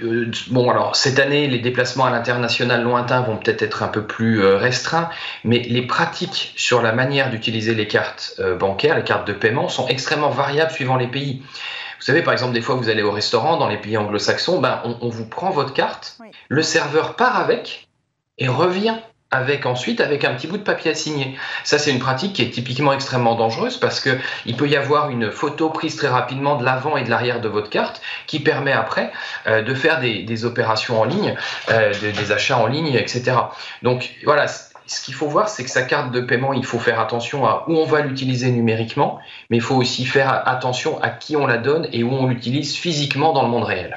euh, 0.00 0.30
bon, 0.52 0.70
alors 0.70 0.94
cette 0.94 1.18
année, 1.18 1.48
les 1.48 1.58
déplacements 1.58 2.04
à 2.04 2.10
l'international 2.10 2.84
lointain 2.84 3.20
vont 3.22 3.36
peut-être 3.36 3.62
être 3.62 3.82
un 3.82 3.88
peu 3.88 4.06
plus 4.06 4.46
restreints, 4.46 5.10
mais 5.42 5.58
les 5.58 5.82
pratiques 5.82 6.54
sur 6.56 6.82
la 6.82 6.92
manière 6.92 7.30
d'utiliser 7.30 7.74
les 7.74 7.88
cartes 7.88 8.40
bancaires, 8.60 8.94
les 8.94 9.02
cartes 9.02 9.26
de 9.26 9.32
paiement, 9.32 9.68
sont 9.68 9.88
extrêmement 9.88 10.30
variables 10.30 10.70
suivant 10.70 10.94
les 10.94 11.08
pays. 11.08 11.42
Vous 11.98 12.06
savez, 12.06 12.22
par 12.22 12.32
exemple, 12.32 12.52
des 12.52 12.62
fois, 12.62 12.76
vous 12.76 12.88
allez 12.88 13.02
au 13.02 13.10
restaurant 13.10 13.56
dans 13.56 13.68
les 13.68 13.78
pays 13.78 13.96
anglo-saxons, 13.96 14.60
ben, 14.60 14.82
on, 14.84 15.08
vous 15.08 15.26
prend 15.26 15.50
votre 15.50 15.72
carte, 15.72 16.16
le 16.48 16.62
serveur 16.62 17.16
part 17.16 17.36
avec 17.36 17.88
et 18.38 18.48
revient 18.48 18.96
avec 19.32 19.64
ensuite 19.64 20.00
avec 20.00 20.24
un 20.24 20.34
petit 20.34 20.46
bout 20.46 20.58
de 20.58 20.62
papier 20.62 20.90
à 20.90 20.94
signer. 20.94 21.34
Ça, 21.64 21.78
c'est 21.78 21.90
une 21.90 21.98
pratique 21.98 22.34
qui 22.34 22.42
est 22.42 22.50
typiquement 22.50 22.92
extrêmement 22.92 23.34
dangereuse 23.34 23.78
parce 23.78 23.98
que 23.98 24.10
il 24.44 24.56
peut 24.56 24.68
y 24.68 24.76
avoir 24.76 25.08
une 25.08 25.32
photo 25.32 25.70
prise 25.70 25.96
très 25.96 26.08
rapidement 26.08 26.56
de 26.56 26.64
l'avant 26.64 26.96
et 26.96 27.02
de 27.02 27.10
l'arrière 27.10 27.40
de 27.40 27.48
votre 27.48 27.70
carte 27.70 28.02
qui 28.26 28.40
permet 28.40 28.72
après 28.72 29.10
euh, 29.46 29.62
de 29.62 29.74
faire 29.74 30.00
des, 30.00 30.44
opérations 30.44 31.00
en 31.00 31.04
ligne, 31.04 31.34
euh, 31.70 31.92
des 32.00 32.30
achats 32.30 32.58
en 32.58 32.66
ligne, 32.66 32.94
etc. 32.94 33.32
Donc 33.82 34.10
voilà, 34.24 34.46
ce 34.48 35.00
qu'il 35.00 35.14
faut 35.14 35.28
voir, 35.28 35.48
c'est 35.48 35.64
que 35.64 35.70
sa 35.70 35.82
carte 35.82 36.10
de 36.10 36.20
paiement, 36.20 36.52
il 36.52 36.64
faut 36.64 36.78
faire 36.78 37.00
attention 37.00 37.46
à 37.46 37.64
où 37.68 37.76
on 37.76 37.86
va 37.86 38.00
l'utiliser 38.00 38.50
numériquement, 38.50 39.18
mais 39.48 39.56
il 39.56 39.62
faut 39.62 39.76
aussi 39.76 40.04
faire 40.04 40.46
attention 40.46 41.00
à 41.00 41.08
qui 41.08 41.36
on 41.36 41.46
la 41.46 41.58
donne 41.58 41.88
et 41.92 42.02
où 42.02 42.12
on 42.12 42.26
l'utilise 42.26 42.76
physiquement 42.76 43.32
dans 43.32 43.42
le 43.42 43.48
monde 43.48 43.64
réel. 43.64 43.96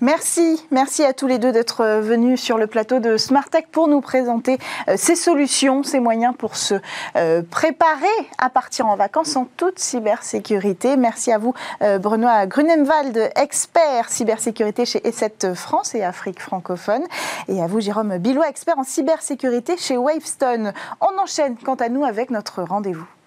Merci, 0.00 0.64
merci 0.70 1.02
à 1.02 1.12
tous 1.12 1.26
les 1.26 1.40
deux 1.40 1.50
d'être 1.50 1.80
euh, 1.80 2.00
venus 2.00 2.40
sur 2.40 2.56
le 2.56 2.68
plateau 2.68 3.00
de 3.00 3.16
Smartech 3.16 3.66
pour 3.66 3.88
nous 3.88 4.00
présenter 4.00 4.56
euh, 4.86 4.94
ces 4.96 5.16
solutions, 5.16 5.82
ces 5.82 5.98
moyens 5.98 6.36
pour 6.38 6.54
se 6.54 6.74
euh, 7.16 7.42
préparer 7.42 8.06
à 8.38 8.48
partir 8.48 8.86
en 8.86 8.94
vacances 8.94 9.34
en 9.34 9.48
toute 9.56 9.80
cybersécurité. 9.80 10.96
Merci 10.96 11.32
à 11.32 11.38
vous, 11.38 11.52
Benoît 11.80 12.46
Grunemwald, 12.46 13.32
expert 13.34 14.08
cybersécurité 14.08 14.84
chez 14.86 15.00
E7 15.00 15.54
France 15.54 15.96
et 15.96 16.04
Afrique 16.04 16.40
francophone, 16.40 17.02
et 17.48 17.60
à 17.60 17.66
vous, 17.66 17.80
Jérôme 17.80 18.18
Billois, 18.18 18.48
expert 18.48 18.78
en 18.78 18.84
cybersécurité 18.84 19.76
chez 19.76 19.96
Wavestone. 19.96 20.72
On 21.00 21.20
enchaîne 21.20 21.56
quant 21.56 21.74
à 21.74 21.88
nous 21.88 22.04
avec 22.04 22.30
notre 22.30 22.62
rendez-vous. 22.62 23.17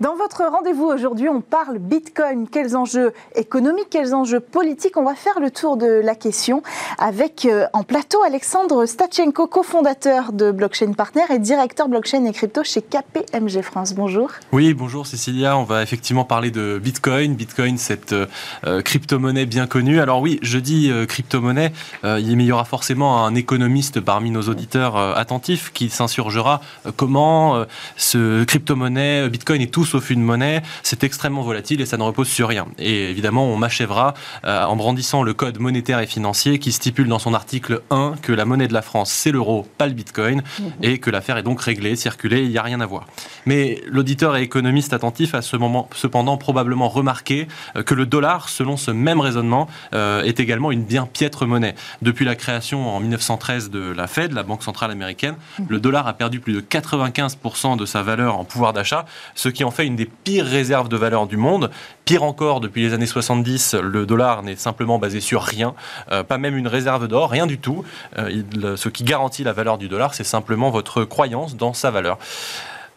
Dans 0.00 0.14
votre 0.14 0.44
rendez-vous 0.44 0.84
aujourd'hui, 0.84 1.28
on 1.28 1.40
parle 1.40 1.78
Bitcoin. 1.78 2.46
Quels 2.48 2.76
enjeux 2.76 3.12
économiques, 3.34 3.88
quels 3.90 4.14
enjeux 4.14 4.38
politiques 4.38 4.96
On 4.96 5.02
va 5.02 5.16
faire 5.16 5.40
le 5.40 5.50
tour 5.50 5.76
de 5.76 5.86
la 5.86 6.14
question 6.14 6.62
avec 6.98 7.46
euh, 7.46 7.66
en 7.72 7.82
plateau 7.82 8.22
Alexandre 8.24 8.86
Stachenko, 8.86 9.48
cofondateur 9.48 10.32
de 10.32 10.52
Blockchain 10.52 10.92
Partner 10.92 11.24
et 11.30 11.40
directeur 11.40 11.88
blockchain 11.88 12.24
et 12.26 12.32
crypto 12.32 12.62
chez 12.62 12.80
KPMG 12.80 13.60
France. 13.62 13.92
Bonjour. 13.94 14.30
Oui, 14.52 14.72
bonjour 14.72 15.04
Cécilia. 15.04 15.58
On 15.58 15.64
va 15.64 15.82
effectivement 15.82 16.24
parler 16.24 16.52
de 16.52 16.80
Bitcoin. 16.80 17.34
Bitcoin, 17.34 17.76
cette 17.76 18.12
euh, 18.12 18.82
crypto-monnaie 18.82 19.46
bien 19.46 19.66
connue. 19.66 19.98
Alors 19.98 20.20
oui, 20.20 20.38
je 20.42 20.58
dis 20.58 20.92
euh, 20.92 21.06
crypto-monnaie, 21.06 21.72
il 22.04 22.40
y 22.40 22.52
aura 22.52 22.64
forcément 22.64 23.26
un 23.26 23.34
économiste 23.34 24.00
parmi 24.00 24.30
nos 24.30 24.42
auditeurs 24.42 24.96
attentifs 24.96 25.72
qui 25.72 25.90
s'insurgera 25.90 26.60
comment 26.96 27.64
ce 27.96 28.44
crypto-monnaie, 28.44 29.28
Bitcoin 29.28 29.60
est 29.60 29.72
tout 29.72 29.87
sauf 29.88 30.10
une 30.10 30.22
monnaie, 30.22 30.62
c'est 30.82 31.04
extrêmement 31.04 31.42
volatile 31.42 31.80
et 31.80 31.86
ça 31.86 31.96
ne 31.96 32.02
repose 32.02 32.28
sur 32.28 32.48
rien. 32.48 32.66
Et 32.78 33.10
évidemment, 33.10 33.46
on 33.46 33.56
m'achèvera 33.56 34.14
euh, 34.44 34.64
en 34.64 34.76
brandissant 34.76 35.22
le 35.22 35.34
code 35.34 35.58
monétaire 35.58 36.00
et 36.00 36.06
financier 36.06 36.58
qui 36.58 36.72
stipule 36.72 37.08
dans 37.08 37.18
son 37.18 37.34
article 37.34 37.82
1 37.90 38.14
que 38.22 38.32
la 38.32 38.44
monnaie 38.44 38.68
de 38.68 38.72
la 38.72 38.82
France, 38.82 39.10
c'est 39.10 39.32
l'euro, 39.32 39.66
pas 39.78 39.86
le 39.86 39.92
bitcoin, 39.92 40.42
mhm. 40.58 40.72
et 40.82 40.98
que 40.98 41.10
l'affaire 41.10 41.36
est 41.38 41.42
donc 41.42 41.60
réglée, 41.60 41.96
circulée, 41.96 42.42
il 42.44 42.50
n'y 42.50 42.58
a 42.58 42.62
rien 42.62 42.80
à 42.80 42.86
voir. 42.86 43.06
Mais 43.46 43.82
l'auditeur 43.86 44.36
et 44.36 44.42
économiste 44.42 44.92
attentif 44.92 45.34
a 45.34 45.42
ce 45.42 45.56
moment, 45.56 45.88
cependant 45.94 46.36
probablement 46.36 46.88
remarqué 46.88 47.48
euh, 47.76 47.82
que 47.82 47.94
le 47.94 48.06
dollar, 48.06 48.48
selon 48.48 48.76
ce 48.76 48.90
même 48.90 49.20
raisonnement, 49.20 49.68
euh, 49.94 50.22
est 50.22 50.40
également 50.40 50.70
une 50.70 50.84
bien 50.84 51.06
piètre 51.06 51.46
monnaie. 51.46 51.74
Depuis 52.02 52.24
la 52.24 52.34
création 52.34 52.88
en 52.88 53.00
1913 53.00 53.70
de 53.70 53.92
la 53.92 54.06
Fed, 54.06 54.32
la 54.32 54.42
Banque 54.42 54.62
centrale 54.62 54.90
américaine, 54.90 55.36
mhm. 55.58 55.66
le 55.68 55.80
dollar 55.80 56.06
a 56.06 56.12
perdu 56.12 56.40
plus 56.40 56.52
de 56.52 56.60
95% 56.60 57.76
de 57.76 57.86
sa 57.86 58.02
valeur 58.02 58.38
en 58.38 58.44
pouvoir 58.44 58.72
d'achat, 58.72 59.06
ce 59.34 59.48
qui 59.48 59.64
en 59.64 59.70
fait 59.70 59.77
une 59.84 59.96
des 59.96 60.06
pires 60.06 60.46
réserves 60.46 60.88
de 60.88 60.96
valeur 60.96 61.26
du 61.26 61.36
monde. 61.36 61.70
Pire 62.04 62.22
encore, 62.22 62.60
depuis 62.60 62.82
les 62.82 62.94
années 62.94 63.06
70, 63.06 63.74
le 63.74 64.06
dollar 64.06 64.42
n'est 64.42 64.56
simplement 64.56 64.98
basé 64.98 65.20
sur 65.20 65.42
rien, 65.42 65.74
euh, 66.10 66.22
pas 66.22 66.38
même 66.38 66.56
une 66.56 66.68
réserve 66.68 67.08
d'or, 67.08 67.30
rien 67.30 67.46
du 67.46 67.58
tout. 67.58 67.84
Euh, 68.18 68.76
ce 68.76 68.88
qui 68.88 69.04
garantit 69.04 69.44
la 69.44 69.52
valeur 69.52 69.78
du 69.78 69.88
dollar, 69.88 70.14
c'est 70.14 70.24
simplement 70.24 70.70
votre 70.70 71.04
croyance 71.04 71.56
dans 71.56 71.72
sa 71.72 71.90
valeur. 71.90 72.18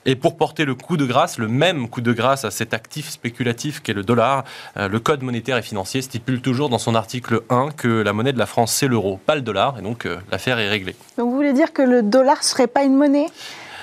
Et 0.05 0.15
pour 0.15 0.35
porter 0.35 0.65
le 0.65 0.73
coup 0.73 0.97
de 0.97 1.05
grâce, 1.05 1.37
le 1.37 1.47
même 1.47 1.87
coup 1.87 2.01
de 2.01 2.11
grâce 2.11 2.43
à 2.43 2.49
cet 2.49 2.73
actif 2.73 3.09
spéculatif 3.09 3.81
qu'est 3.81 3.93
le 3.93 4.03
dollar, 4.03 4.45
euh, 4.77 4.87
le 4.87 4.99
Code 4.99 5.21
monétaire 5.21 5.57
et 5.57 5.61
financier 5.61 6.01
stipule 6.01 6.41
toujours 6.41 6.69
dans 6.69 6.79
son 6.79 6.95
article 6.95 7.41
1 7.51 7.69
que 7.71 7.87
la 7.87 8.11
monnaie 8.11 8.33
de 8.33 8.39
la 8.39 8.47
France, 8.47 8.73
c'est 8.73 8.87
l'euro, 8.87 9.19
pas 9.25 9.35
le 9.35 9.41
dollar, 9.41 9.77
et 9.77 9.83
donc 9.83 10.07
l'affaire 10.31 10.57
est 10.57 10.69
réglée. 10.69 10.95
Donc 11.17 11.29
vous 11.29 11.35
voulez 11.35 11.53
dire 11.53 11.71
que 11.71 11.83
le 11.83 12.01
dollar 12.01 12.37
ne 12.37 12.43
serait 12.43 12.67
pas 12.67 12.83
une 12.83 12.95
monnaie? 12.95 13.27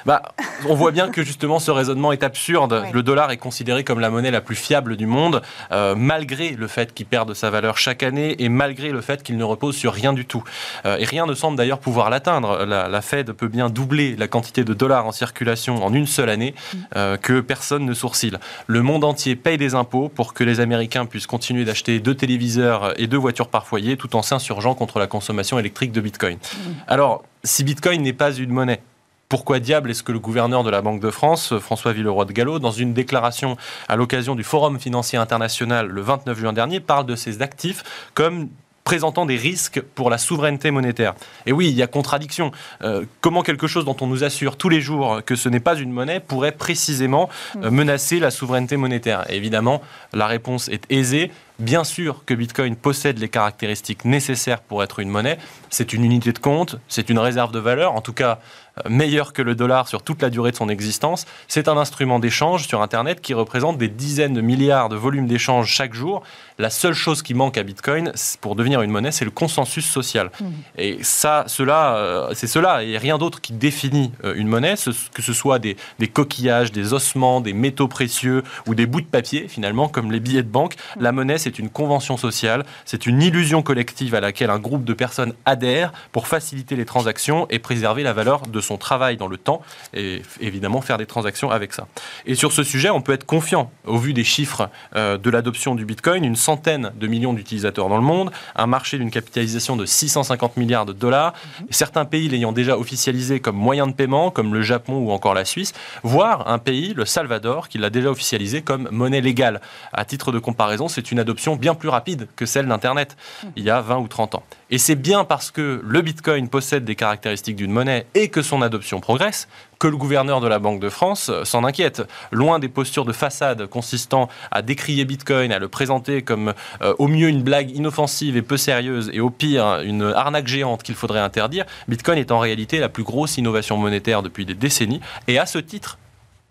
Bah, 0.08 0.22
on 0.66 0.74
voit 0.74 0.90
bien 0.90 1.10
que 1.10 1.22
justement 1.22 1.58
ce 1.58 1.70
raisonnement 1.70 2.12
est 2.12 2.22
absurde. 2.22 2.82
Le 2.94 3.02
dollar 3.02 3.30
est 3.30 3.36
considéré 3.36 3.84
comme 3.84 4.00
la 4.00 4.08
monnaie 4.08 4.30
la 4.30 4.40
plus 4.40 4.56
fiable 4.56 4.96
du 4.96 5.04
monde, 5.04 5.42
euh, 5.70 5.94
malgré 5.94 6.52
le 6.52 6.66
fait 6.66 6.94
qu'il 6.94 7.04
perde 7.04 7.34
sa 7.34 7.50
valeur 7.50 7.76
chaque 7.76 8.02
année 8.02 8.34
et 8.42 8.48
malgré 8.48 8.88
le 8.88 9.02
fait 9.02 9.22
qu'il 9.22 9.36
ne 9.36 9.44
repose 9.44 9.76
sur 9.76 9.92
rien 9.92 10.14
du 10.14 10.24
tout. 10.24 10.42
Euh, 10.86 10.96
et 10.96 11.04
rien 11.04 11.26
ne 11.26 11.34
semble 11.34 11.58
d'ailleurs 11.58 11.78
pouvoir 11.78 12.08
l'atteindre. 12.08 12.64
La, 12.64 13.02
Fed 13.02 13.32
peut 13.32 13.48
bien 13.48 13.68
doubler 13.68 14.16
la 14.16 14.28
quantité 14.28 14.64
de 14.64 14.72
dollars 14.72 15.04
en 15.04 15.12
circulation 15.12 15.84
en 15.84 15.92
une 15.92 16.06
seule 16.06 16.30
année 16.30 16.54
mm. 16.54 16.78
euh, 16.96 17.16
que 17.18 17.40
personne 17.40 17.84
ne 17.84 17.92
sourcille. 17.92 18.38
Le 18.66 18.80
monde 18.80 19.04
entier 19.04 19.36
paye 19.36 19.58
des 19.58 19.74
impôts 19.74 20.08
pour 20.08 20.32
que 20.32 20.42
les 20.42 20.60
Américains 20.60 21.04
puissent 21.04 21.26
continuer 21.26 21.66
d'acheter 21.66 22.00
deux 22.00 22.14
téléviseurs 22.14 22.98
et 22.98 23.08
deux 23.08 23.18
voitures 23.18 23.48
par 23.48 23.66
foyer 23.66 23.98
tout 23.98 24.16
en 24.16 24.22
s'insurgeant 24.22 24.74
contre 24.74 25.00
la 25.00 25.06
consommation 25.06 25.58
électrique 25.58 25.92
de 25.92 26.00
Bitcoin. 26.00 26.36
Mm. 26.36 26.70
Alors, 26.86 27.24
si 27.44 27.62
Bitcoin 27.62 28.02
n'est 28.02 28.14
pas 28.14 28.32
une 28.32 28.50
monnaie, 28.50 28.80
pourquoi 29.28 29.60
diable 29.60 29.90
est-ce 29.90 30.02
que 30.02 30.12
le 30.12 30.18
gouverneur 30.18 30.64
de 30.64 30.70
la 30.70 30.80
Banque 30.80 31.00
de 31.00 31.10
France, 31.10 31.58
François 31.58 31.92
Villeroy 31.92 32.24
de 32.24 32.32
Gallo, 32.32 32.58
dans 32.58 32.70
une 32.70 32.94
déclaration 32.94 33.56
à 33.88 33.96
l'occasion 33.96 34.34
du 34.34 34.42
Forum 34.42 34.80
financier 34.80 35.18
international 35.18 35.88
le 35.88 36.00
29 36.00 36.38
juin 36.38 36.52
dernier, 36.52 36.80
parle 36.80 37.06
de 37.06 37.16
ces 37.16 37.42
actifs 37.42 37.84
comme 38.14 38.48
présentant 38.84 39.26
des 39.26 39.36
risques 39.36 39.82
pour 39.82 40.08
la 40.08 40.16
souveraineté 40.16 40.70
monétaire? 40.70 41.14
Et 41.44 41.52
oui, 41.52 41.68
il 41.68 41.74
y 41.74 41.82
a 41.82 41.86
contradiction. 41.86 42.52
Euh, 42.80 43.04
comment 43.20 43.42
quelque 43.42 43.66
chose 43.66 43.84
dont 43.84 43.96
on 44.00 44.06
nous 44.06 44.24
assure 44.24 44.56
tous 44.56 44.70
les 44.70 44.80
jours 44.80 45.20
que 45.26 45.36
ce 45.36 45.50
n'est 45.50 45.60
pas 45.60 45.76
une 45.76 45.92
monnaie 45.92 46.20
pourrait 46.20 46.52
précisément 46.52 47.28
euh, 47.62 47.70
menacer 47.70 48.18
la 48.18 48.30
souveraineté 48.30 48.78
monétaire? 48.78 49.30
Évidemment, 49.30 49.82
la 50.14 50.26
réponse 50.26 50.68
est 50.68 50.90
aisée 50.90 51.30
Bien 51.58 51.82
sûr 51.82 52.22
que 52.24 52.34
Bitcoin 52.34 52.76
possède 52.76 53.18
les 53.18 53.28
caractéristiques 53.28 54.04
nécessaires 54.04 54.60
pour 54.60 54.84
être 54.84 55.00
une 55.00 55.08
monnaie. 55.08 55.38
C'est 55.70 55.92
une 55.92 56.04
unité 56.04 56.32
de 56.32 56.38
compte, 56.38 56.76
c'est 56.86 57.10
une 57.10 57.18
réserve 57.18 57.50
de 57.50 57.58
valeur, 57.58 57.96
en 57.96 58.00
tout 58.00 58.12
cas 58.12 58.38
euh, 58.84 58.88
meilleure 58.88 59.32
que 59.32 59.42
le 59.42 59.54
dollar 59.54 59.88
sur 59.88 60.02
toute 60.02 60.22
la 60.22 60.30
durée 60.30 60.50
de 60.50 60.56
son 60.56 60.68
existence. 60.68 61.26
C'est 61.46 61.68
un 61.68 61.76
instrument 61.76 62.18
d'échange 62.18 62.66
sur 62.66 62.82
Internet 62.82 63.20
qui 63.20 63.34
représente 63.34 63.78
des 63.78 63.88
dizaines 63.88 64.34
de 64.34 64.40
milliards 64.40 64.88
de 64.88 64.96
volumes 64.96 65.26
d'échanges 65.26 65.68
chaque 65.68 65.94
jour. 65.94 66.22
La 66.58 66.70
seule 66.70 66.94
chose 66.94 67.22
qui 67.22 67.34
manque 67.34 67.56
à 67.56 67.62
Bitcoin 67.62 68.12
pour 68.40 68.56
devenir 68.56 68.82
une 68.82 68.90
monnaie, 68.90 69.12
c'est 69.12 69.24
le 69.24 69.30
consensus 69.30 69.86
social. 69.86 70.30
Mmh. 70.40 70.44
Et 70.76 70.98
ça, 71.02 71.44
cela, 71.46 71.96
euh, 71.96 72.30
c'est 72.34 72.46
cela 72.46 72.82
et 72.82 72.98
rien 72.98 73.18
d'autre 73.18 73.40
qui 73.40 73.52
définit 73.52 74.12
euh, 74.24 74.34
une 74.34 74.48
monnaie, 74.48 74.74
que 75.14 75.22
ce 75.22 75.32
soit 75.32 75.58
des, 75.58 75.76
des, 75.98 76.08
coquillages, 76.08 76.72
des 76.72 76.92
ossements, 76.92 77.40
des 77.40 77.52
métaux 77.52 77.88
précieux 77.88 78.42
ou 78.66 78.74
des 78.74 78.86
bouts 78.86 79.00
de 79.00 79.06
papier, 79.06 79.46
finalement, 79.48 79.88
comme 79.88 80.10
les 80.10 80.20
billets 80.20 80.42
de 80.42 80.48
banque. 80.48 80.74
Mmh. 80.74 81.02
La 81.02 81.12
monnaie, 81.12 81.38
c'est 81.38 81.58
une 81.58 81.70
convention 81.70 82.16
sociale, 82.16 82.64
c'est 82.84 83.06
une 83.06 83.22
illusion 83.22 83.62
collective 83.62 84.14
à 84.14 84.20
laquelle 84.20 84.50
un 84.50 84.58
groupe 84.58 84.84
de 84.84 84.94
personnes 84.94 85.34
adhère 85.44 85.92
pour 86.12 86.26
faciliter 86.26 86.76
les 86.76 86.84
transactions 86.84 87.46
et 87.50 87.58
préserver 87.58 88.02
la 88.02 88.12
valeur 88.12 88.42
de 88.42 88.60
son 88.60 88.67
travail 88.76 89.16
dans 89.16 89.28
le 89.28 89.36
temps 89.36 89.62
et 89.94 90.22
évidemment 90.40 90.80
faire 90.80 90.98
des 90.98 91.06
transactions 91.06 91.50
avec 91.50 91.72
ça. 91.72 91.86
Et 92.26 92.34
sur 92.34 92.52
ce 92.52 92.62
sujet, 92.62 92.90
on 92.90 93.00
peut 93.00 93.12
être 93.12 93.26
confiant 93.26 93.70
au 93.86 93.98
vu 93.98 94.12
des 94.12 94.24
chiffres 94.24 94.68
euh, 94.96 95.16
de 95.18 95.30
l'adoption 95.30 95.74
du 95.74 95.84
Bitcoin, 95.84 96.24
une 96.24 96.36
centaine 96.36 96.92
de 96.94 97.06
millions 97.06 97.32
d'utilisateurs 97.32 97.88
dans 97.88 97.96
le 97.96 98.02
monde, 98.02 98.30
un 98.56 98.66
marché 98.66 98.98
d'une 98.98 99.10
capitalisation 99.10 99.76
de 99.76 99.86
650 99.86 100.56
milliards 100.56 100.86
de 100.86 100.92
dollars, 100.92 101.34
mhm. 101.60 101.66
certains 101.70 102.04
pays 102.04 102.28
l'ayant 102.28 102.52
déjà 102.52 102.78
officialisé 102.78 103.40
comme 103.40 103.56
moyen 103.56 103.86
de 103.86 103.92
paiement, 103.92 104.30
comme 104.30 104.54
le 104.54 104.62
Japon 104.62 104.98
ou 104.98 105.10
encore 105.10 105.34
la 105.34 105.44
Suisse, 105.44 105.72
voire 106.02 106.48
un 106.48 106.58
pays, 106.58 106.94
le 106.94 107.04
Salvador, 107.04 107.68
qui 107.68 107.78
l'a 107.78 107.90
déjà 107.90 108.10
officialisé 108.10 108.62
comme 108.62 108.88
monnaie 108.90 109.20
légale. 109.20 109.60
À 109.92 110.04
titre 110.04 110.32
de 110.32 110.38
comparaison, 110.38 110.88
c'est 110.88 111.10
une 111.12 111.18
adoption 111.18 111.56
bien 111.56 111.74
plus 111.74 111.88
rapide 111.88 112.28
que 112.36 112.46
celle 112.46 112.66
d'Internet, 112.66 113.16
mhm. 113.42 113.52
il 113.56 113.64
y 113.64 113.70
a 113.70 113.80
20 113.80 113.98
ou 113.98 114.08
30 114.08 114.34
ans. 114.36 114.42
Et 114.70 114.76
c'est 114.76 114.96
bien 114.96 115.24
parce 115.24 115.50
que 115.50 115.80
le 115.82 116.02
Bitcoin 116.02 116.48
possède 116.48 116.84
des 116.84 116.94
caractéristiques 116.94 117.56
d'une 117.56 117.70
monnaie 117.70 118.06
et 118.14 118.28
que 118.28 118.42
son 118.42 118.60
adoption 118.60 119.00
progresse 119.00 119.48
que 119.78 119.88
le 119.88 119.96
gouverneur 119.96 120.42
de 120.42 120.48
la 120.48 120.58
Banque 120.58 120.80
de 120.80 120.90
France 120.90 121.30
euh, 121.30 121.44
s'en 121.44 121.64
inquiète. 121.64 122.02
Loin 122.32 122.58
des 122.58 122.68
postures 122.68 123.06
de 123.06 123.12
façade 123.12 123.66
consistant 123.66 124.28
à 124.50 124.60
décrier 124.60 125.06
Bitcoin, 125.06 125.52
à 125.52 125.58
le 125.58 125.68
présenter 125.68 126.20
comme 126.20 126.52
euh, 126.82 126.94
au 126.98 127.08
mieux 127.08 127.28
une 127.28 127.42
blague 127.42 127.70
inoffensive 127.70 128.36
et 128.36 128.42
peu 128.42 128.58
sérieuse 128.58 129.10
et 129.14 129.20
au 129.20 129.30
pire 129.30 129.80
une 129.84 130.02
arnaque 130.02 130.48
géante 130.48 130.82
qu'il 130.82 130.96
faudrait 130.96 131.20
interdire, 131.20 131.64
Bitcoin 131.86 132.18
est 132.18 132.30
en 132.30 132.38
réalité 132.38 132.78
la 132.78 132.90
plus 132.90 133.04
grosse 133.04 133.38
innovation 133.38 133.78
monétaire 133.78 134.22
depuis 134.22 134.44
des 134.44 134.54
décennies 134.54 135.00
et 135.28 135.38
à 135.38 135.46
ce 135.46 135.58
titre, 135.58 135.96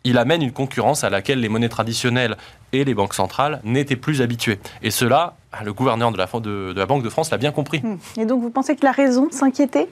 il 0.08 0.18
amène 0.18 0.42
une 0.42 0.54
concurrence 0.54 1.04
à 1.04 1.10
laquelle 1.10 1.42
les 1.42 1.50
monnaies 1.50 1.70
traditionnelles 1.70 2.38
et 2.72 2.86
les 2.86 2.94
banques 2.94 3.14
centrales 3.14 3.60
n'étaient 3.64 3.98
plus 3.98 4.22
habituées. 4.22 4.60
Et 4.82 4.92
cela, 4.92 5.36
le 5.64 5.74
gouverneur 5.74 6.12
de 6.12 6.18
la, 6.18 6.26
de, 6.26 6.74
la 6.76 6.86
Banque 6.86 7.04
de 7.04 7.10
France 7.10 7.30
l'a 7.30 7.38
bien 7.38 7.52
compris. 7.52 7.80
Hmm. 7.80 7.98
Et 8.18 8.26
donc 8.26 8.42
vous 8.42 8.50
pensez 8.50 8.76
que 8.76 8.86
la 8.86 8.92
raison 8.92 9.28
de 9.28 9.34
s'inquiéter 9.34 9.88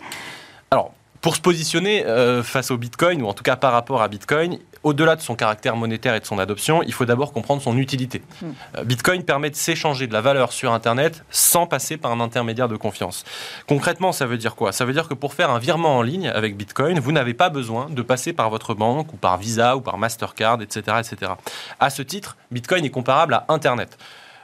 Alors, 0.72 0.94
pour 1.22 1.36
se 1.36 1.42
positionner 1.42 2.06
euh, 2.06 2.44
face 2.44 2.72
au 2.72 2.78
Bitcoin, 2.78 3.22
ou 3.22 3.28
en 3.28 3.34
tout 3.34 3.44
cas 3.44 3.56
par 3.58 3.74
rapport 3.74 4.02
à 4.02 4.08
Bitcoin, 4.08 4.58
au-delà 4.86 5.16
de 5.16 5.22
son 5.22 5.36
caractère 5.36 5.76
monétaire 5.76 6.14
et 6.14 6.20
de 6.20 6.26
son 6.26 6.38
adoption, 6.38 6.84
il 6.84 6.94
faut 6.94 7.06
d'abord 7.06 7.34
comprendre 7.34 7.62
son 7.62 7.76
utilité. 7.76 8.22
Hmm. 8.42 8.52
Euh, 8.78 8.84
Bitcoin 8.84 9.24
permet 9.24 9.50
de 9.50 9.56
s'échanger 9.56 10.06
de 10.06 10.14
la 10.14 10.22
valeur 10.22 10.54
sur 10.54 10.72
Internet 10.72 11.26
sans 11.32 11.66
passer 11.66 11.98
par 11.98 12.12
un 12.12 12.20
intermédiaire 12.20 12.70
de 12.70 12.78
confiance. 12.78 13.26
Concrètement, 13.68 14.12
ça 14.12 14.28
veut 14.28 14.38
dire 14.38 14.56
quoi? 14.56 14.72
Ça 14.72 14.86
veut 14.86 14.94
dire 14.94 15.08
que 15.08 15.16
pour 15.16 15.34
faire 15.34 15.50
un 15.50 15.58
virement 15.58 15.98
en 15.98 16.04
ligne 16.04 16.28
avec 16.28 16.56
Bitcoin, 16.56 17.00
vous 17.00 17.12
n'avez 17.12 17.34
pas 17.34 17.50
besoin 17.50 17.90
de 17.90 18.02
passer 18.04 18.32
par 18.32 18.52
votre 18.52 18.76
banque 18.76 19.12
ou 19.12 19.18
par 19.18 19.38
Visa 19.40 19.76
ou 19.76 19.82
par 19.82 19.98
Mastercard, 19.98 20.62
etc. 20.62 20.98
etc. 21.00 21.32
À 21.80 21.90
ce 21.90 22.04
titre, 22.04 22.38
Bitcoin 22.52 22.86
est 22.86 22.92
comparable 22.92 23.34
à 23.34 23.46
Internet. 23.50 23.98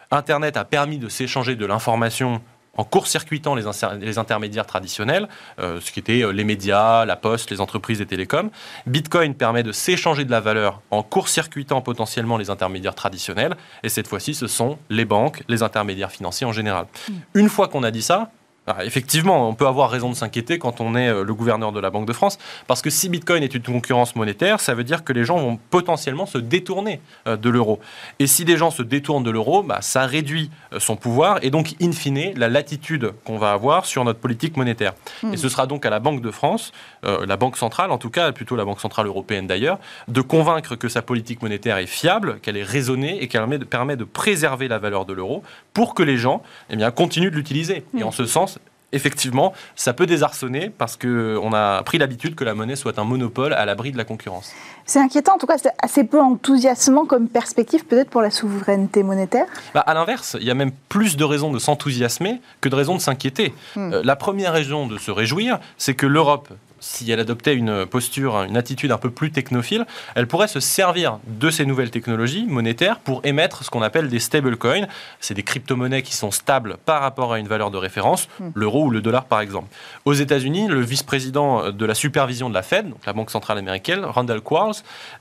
Internet 0.10 0.58
a 0.58 0.66
permis 0.66 0.98
de 0.98 1.08
s'échanger 1.08 1.56
de 1.56 1.68
l'information 1.68 2.42
en 2.78 2.84
court-circuitant 2.84 3.56
les, 3.56 3.64
les, 4.00 4.18
intermédiaires 4.18 4.66
traditionnels, 4.66 5.28
euh, 5.60 5.82
ce 5.82 5.92
qui 5.92 6.00
étaient 6.00 6.24
euh, 6.24 6.32
les 6.32 6.44
médias, 6.44 7.06
la 7.06 7.16
poste, 7.16 7.52
les 7.52 7.60
entreprises 7.60 8.00
et 8.00 8.06
télécoms. 8.06 8.50
Bitcoin 8.86 9.36
permet 9.36 9.64
de 9.64 9.72
s'échanger 9.72 10.24
de 10.24 10.32
la 10.32 10.40
valeur 10.40 10.82
en 10.90 11.04
court-circuitant 11.04 11.82
potentiellement 11.82 12.38
les 12.38 12.50
intermédiaires 12.50 12.96
traditionnels. 12.96 13.56
Et 13.84 13.90
cette 13.90 14.08
fois-ci, 14.08 14.34
ce 14.34 14.48
sont 14.48 14.78
les 14.90 15.06
banques, 15.06 15.44
les 15.50 15.64
intermédiaires 15.64 16.12
financiers 16.12 16.48
en 16.48 16.54
général. 16.54 16.86
Mm. 17.10 17.14
Une 17.36 17.50
fois 17.50 17.68
qu'on 17.68 17.84
a 17.84 17.92
dit 17.92 18.02
ça, 18.02 18.32
ah, 18.78 18.86
effectivement, 18.86 19.50
on 19.50 19.54
peut 19.54 19.68
avoir 19.68 19.90
raison 19.90 20.10
de 20.10 20.16
s'inquiéter 20.16 20.58
quand 20.58 20.82
on 20.82 20.96
est 20.96 21.10
euh, 21.10 21.24
le 21.24 21.34
gouverneur 21.34 21.72
de 21.72 21.80
la 21.80 21.90
Banque 21.90 22.08
de 22.08 22.14
France, 22.14 22.38
parce 22.68 22.82
que 22.82 22.90
si 22.90 23.10
Bitcoin 23.10 23.44
est 23.44 23.54
une 23.54 23.64
concurrence 23.64 24.16
monétaire, 24.16 24.60
ça 24.60 24.74
veut 24.74 24.84
dire 24.84 25.04
que 25.04 25.14
les 25.14 25.26
gens 25.26 25.38
vont 25.38 25.60
potentiellement 25.70 26.26
se 26.26 26.38
détourner 26.38 27.02
euh, 27.28 27.38
de 27.38 27.50
l'euro. 27.50 27.80
Et 28.20 28.28
si 28.28 28.46
des 28.46 28.58
gens 28.58 28.72
se 28.72 28.84
détournent 28.84 29.24
de 29.24 29.32
l'euro, 29.32 29.64
bah, 29.64 29.80
ça 29.82 30.06
réduit 30.06 30.50
euh, 30.74 30.80
son 30.80 30.96
pouvoir 30.96 31.40
et 31.42 31.50
donc, 31.50 31.76
in 31.82 31.92
fine, 31.92 32.34
la 32.36 32.50
latitude 32.50 33.12
qu'on 33.26 33.38
va 33.38 33.52
avoir 33.52 33.86
sur 33.86 34.04
notre 34.04 34.20
politique 34.20 34.58
monétaire. 34.58 34.94
Hmm. 35.24 35.34
Et 35.34 35.38
ce 35.38 35.50
sera 35.50 35.68
donc 35.68 35.86
à 35.86 35.90
la 35.90 36.00
Banque 36.00 36.22
de 36.22 36.32
France, 36.32 36.72
la 37.04 37.36
Banque 37.38 37.58
centrale 37.58 37.92
en 37.92 37.98
tout 37.98 38.10
cas, 38.10 38.32
plutôt 38.32 38.56
la 38.56 38.66
Banque 38.66 38.80
centrale 38.80 39.08
européenne 39.08 39.48
d'ailleurs, 39.48 39.80
de 40.08 40.22
convaincre 40.22 40.76
que 40.76 40.88
sa 40.88 41.02
politique 41.02 41.42
monétaire 41.42 41.78
est 41.78 41.88
fiable, 41.88 42.40
qu'elle 42.42 42.58
est 42.58 42.64
raisonnée 42.64 43.22
et 43.24 43.28
qu'elle 43.28 43.48
permet 43.66 43.96
de 43.96 44.04
préserver 44.04 44.68
la 44.68 44.78
valeur 44.78 45.06
de 45.06 45.14
l'euro 45.14 45.44
pour 45.74 45.96
que 45.96 46.04
les 46.04 46.18
gens 46.18 46.44
eh 46.70 46.76
bien, 46.76 46.92
continuent 46.92 47.32
de 47.32 47.36
l'utiliser. 47.36 47.84
Et 47.98 48.04
hmm. 48.04 48.08
en 48.08 48.12
ce 48.12 48.26
sens, 48.26 48.60
effectivement, 48.92 49.54
ça 49.76 49.94
peut 49.94 50.06
désarçonner 50.06 50.72
parce 50.76 50.98
qu'on 50.98 51.54
a 51.54 51.84
pris 51.84 51.98
l'habitude 51.98 52.36
que 52.36 52.44
la 52.44 52.54
monnaie 52.54 52.76
soit 52.76 53.00
un 53.00 53.04
monopole 53.04 53.54
à 53.54 53.66
l'abri 53.66 53.92
de 53.92 53.98
la 53.98 54.04
concurrence. 54.04 54.52
C'est 54.86 55.00
inquiétant, 55.00 55.36
en 55.36 55.38
tout 55.38 55.48
cas, 55.48 55.58
c'est 55.58 55.74
assez 55.82 56.04
peu 56.04 56.20
enthousiasmant 56.20 57.06
comme 57.06 57.28
perspective 57.28 57.86
peut-être 57.86 58.10
pour 58.10 58.22
la 58.22 58.32
souveraineté 58.32 59.04
monétaire 59.04 59.46
bah, 59.74 59.82
À 59.82 59.94
l'inverse, 59.94 60.36
il 60.40 60.46
y 60.46 60.52
a 60.52 60.56
même 60.56 60.72
plus 60.90 61.18
de 61.18 61.24
raisons 61.24 61.52
de 61.52 61.60
s'enthousiasmer 61.60 62.42
que 62.60 62.70
de 62.70 62.76
raisons 62.76 62.96
de 62.96 63.02
s'inquiéter. 63.02 63.54
Hmm. 63.76 63.94
Euh, 63.94 64.02
la 64.04 64.16
première 64.16 64.54
raison 64.54 64.88
de 64.88 64.98
se 64.98 65.12
réjouir, 65.12 65.60
c'est 65.78 65.94
que 65.94 66.06
l'Europe 66.06 66.50
si 66.82 67.10
elle 67.12 67.20
adoptait 67.20 67.56
une 67.56 67.86
posture, 67.86 68.42
une 68.42 68.58
attitude 68.58 68.92
un 68.92 68.98
peu 68.98 69.12
plus 69.12 69.32
technophile, 69.32 69.86
elle 70.16 70.28
pourrait 70.28 70.50
se 70.50 70.60
servir 70.60 71.20
de 71.28 71.50
ces 71.50 71.66
nouvelles 71.66 71.92
technologies 71.92 72.46
monétaires 72.48 73.00
pour 73.00 73.22
émettre 73.24 73.64
ce 73.64 73.70
qu'on 73.70 73.84
appelle 73.84 74.10
des 74.10 74.20
stablecoins. 74.20 74.88
C'est 75.20 75.36
des 75.36 75.44
crypto-monnaies 75.44 76.02
qui 76.02 76.16
sont 76.16 76.32
stables 76.32 76.78
par 76.86 77.02
rapport 77.02 77.32
à 77.34 77.40
une 77.40 77.48
valeur 77.48 77.72
de 77.72 77.78
référence, 77.78 78.28
hmm. 78.40 78.50
l'euro 78.56 78.86
ou 78.86 78.90
le 78.90 79.02
dollar 79.02 79.26
par 79.26 79.40
exemple. 79.40 79.68
Aux 80.06 80.14
États-Unis, 80.14 80.68
le 80.68 80.82
vice-président 80.82 81.72
de 81.72 81.86
la 81.86 81.94
supervision 81.94 82.50
de 82.50 82.56
la 82.56 82.64
Fed, 82.64 82.90
donc 82.90 83.06
la 83.06 83.14
Banque 83.14 83.30
centrale 83.30 83.60
américaine, 83.60 84.04
Randall 84.04 84.42
Quarles, 84.42 84.74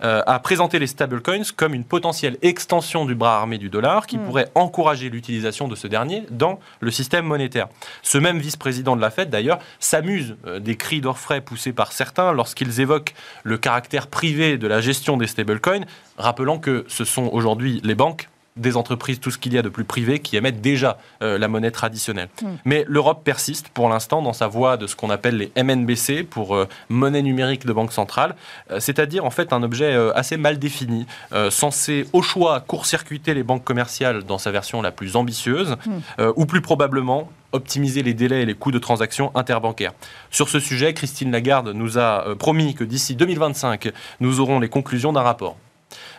euh, 0.02 0.22
a 0.26 0.38
présenté 0.38 0.78
les 0.78 0.86
stablecoins 0.86 1.42
comme 1.54 1.74
une 1.74 1.84
potentielle 1.84 2.38
extension 2.40 3.04
du 3.04 3.14
bras 3.14 3.36
armé 3.36 3.58
du 3.58 3.68
dollar 3.68 4.06
qui 4.06 4.16
hmm. 4.16 4.24
pourrait 4.24 4.48
encourager 4.54 5.10
l'utilisation 5.10 5.68
de 5.68 5.76
ce 5.76 5.86
dernier 5.86 6.24
dans 6.30 6.58
le 6.80 6.90
système 6.90 7.26
monétaire. 7.26 7.68
Ce 8.02 8.16
même 8.16 8.38
vice-président 8.38 8.96
de 8.96 9.02
la 9.02 9.10
Fed, 9.10 9.28
d'ailleurs, 9.28 9.58
s'amuse 9.78 10.36
euh, 10.46 10.58
des 10.58 10.76
cris 10.76 11.02
d'orfraie 11.02 11.42
poussés 11.50 11.72
par 11.72 11.90
certains 11.90 12.32
lorsqu'ils 12.32 12.80
évoquent 12.80 13.12
le 13.42 13.58
caractère 13.58 14.06
privé 14.06 14.56
de 14.56 14.68
la 14.68 14.80
gestion 14.80 15.16
des 15.16 15.26
stablecoins, 15.26 15.84
rappelant 16.16 16.60
que 16.60 16.84
ce 16.86 17.04
sont 17.04 17.28
aujourd'hui 17.32 17.80
les 17.82 17.96
banques 17.96 18.28
des 18.54 18.76
entreprises, 18.76 19.18
tout 19.18 19.32
ce 19.32 19.38
qu'il 19.38 19.52
y 19.52 19.58
a 19.58 19.62
de 19.62 19.68
plus 19.68 19.84
privé, 19.84 20.20
qui 20.20 20.36
émettent 20.36 20.60
déjà 20.60 20.98
euh, 21.22 21.38
la 21.38 21.48
monnaie 21.48 21.72
traditionnelle. 21.72 22.28
Hmm. 22.40 22.54
Mais 22.64 22.84
l'Europe 22.86 23.24
persiste 23.24 23.68
pour 23.70 23.88
l'instant 23.88 24.22
dans 24.22 24.32
sa 24.32 24.46
voie 24.46 24.76
de 24.76 24.86
ce 24.86 24.94
qu'on 24.94 25.10
appelle 25.10 25.38
les 25.38 25.52
MNBC, 25.60 26.22
pour 26.22 26.54
euh, 26.54 26.68
monnaie 26.88 27.22
numérique 27.22 27.66
de 27.66 27.72
banque 27.72 27.92
centrale, 27.92 28.36
euh, 28.70 28.78
c'est-à-dire 28.78 29.24
en 29.24 29.30
fait 29.30 29.52
un 29.52 29.64
objet 29.64 29.96
assez 30.14 30.36
mal 30.36 30.58
défini, 30.58 31.06
censé 31.50 32.06
au 32.12 32.22
choix 32.22 32.60
court-circuiter 32.60 33.34
les 33.34 33.42
banques 33.42 33.64
commerciales 33.64 34.22
dans 34.22 34.38
sa 34.38 34.50
version 34.50 34.82
la 34.82 34.92
plus 34.92 35.16
ambitieuse, 35.16 35.76
hmm. 35.86 36.22
ou 36.36 36.46
plus 36.46 36.60
probablement 36.60 37.30
optimiser 37.52 38.02
les 38.02 38.14
délais 38.14 38.42
et 38.42 38.46
les 38.46 38.54
coûts 38.54 38.72
de 38.72 38.78
transaction 38.78 39.30
interbancaires. 39.34 39.92
Sur 40.30 40.48
ce 40.48 40.60
sujet, 40.60 40.94
Christine 40.94 41.30
Lagarde 41.30 41.68
nous 41.68 41.98
a 41.98 42.36
promis 42.36 42.74
que 42.74 42.84
d'ici 42.84 43.16
2025, 43.16 43.90
nous 44.20 44.40
aurons 44.40 44.60
les 44.60 44.68
conclusions 44.68 45.12
d'un 45.12 45.22
rapport. 45.22 45.56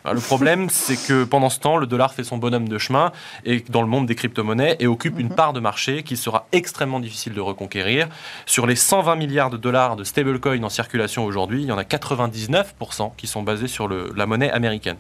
Le 0.06 0.20
problème, 0.20 0.70
c'est 0.70 0.98
que 0.98 1.24
pendant 1.24 1.50
ce 1.50 1.60
temps, 1.60 1.78
le 1.78 1.88
dollar 1.88 2.14
fait 2.14 2.24
son 2.24 2.38
bonhomme 2.38 2.68
de 2.68 2.78
chemin 2.78 3.12
et 3.46 3.64
dans 3.70 3.82
le 3.82 3.88
monde 3.88 4.06
des 4.06 4.16
crypto-monnaies 4.16 4.76
et 4.80 4.88
occupe 4.88 5.20
une 5.20 5.28
mhm. 5.28 5.36
part 5.36 5.54
de 5.54 5.60
marché 5.60 6.04
qui 6.04 6.18
sera 6.18 6.48
extrêmement 6.52 7.00
difficile 7.00 7.34
de 7.34 7.42
reconquérir. 7.42 8.08
Sur 8.46 8.66
les 8.68 8.76
120 8.76 9.16
milliards 9.16 9.50
de 9.50 9.58
dollars 9.58 9.96
de 9.96 10.04
stablecoins 10.04 10.64
en 10.64 10.70
circulation 10.70 11.26
aujourd'hui, 11.26 11.62
il 11.62 11.68
y 11.68 11.72
en 11.72 11.78
a 11.78 11.84
99% 11.84 13.12
qui 13.16 13.28
sont 13.28 13.44
basés 13.44 13.68
sur 13.68 13.88
la 13.90 14.26
monnaie 14.26 14.52
américaine. 14.52 14.98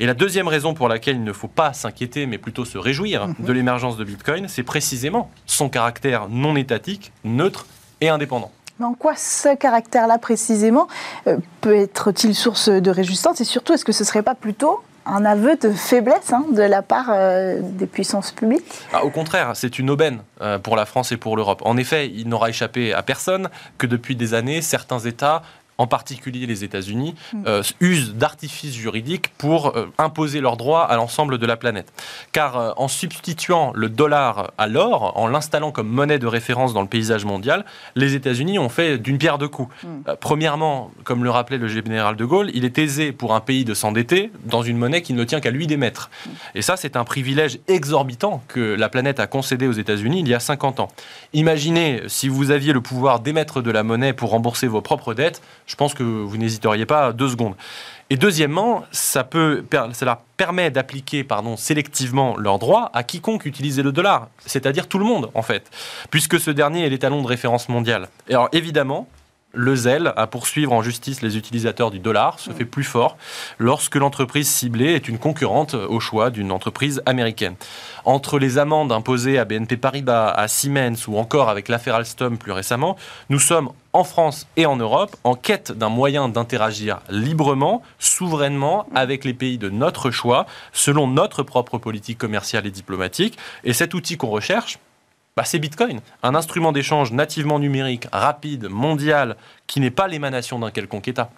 Et 0.00 0.06
la 0.06 0.14
deuxième 0.14 0.48
raison 0.48 0.74
pour 0.74 0.88
laquelle 0.88 1.16
il 1.16 1.24
ne 1.24 1.32
faut 1.32 1.48
pas 1.48 1.72
s'inquiéter, 1.72 2.26
mais 2.26 2.38
plutôt 2.38 2.64
se 2.64 2.78
réjouir 2.78 3.28
mhm. 3.28 3.34
de 3.40 3.52
l'émergence 3.52 3.96
de 3.96 4.04
Bitcoin, 4.04 4.48
c'est 4.48 4.62
précisément 4.62 5.30
son 5.46 5.68
caractère 5.68 6.28
non 6.28 6.56
étatique, 6.56 7.12
neutre 7.24 7.66
et 8.00 8.08
indépendant. 8.08 8.52
Mais 8.78 8.86
en 8.86 8.94
quoi 8.94 9.14
ce 9.16 9.54
caractère-là 9.54 10.18
précisément 10.18 10.88
euh, 11.26 11.36
peut 11.60 11.76
être-il 11.76 12.34
source 12.34 12.68
de 12.68 12.90
résistance 12.90 13.40
et 13.40 13.44
surtout 13.44 13.72
est-ce 13.72 13.84
que 13.84 13.92
ce 13.92 14.02
ne 14.02 14.06
serait 14.06 14.22
pas 14.22 14.34
plutôt 14.34 14.82
un 15.06 15.24
aveu 15.24 15.56
de 15.56 15.70
faiblesse 15.70 16.32
hein, 16.32 16.44
de 16.52 16.62
la 16.62 16.82
part 16.82 17.10
euh, 17.10 17.60
des 17.62 17.86
puissances 17.86 18.32
publiques? 18.32 18.64
Ah, 18.92 19.04
Au 19.04 19.10
contraire, 19.10 19.52
c'est 19.54 19.78
une 19.78 19.90
aubaine 19.90 20.20
euh, 20.40 20.58
pour 20.58 20.76
la 20.76 20.86
France 20.86 21.12
et 21.12 21.16
pour 21.16 21.36
l'Europe. 21.36 21.62
En 21.64 21.76
effet, 21.76 22.10
il 22.12 22.28
n'aura 22.28 22.48
échappé 22.48 22.92
à 22.94 23.02
personne 23.02 23.48
que 23.78 23.86
depuis 23.86 24.16
des 24.16 24.34
années, 24.34 24.62
certains 24.62 25.00
États 25.00 25.42
en 25.78 25.86
particulier 25.86 26.46
les 26.46 26.64
États-Unis, 26.64 27.14
Mm. 27.32 27.42
euh, 27.46 27.62
usent 27.80 28.14
d'artifices 28.14 28.74
juridiques 28.74 29.28
pour 29.38 29.76
euh, 29.76 29.86
imposer 29.98 30.40
leurs 30.40 30.56
droits 30.56 30.84
à 30.84 30.96
l'ensemble 30.96 31.38
de 31.38 31.46
la 31.46 31.56
planète. 31.56 31.92
Car 32.32 32.56
euh, 32.56 32.72
en 32.76 32.88
substituant 32.88 33.72
le 33.74 33.88
dollar 33.88 34.52
à 34.58 34.66
l'or, 34.66 35.12
en 35.16 35.26
l'installant 35.26 35.72
comme 35.72 35.88
monnaie 35.88 36.18
de 36.18 36.26
référence 36.26 36.74
dans 36.74 36.82
le 36.82 36.88
paysage 36.88 37.24
mondial, 37.24 37.64
les 37.96 38.14
États-Unis 38.14 38.58
ont 38.58 38.68
fait 38.68 38.98
d'une 38.98 39.18
pierre 39.18 39.38
deux 39.38 39.48
coups. 39.48 39.72
Mm. 39.82 39.88
Euh, 40.08 40.16
premièrement, 40.20 40.90
comme 41.04 41.24
le 41.24 41.30
rappelait 41.30 41.58
le 41.58 41.68
général 41.68 42.16
de 42.16 42.24
Gaulle, 42.24 42.50
il 42.54 42.64
est 42.64 42.78
aisé 42.78 43.12
pour 43.12 43.34
un 43.34 43.40
pays 43.40 43.64
de 43.64 43.74
s'endetter 43.74 44.30
dans 44.44 44.62
une 44.62 44.76
monnaie 44.78 45.02
qui 45.02 45.12
ne 45.12 45.24
tient 45.24 45.40
qu'à 45.40 45.50
lui 45.50 45.66
d'émettre. 45.66 46.10
Et 46.54 46.62
ça, 46.62 46.76
c'est 46.76 46.96
un 46.96 47.04
privilège 47.04 47.58
exorbitant 47.68 48.42
que 48.48 48.60
la 48.60 48.88
planète 48.88 49.20
a 49.20 49.26
concédé 49.26 49.66
aux 49.66 49.72
États-Unis 49.72 50.20
il 50.20 50.28
y 50.28 50.34
a 50.34 50.40
50 50.40 50.80
ans. 50.80 50.88
Imaginez 51.32 52.02
si 52.06 52.28
vous 52.28 52.50
aviez 52.50 52.72
le 52.72 52.80
pouvoir 52.80 53.20
d'émettre 53.20 53.62
de 53.62 53.70
la 53.70 53.82
monnaie 53.82 54.12
pour 54.12 54.30
rembourser 54.30 54.66
vos 54.66 54.80
propres 54.80 55.14
dettes, 55.14 55.42
je 55.66 55.76
pense 55.76 55.94
que 55.94 56.02
vous 56.02 56.36
n'hésiteriez 56.36 56.86
pas 56.86 57.12
deux 57.12 57.28
secondes. 57.28 57.54
Et 58.10 58.16
deuxièmement, 58.16 58.84
ça, 58.92 59.26
permet 60.36 60.70
d'appliquer 60.70 61.26
sélectivement 61.56 62.36
leurs 62.36 62.58
droits 62.58 62.90
à 62.92 63.02
quiconque 63.02 63.46
utilisait 63.46 63.82
le 63.82 63.92
dollar, 63.92 64.28
c'est-à-dire 64.44 64.88
tout 64.88 64.98
le 64.98 65.06
monde 65.06 65.30
en 65.34 65.42
fait, 65.42 65.70
puisque 66.10 66.38
ce 66.38 66.50
dernier 66.50 66.84
est 66.84 66.90
l'étalon 66.90 67.22
de 67.22 67.26
référence 67.26 67.68
mondial. 67.68 68.08
Et 68.28 68.34
alors 68.34 68.48
évidemment, 68.52 69.08
le 69.54 69.76
zèle 69.76 70.12
à 70.16 70.26
poursuivre 70.26 70.72
en 70.72 70.82
justice 70.82 71.22
les 71.22 71.36
utilisateurs 71.36 71.90
du 71.90 71.98
dollar 71.98 72.38
se 72.38 72.50
fait 72.50 72.64
plus 72.64 72.84
fort 72.84 73.16
lorsque 73.58 73.96
l'entreprise 73.96 74.48
ciblée 74.48 74.92
est 74.92 75.08
une 75.08 75.18
concurrente 75.18 75.74
au 75.74 76.00
choix 76.00 76.30
d'une 76.30 76.52
entreprise 76.52 77.02
américaine. 77.06 77.54
Entre 78.04 78.38
les 78.38 78.58
amendes 78.58 78.92
imposées 78.92 79.38
à 79.38 79.44
BNP 79.44 79.76
Paribas, 79.76 80.28
à 80.28 80.48
Siemens 80.48 81.08
ou 81.08 81.18
encore 81.18 81.48
avec 81.48 81.68
l'affaire 81.68 81.94
Alstom 81.94 82.38
plus 82.38 82.52
récemment, 82.52 82.96
nous 83.28 83.38
sommes 83.38 83.70
en 83.92 84.04
France 84.04 84.46
et 84.56 84.66
en 84.66 84.76
Europe 84.76 85.16
en 85.24 85.34
quête 85.34 85.72
d'un 85.72 85.88
moyen 85.88 86.28
d'interagir 86.28 86.98
librement, 87.08 87.82
souverainement 87.98 88.86
avec 88.94 89.24
les 89.24 89.34
pays 89.34 89.56
de 89.56 89.70
notre 89.70 90.10
choix, 90.10 90.46
selon 90.72 91.06
notre 91.06 91.42
propre 91.42 91.78
politique 91.78 92.18
commerciale 92.18 92.66
et 92.66 92.70
diplomatique. 92.70 93.38
Et 93.62 93.72
cet 93.72 93.94
outil 93.94 94.16
qu'on 94.16 94.30
recherche, 94.30 94.78
bah, 95.36 95.42
c'est 95.44 95.58
Bitcoin, 95.58 95.98
un 96.22 96.34
instrument 96.36 96.70
d'échange 96.70 97.10
nativement 97.10 97.58
numérique, 97.58 98.06
rapide, 98.12 98.68
mondial, 98.70 99.36
qui 99.66 99.80
n'est 99.80 99.90
pas 99.90 100.06
l'émanation 100.06 100.60
d'un 100.60 100.70
quelconque 100.70 101.08
État. 101.08 101.28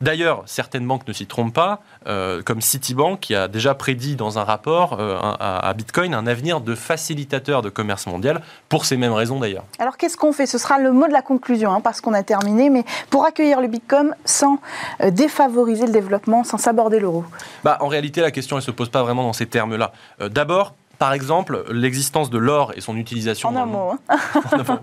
D'ailleurs, 0.00 0.42
certaines 0.46 0.86
banques 0.86 1.06
ne 1.08 1.12
s'y 1.14 1.26
trompent 1.26 1.54
pas, 1.54 1.80
euh, 2.06 2.42
comme 2.42 2.60
Citibank, 2.62 3.20
qui 3.20 3.34
a 3.34 3.48
déjà 3.48 3.74
prédit 3.74 4.14
dans 4.16 4.38
un 4.38 4.44
rapport 4.44 4.98
euh, 5.00 5.18
un- 5.18 5.36
à, 5.40 5.72
Bitcoin 5.74 6.12
un 6.14 6.26
avenir 6.26 6.60
de 6.62 6.74
facilitateur 6.74 7.60
de 7.62 7.68
commerce 7.70 8.06
mondial, 8.06 8.40
pour 8.70 8.84
ces 8.86 8.96
mêmes 8.98 9.12
raisons 9.14 9.38
d'ailleurs. 9.40 9.64
Alors 9.78 9.96
qu'est-ce 9.98 10.16
qu'on 10.18 10.32
fait? 10.32 10.46
Ce 10.46 10.56
sera 10.58 10.78
le 10.78 10.92
mot 10.92 11.06
de 11.06 11.12
la 11.12 11.22
conclusion, 11.22 11.72
hein, 11.72 11.80
parce 11.82 12.00
qu'on 12.02 12.12
a 12.14 12.22
terminé, 12.22 12.68
mais 12.70 12.84
pour 13.10 13.24
accueillir 13.26 13.60
le 13.60 13.68
Bitcoin 13.68 14.14
sans 14.26 14.58
euh, 15.02 15.10
défavoriser 15.10 15.86
le 15.86 15.92
développement, 15.92 16.42
sans 16.44 16.58
s'aborder 16.58 17.00
l'euro. 17.00 17.24
Bah, 17.64 17.76
en 17.80 17.88
réalité, 17.88 18.20
la 18.22 18.30
question 18.30 18.56
ne 18.56 18.60
se 18.62 18.70
pose 18.70 18.88
pas 18.90 19.02
vraiment 19.02 19.22
dans 19.22 19.32
ces 19.34 19.46
termes-là. 19.46 19.92
D'abord, 20.20 20.74
par 20.98 21.12
exemple, 21.12 21.64
l'existence 21.70 22.30
de 22.30 22.38
l'or 22.38 22.72
et 22.76 22.80
son 22.80 22.96
utilisation. 22.96 23.48
En 23.50 23.56
un 23.56 23.66
mot. 23.66 23.90
hein. 24.08 24.16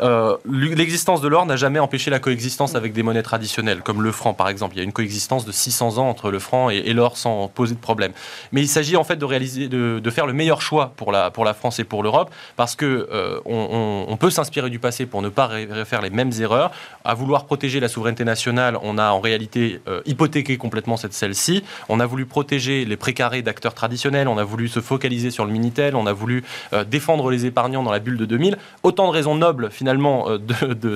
Euh, 0.00 0.36
L'existence 0.48 1.20
de 1.20 1.28
l'or 1.28 1.46
n'a 1.46 1.56
jamais 1.56 1.78
empêché 1.78 2.10
la 2.10 2.18
coexistence 2.18 2.74
avec 2.74 2.92
des 2.92 3.02
monnaies 3.02 3.22
traditionnelles, 3.22 3.82
comme 3.82 4.02
le 4.02 4.12
franc 4.12 4.34
par 4.34 4.48
exemple. 4.48 4.74
Il 4.76 4.78
y 4.78 4.80
a 4.80 4.84
une 4.84 4.92
coexistence 4.92 5.44
de 5.44 5.52
600 5.52 5.98
ans 5.98 6.08
entre 6.08 6.30
le 6.30 6.38
franc 6.38 6.70
et, 6.70 6.76
et 6.76 6.92
l'or 6.92 7.16
sans 7.16 7.48
poser 7.48 7.74
de 7.74 7.80
problème. 7.80 8.12
Mais 8.52 8.60
il 8.60 8.68
s'agit 8.68 8.96
en 8.96 9.04
fait 9.04 9.16
de 9.16 9.24
réaliser, 9.24 9.68
de, 9.68 9.98
de 9.98 10.10
faire 10.10 10.26
le 10.26 10.32
meilleur 10.32 10.60
choix 10.62 10.92
pour 10.96 11.12
la, 11.12 11.30
pour 11.30 11.44
la 11.44 11.54
France 11.54 11.78
et 11.78 11.84
pour 11.84 12.02
l'Europe, 12.02 12.30
parce 12.56 12.76
que 12.76 13.08
euh, 13.12 13.40
on, 13.44 13.54
on- 14.08 14.12
on 14.12 14.16
peut 14.16 14.30
s'inspirer 14.30 14.70
du 14.70 14.78
passé 14.78 15.06
pour 15.06 15.22
ne 15.22 15.28
pas 15.28 15.46
refaire 15.48 16.00
les 16.02 16.10
mêmes 16.10 16.30
erreurs. 16.40 16.70
À 17.04 17.14
vouloir 17.14 17.44
protéger 17.46 17.80
la 17.80 17.88
souveraineté 17.88 18.24
nationale, 18.24 18.78
on 18.82 18.98
a 18.98 19.10
en 19.10 19.20
réalité 19.20 19.80
euh, 19.88 20.00
hypothéqué 20.06 20.56
complètement 20.58 20.96
cette 20.96 21.12
celle-ci. 21.14 21.62
On 21.88 22.00
a 22.00 22.06
voulu 22.06 22.26
protéger 22.26 22.84
les 22.84 22.96
précarés 22.96 23.42
d'acteurs 23.42 23.74
traditionnels, 23.74 24.28
on 24.28 24.38
a 24.38 24.44
voulu 24.44 24.68
se 24.68 24.80
focaliser 24.80 25.30
sur 25.30 25.37
le 25.44 25.52
Minitel, 25.52 25.96
on 25.96 26.06
a 26.06 26.12
voulu 26.12 26.44
euh, 26.72 26.84
défendre 26.84 27.30
les 27.30 27.46
épargnants 27.46 27.82
dans 27.82 27.92
la 27.92 27.98
bulle 27.98 28.16
de 28.16 28.24
2000. 28.24 28.56
Autant 28.82 29.06
de 29.06 29.12
raisons 29.12 29.34
nobles 29.34 29.70
finalement 29.70 30.28
euh, 30.28 30.38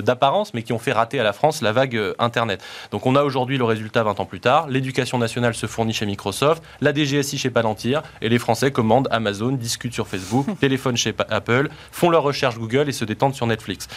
d'apparence, 0.01 0.55
mais 0.55 0.63
qui 0.63 0.73
ont 0.73 0.79
fait 0.79 0.93
rater 0.93 1.21
à 1.21 1.23
la 1.23 1.33
France 1.33 1.63
la 1.63 1.73
vague 1.73 1.97
euh, 1.97 2.15
Internet. 2.19 2.63
Donc 2.91 3.07
on 3.07 3.17
a 3.17 3.23
aujourd'hui 3.23 3.59
le 3.59 3.65
résultat 3.65 4.03
20 4.03 4.21
ans 4.21 4.25
plus 4.25 4.41
tard. 4.41 4.69
L'éducation 4.69 5.19
nationale 5.19 5.55
se 5.55 5.67
fournit 5.67 5.93
chez 5.93 6.07
Microsoft, 6.07 6.63
la 6.81 6.95
DGSI 6.95 7.39
chez 7.39 7.51
Palantir, 7.51 8.03
et 8.21 8.29
les 8.29 8.39
Français 8.39 8.71
commandent 8.71 9.09
Amazon, 9.11 9.53
discutent 9.53 9.95
sur 9.95 10.09
Facebook, 10.09 10.47
téléphonent 10.61 10.97
chez 10.97 11.15
Apple, 11.31 11.69
font 11.91 12.11
leurs 12.11 12.23
recherches 12.23 12.59
Google 12.59 12.89
et 12.89 12.93
se 12.93 13.05
détendent 13.05 13.35
sur 13.35 13.47
Netflix. 13.47 13.89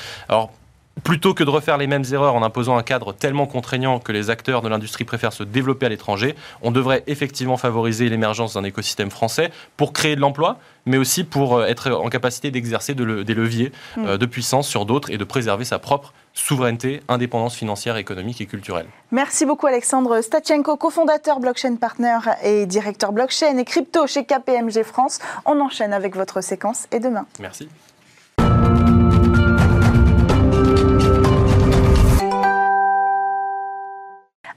Plutôt 1.04 1.34
que 1.34 1.44
de 1.44 1.50
refaire 1.50 1.78
les 1.78 1.88
mêmes 1.88 2.06
erreurs 2.14 2.36
en 2.36 2.42
imposant 2.42 2.78
un 2.78 2.82
cadre 2.84 3.14
tellement 3.14 3.48
contraignant 3.48 4.00
que 4.00 4.12
les 4.14 4.30
acteurs 4.30 4.62
de 4.62 4.70
l'industrie 4.70 5.04
préfèrent 5.04 5.34
se 5.34 5.44
développer 5.44 5.86
à 5.86 5.90
l'étranger, 5.90 6.36
on 6.62 6.72
devrait 6.72 7.04
effectivement 7.08 7.58
favoriser 7.58 8.08
l'émergence 8.10 8.54
d'un 8.54 8.64
écosystème 8.64 9.12
français 9.12 9.52
pour 9.76 9.92
créer 9.94 10.16
de 10.16 10.22
l'emploi, 10.22 10.58
mais 10.86 10.98
aussi 10.98 11.26
pour 11.26 11.58
euh, 11.58 11.66
être 11.66 11.92
en 11.92 12.08
capacité 12.10 12.50
d'exercer 12.50 12.94
de 12.96 13.04
le- 13.04 13.24
des 13.26 13.34
leviers 13.34 13.72
euh, 13.98 14.18
de 14.18 14.26
puissance 14.26 14.68
sur 14.70 14.86
d'autres 14.86 15.12
et 15.12 15.18
de 15.18 15.24
préserver 15.26 15.66
sa 15.66 15.80
propre 15.80 16.14
souveraineté, 16.34 17.02
indépendance 17.10 17.56
financière, 17.56 17.98
économique 17.98 18.40
et 18.42 18.46
culturelle. 18.46 18.88
Merci 19.12 19.46
beaucoup 19.46 19.68
Alexandre 19.68 20.22
Stachenko, 20.22 20.78
cofondateur 20.78 21.40
Blockchain 21.40 21.76
Partner 21.76 22.18
et 22.44 22.66
directeur 22.66 23.12
blockchain 23.12 23.58
et 23.58 23.66
crypto 23.66 24.08
chez 24.08 24.26
KPMG 24.26 24.84
France. 24.84 25.20
On 25.46 25.60
enchaîne 25.60 25.94
avec 25.94 26.16
votre 26.16 26.42
séquence 26.42 26.88
et 26.92 27.00
demain. 27.00 27.26
Merci. 27.40 27.68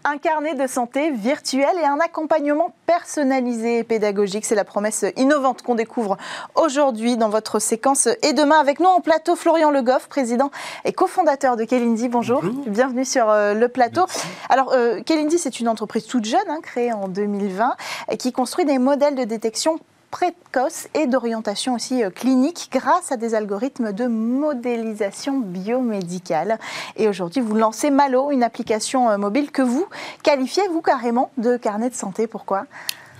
Un 0.05 0.16
carnet 0.16 0.55
de 0.55 0.66
santé 0.66 1.11
virtuel 1.11 1.68
et 1.82 1.84
un 1.84 1.99
accompagnement 1.99 2.72
personnalisé 2.86 3.78
et 3.78 3.84
pédagogique. 3.84 4.44
C'est 4.44 4.55
la 4.55 4.64
promesse 4.64 5.05
innovante 5.16 5.62
qu'on 5.62 5.74
découvre 5.74 6.16
aujourd'hui 6.55 7.16
dans 7.16 7.28
votre 7.28 7.59
séquence. 7.59 8.09
Et 8.22 8.32
demain, 8.32 8.59
avec 8.59 8.78
nous 8.78 8.86
en 8.86 9.01
plateau, 9.01 9.34
Florian 9.34 9.70
Le 9.70 9.82
Goff, 9.82 10.09
président 10.09 10.51
et 10.84 10.92
cofondateur 10.92 11.57
de 11.57 11.64
Kelindi. 11.64 12.09
Bonjour. 12.09 12.42
Bonjour. 12.42 12.64
Bienvenue 12.66 13.05
sur 13.05 13.28
euh, 13.28 13.55
le 13.55 13.68
plateau. 13.68 14.07
Alors, 14.49 14.72
euh, 14.72 15.03
Kelindi, 15.03 15.38
c'est 15.38 15.61
une 15.61 15.68
entreprise 15.68 16.07
toute 16.07 16.24
jeune, 16.24 16.49
hein, 16.49 16.61
créée 16.62 16.92
en 16.92 17.09
2020, 17.09 17.76
et 18.11 18.16
qui 18.16 18.32
construit 18.32 18.64
des 18.64 18.78
modèles 18.78 19.16
de 19.16 19.24
détection 19.24 19.78
précoce 20.11 20.89
et 20.95 21.07
d'orientation 21.07 21.75
aussi 21.75 22.03
euh, 22.03 22.11
clinique 22.11 22.69
grâce 22.73 23.13
à 23.13 23.17
des 23.17 23.35
algorithmes 23.35 23.93
de 23.93 24.07
modélisation 24.07 25.39
biomédicale. 25.41 26.59
Et 26.97 27.09
aujourd'hui, 27.09 27.41
vous 27.41 27.55
lancez 27.55 27.91
Malo, 27.91 28.31
une 28.31 28.43
application 28.43 29.11
euh, 29.11 29.19
mobile 29.19 29.51
que 29.51 29.63
vous 29.63 29.87
qualifiez, 30.23 30.63
vous 30.69 30.83
carrément, 30.83 31.31
de 31.39 31.57
carnet 31.57 31.91
de 31.91 31.95
santé. 31.95 32.27
Pourquoi? 32.27 32.67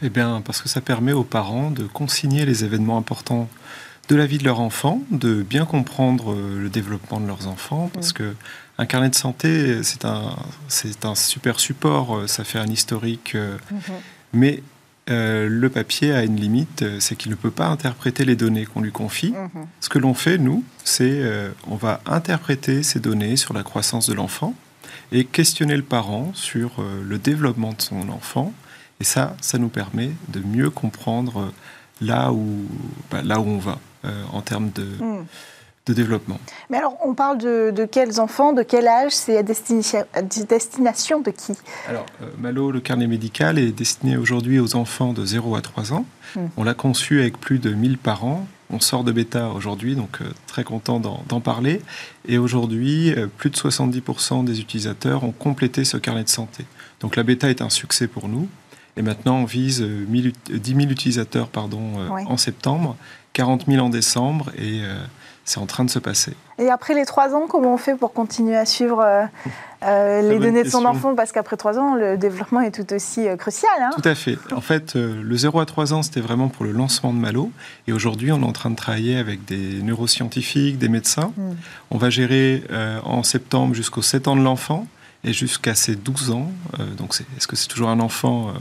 Eh 0.03 0.11
bien, 0.11 0.43
parce 0.45 0.63
que 0.63 0.69
ça 0.69 0.81
permet 0.81 1.13
aux 1.13 1.25
parents 1.25 1.71
de 1.71 1.85
consigner 1.85 2.47
les 2.47 2.65
événements 2.65 2.99
importants 2.99 3.49
de 4.09 4.17
la 4.17 4.27
vie 4.27 4.39
de 4.39 4.45
leur 4.45 4.61
enfant, 4.61 5.03
de 5.11 5.43
bien 5.43 5.67
comprendre 5.67 6.33
euh, 6.33 6.59
le 6.59 6.71
développement 6.71 7.21
de 7.21 7.27
leurs 7.27 7.47
enfants, 7.47 7.91
parce 7.93 8.13
que 8.13 8.35
un 8.79 8.87
carnet 8.87 9.11
de 9.11 9.15
santé, 9.15 9.83
c'est 9.83 10.05
un, 10.05 10.37
c'est 10.69 11.05
un 11.05 11.17
super 11.17 11.59
support, 11.59 12.29
ça 12.29 12.45
fait 12.45 12.61
un 12.61 12.69
historique, 12.69 13.35
euh, 13.35 13.57
mais 14.33 14.63
euh, 15.11 15.49
le 15.49 15.69
papier 15.71 16.13
a 16.13 16.23
une 16.25 16.37
limite, 16.37 16.83
euh, 16.83 17.01
c'est 17.01 17.17
qu'il 17.17 17.31
ne 17.31 17.37
peut 17.37 17.51
pas 17.51 17.67
interpréter 17.67 18.25
les 18.25 18.37
données 18.37 18.67
qu'on 18.67 18.81
lui 18.81 18.93
confie. 18.93 19.33
Mhm. 19.33 19.67
Ce 19.81 19.89
que 19.89 19.99
l'on 19.99 20.15
fait, 20.15 20.39
nous, 20.39 20.65
c'est 20.85 21.21
euh, 21.23 21.51
on 21.67 21.77
va 21.77 22.01
interpréter 22.07 22.83
ces 22.83 23.01
données 23.01 23.37
sur 23.37 23.55
la 23.55 23.63
croissance 23.63 24.09
de 24.09 24.15
l'enfant 24.15 24.55
et 25.13 25.25
questionner 25.25 25.77
le 25.77 25.83
parent 25.83 26.33
sur 26.35 26.73
euh, 26.79 27.03
le 27.07 27.19
développement 27.19 27.73
de 27.73 27.81
son 27.81 28.09
enfant. 28.11 28.53
Et 29.01 29.05
ça, 29.05 29.37
ça 29.41 29.59
nous 29.59 29.69
permet 29.69 30.11
de 30.29 30.41
mieux 30.41 30.71
comprendre 30.71 31.53
là 32.01 32.33
où, 32.33 32.67
bah, 33.11 33.23
là 33.23 33.41
où 33.41 33.47
on 33.47 33.59
va 33.59 33.79
en 34.33 34.43
termes 34.43 34.71
de, 34.71 34.85
Mhm. 35.01 35.27
De 35.89 35.95
développement. 35.95 36.39
Mais 36.71 36.77
alors, 36.77 36.97
on 37.05 37.15
parle 37.15 37.39
de, 37.39 37.71
de 37.75 37.85
quels 37.85 38.21
enfants, 38.21 38.53
de 38.53 38.63
quel 38.63 38.87
âge 38.87 39.13
C'est 39.13 39.37
à 39.39 39.43
destination, 39.43 40.05
à 40.13 40.23
destination 40.23 41.21
de 41.21 41.31
qui? 41.31 41.55
Alors, 41.89 42.07
euh, 42.23 42.27
Malo, 42.39 42.71
le 42.71 42.81
carnet 42.81 43.07
médical, 43.07 43.59
est 43.59 43.73
destiné 43.73 44.17
aujourd'hui 44.17 44.61
aux 44.61 44.77
enfants 44.77 45.13
de 45.13 45.25
0 45.25 45.57
à 45.57 45.61
3 45.63 45.93
ans. 45.95 46.05
Mm. 46.37 46.41
On 46.57 46.65
l'a 46.65 46.75
conçu 46.75 47.21
avec 47.21 47.39
plus 47.39 47.59
de 47.59 47.71
1000 47.73 47.99
parents. 47.99 48.47
On 48.71 48.81
sort 48.81 49.03
de 49.03 49.13
bêta 49.13 49.49
aujourd'hui, 49.49 49.97
donc 49.97 50.19
euh, 50.21 50.27
très 50.47 50.63
content 50.63 51.01
d'en 51.01 51.41
parler. 51.41 51.81
Et 52.27 52.37
aujourd'hui, 52.37 53.15
euh, 53.15 53.27
plus 53.27 53.49
de 53.49 53.57
70% 53.57 54.45
des 54.45 54.61
utilisateurs 54.61 55.25
ont 55.25 55.33
complété 55.33 55.85
ce 55.85 55.97
carnet 55.97 56.25
de 56.25 56.29
santé. 56.29 56.65
Donc 57.01 57.17
la 57.17 57.23
bêta 57.23 57.49
est 57.49 57.63
un 57.63 57.71
succès 57.71 58.07
pour 58.09 58.29
nous. 58.29 58.47
Et 58.99 59.03
maintenant, 59.03 59.37
on 59.39 59.45
vise 59.47 59.81
euh, 59.81 60.05
1000 60.09 60.27
ut- 60.27 60.59
10 60.59 60.71
000 60.75 60.81
utilisateurs 60.91 61.49
pardon, 61.49 61.81
Ouais. 62.11 62.25
en 62.27 62.37
septembre, 62.37 62.97
40 63.33 63.65
000 63.69 63.85
en 63.87 63.89
décembre, 63.89 64.51
et 64.59 64.81
c'est 65.49 65.59
en 65.61 65.67
train 65.67 65.85
de 65.85 65.91
se 65.91 65.99
passer. 65.99 66.35
Et 66.59 66.71
après 66.71 66.95
les 66.95 67.05
trois 67.07 67.35
ans, 67.35 67.47
comment 67.49 67.75
on 67.75 67.79
fait 67.79 67.95
pour 67.95 68.13
continuer 68.13 68.57
à 68.57 68.67
suivre 68.67 69.01
euh, 69.01 69.25
euh, 69.85 70.23
les 70.23 70.39
données 70.39 70.63
de 70.63 70.69
son 70.69 70.85
enfant 70.85 71.15
Parce 71.15 71.33
qu'après 71.33 71.57
trois 71.57 71.79
ans, 71.79 71.95
le 71.95 72.17
développement 72.19 72.61
est 72.61 72.71
tout 72.71 72.93
aussi 72.95 73.27
euh, 73.27 73.37
crucial. 73.37 73.71
hein. 73.81 73.91
Tout 73.95 74.07
à 74.09 74.15
fait. 74.15 74.37
En 74.53 74.61
fait, 74.61 74.95
le 74.95 75.37
0 75.37 75.61
à 75.61 75.67
3 75.67 75.93
ans, 75.95 76.03
c'était 76.03 76.21
vraiment 76.21 76.49
pour 76.49 76.65
le 76.65 76.73
lancement 76.73 77.13
de 77.13 77.19
Malo. 77.19 77.51
Et 77.87 77.93
aujourd'hui, 77.93 78.31
on 78.33 78.41
est 78.43 78.47
en 78.47 78.53
train 78.53 78.71
de 78.71 78.77
travailler 78.77 79.17
avec 79.17 79.45
des 79.45 79.83
neuroscientifiques, 79.83 80.79
des 80.79 80.89
médecins. 80.89 81.33
Mm. 81.37 81.51
On 81.93 81.99
va 81.99 82.11
gérer 82.11 82.63
en 83.05 83.23
septembre 83.23 83.75
jusqu'aux 83.75 84.03
7 84.03 84.29
ans 84.29 84.37
de 84.37 84.43
l'enfant. 84.43 84.87
et 85.25 85.33
jusqu'à 85.33 85.75
ses 85.75 85.97
12 85.97 86.31
ans. 86.31 86.53
Euh, 86.79 86.95
donc, 86.97 87.13
est-ce 87.37 87.47
que 87.49 87.57
c'est 87.57 87.67
toujours 87.69 87.89
un 87.89 87.99
enfant 88.01 88.49
Euh, 88.51 88.53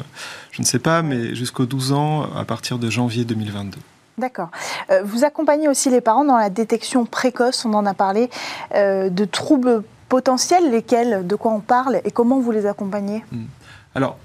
Je 0.52 0.62
ne 0.62 0.66
sais 0.66 0.80
pas, 0.80 1.04
mais 1.04 1.36
jusqu'aux 1.36 1.68
12 1.68 1.92
ans 1.92 2.24
à 2.36 2.46
partir 2.46 2.80
de 2.80 2.90
janvier 2.90 3.26
2022. 3.26 3.78
D'accord. 4.18 4.50
Euh, 4.90 5.04
vous 5.04 5.24
accompagnez 5.24 5.68
aussi 5.68 5.90
les 5.90 6.02
parents 6.02 6.26
dans 6.26 6.38
la 6.38 6.50
détection 6.50 7.06
précoce, 7.06 7.66
on 7.66 7.74
en 7.74 7.86
a 7.86 7.94
parlé, 7.94 8.30
euh, 8.74 9.10
de 9.10 9.26
troubles 9.26 9.84
potentiels, 10.10 10.72
lesquels, 10.72 11.28
de 11.28 11.36
quoi 11.36 11.52
on 11.52 11.60
parle 11.60 12.02
et 12.04 12.12
comment 12.12 12.40
vous 12.40 12.52
les 12.52 12.66
accompagnez? 12.66 13.24
Alors, 13.94 14.18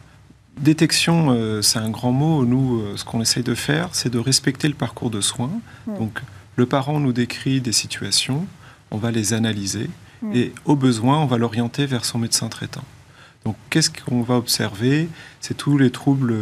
détection, 0.57 1.31
euh, 1.31 1.61
c'est 1.61 1.79
un 1.79 1.91
grand 1.91 2.13
mot. 2.13 2.45
Nous, 2.45 2.97
ce 2.97 3.05
qu'on 3.05 3.21
essaye 3.21 3.43
de 3.43 3.55
faire, 3.55 3.91
c'est 3.93 4.11
de 4.11 4.19
respecter 4.19 4.69
le 4.69 4.75
parcours 4.75 5.11
de 5.11 5.21
soins. 5.21 5.51
Mm. 5.87 5.99
Donc, 5.99 6.23
le 6.57 6.67
parent 6.67 6.99
nous 6.99 7.13
décrit 7.13 7.61
des 7.61 7.73
situations, 7.73 8.47
on 8.91 8.99
va 8.99 9.11
les 9.11 9.35
analyser 9.35 9.91
Mm. 10.23 10.33
et, 10.35 10.53
au 10.65 10.77
besoin, 10.77 11.19
on 11.19 11.27
va 11.27 11.37
l'orienter 11.37 11.87
vers 11.87 12.05
son 12.05 12.19
médecin 12.19 12.49
traitant. 12.49 12.85
Donc, 13.45 13.57
qu'est-ce 13.71 13.91
qu'on 13.91 14.23
va 14.23 14.37
observer? 14.37 15.09
C'est 15.41 15.57
tous 15.57 15.77
les 15.77 15.91
troubles 15.91 16.35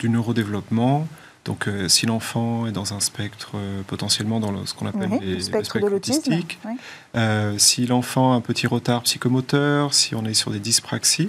du 0.00 0.08
neurodéveloppement. 0.08 1.06
Donc, 1.50 1.66
euh, 1.66 1.88
si 1.88 2.06
l'enfant 2.06 2.68
est 2.68 2.70
dans 2.70 2.94
un 2.94 3.00
spectre 3.00 3.50
euh, 3.56 3.80
potentiellement 3.88 4.38
dans 4.38 4.52
le- 4.52 4.66
ce 4.66 4.72
qu'on 4.72 4.86
appelle 4.86 5.08
Oui, 5.10 5.18
les, 5.20 5.34
le 5.34 5.40
spectre 5.40 5.78
le 5.78 5.84
de 5.84 5.88
l'autisme. 5.90 6.18
autistique, 6.20 6.60
oui. 6.64 6.74
euh, 7.16 7.58
si 7.58 7.86
l'enfant 7.86 8.32
a 8.32 8.36
un 8.36 8.40
petit 8.40 8.68
retard 8.68 9.02
psychomoteur, 9.02 9.92
si 9.92 10.14
on 10.14 10.24
est 10.26 10.34
sur 10.34 10.52
des 10.52 10.60
dyspraxies, 10.60 11.28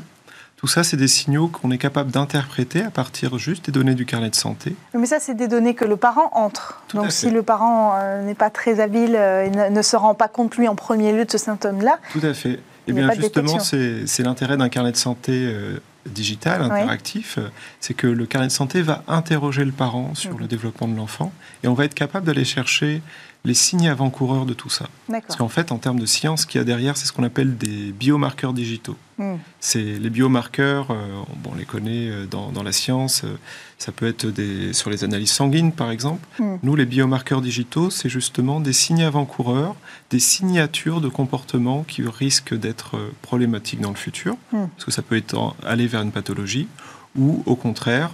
tout 0.58 0.68
ça, 0.68 0.84
c'est 0.84 0.96
des 0.96 1.08
signaux 1.08 1.48
qu'on 1.48 1.72
est 1.72 1.80
capable 1.80 2.12
d'interpréter 2.12 2.84
à 2.84 2.92
partir 2.92 3.40
juste 3.40 3.66
des 3.66 3.72
données 3.72 3.96
du 3.96 4.06
carnet 4.06 4.30
de 4.30 4.36
santé. 4.36 4.76
Mais 4.94 5.08
ça, 5.08 5.18
c'est 5.20 5.34
des 5.34 5.48
données 5.48 5.74
que 5.74 5.86
le 5.86 5.98
parent 5.98 6.30
entre. 6.34 6.84
Tout 6.88 6.98
Donc, 6.98 7.08
fait. 7.08 7.12
si 7.12 7.30
le 7.32 7.42
parent 7.42 7.96
euh, 7.96 8.24
n'est 8.24 8.36
pas 8.36 8.52
très 8.52 8.80
habile 8.80 9.16
et 9.16 9.50
ne, 9.50 9.70
ne 9.70 9.82
se 9.82 9.96
rend 9.96 10.14
pas 10.14 10.28
compte, 10.28 10.56
lui, 10.58 10.68
en 10.68 10.76
premier 10.76 11.14
lieu 11.14 11.26
de 11.26 11.32
ce 11.32 11.40
symptôme-là, 11.40 11.98
Tout 12.12 12.22
à 12.22 12.36
fait. 12.36 12.60
Eh 12.88 12.94
bien, 12.94 13.08
justement, 13.14 13.60
c'est 13.60 14.24
l'intérêt 14.24 14.58
d'un 14.58 14.70
carnet 14.70 14.92
de 14.92 14.98
santé 14.98 15.32
euh, 15.34 15.78
digital, 16.10 16.62
interactif. 16.64 17.38
euh, 17.38 17.48
C'est 17.80 17.94
que 17.94 18.08
le 18.08 18.26
carnet 18.26 18.48
de 18.48 18.52
santé 18.52 18.82
va 18.82 19.04
interroger 19.08 19.64
le 19.66 19.72
parent 19.72 20.16
sur 20.16 20.32
Mhm. 20.34 20.40
le 20.40 20.48
développement 20.48 20.88
de 20.88 20.96
l'enfant 20.98 21.32
et 21.64 21.68
on 21.68 21.74
va 21.76 21.86
être 21.86 21.94
capable 21.94 22.26
d'aller 22.26 22.44
chercher 22.46 23.02
les 23.44 23.54
signes 23.56 23.90
avant-coureurs 23.90 24.46
de 24.46 24.54
tout 24.54 24.70
ça. 24.70 24.88
Parce 25.10 25.36
qu'en 25.36 25.50
fait, 25.50 25.72
en 25.72 25.78
termes 25.78 26.00
de 26.00 26.06
science, 26.06 26.42
ce 26.42 26.46
qu'il 26.46 26.60
y 26.60 26.62
a 26.62 26.64
derrière, 26.64 26.96
c'est 26.96 27.08
ce 27.08 27.14
qu'on 27.14 27.24
appelle 27.24 27.58
des 27.58 27.92
biomarqueurs 27.92 28.54
digitaux. 28.54 28.96
Hmm. 29.18 29.38
C'est 29.60 29.82
les 29.82 30.10
biomarqueurs, 30.12 30.92
euh, 30.92 31.22
bon, 31.38 31.52
on 31.54 31.56
les 31.56 31.66
connaît 31.66 32.10
euh, 32.10 32.26
dans, 32.28 32.52
dans 32.52 32.62
la 32.62 32.72
science, 32.72 33.24
euh, 33.24 33.38
ça 33.80 33.92
peut 33.92 34.08
être 34.08 34.28
des, 34.28 34.74
sur 34.74 34.92
les 34.92 35.04
analyses 35.04 35.32
sanguines 35.32 35.72
par 35.72 35.90
exemple. 35.90 36.28
Mm. 36.38 36.58
Nous, 36.62 36.76
les 36.76 36.86
biomarqueurs 36.86 37.42
digitaux, 37.42 37.90
c'est 37.90 38.10
justement 38.10 38.60
des 38.60 38.74
signes 38.74 39.04
avant-coureurs, 39.04 39.76
des 40.12 40.20
signatures 40.20 41.02
de 41.02 41.10
comportement 41.10 41.84
qui 41.84 42.04
risquent 42.04 42.54
d'être 42.54 43.00
problématiques 43.24 43.82
dans 43.82 43.90
le 43.90 43.96
futur, 43.96 44.36
Mm. 44.52 44.68
parce 44.76 44.86
que 44.86 44.92
ça 44.92 45.02
peut 45.02 45.18
être 45.18 45.56
aller 45.66 45.88
vers 45.88 46.04
une 46.04 46.12
pathologie, 46.12 46.68
ou 47.16 47.42
au 47.46 47.56
contraire, 47.56 48.12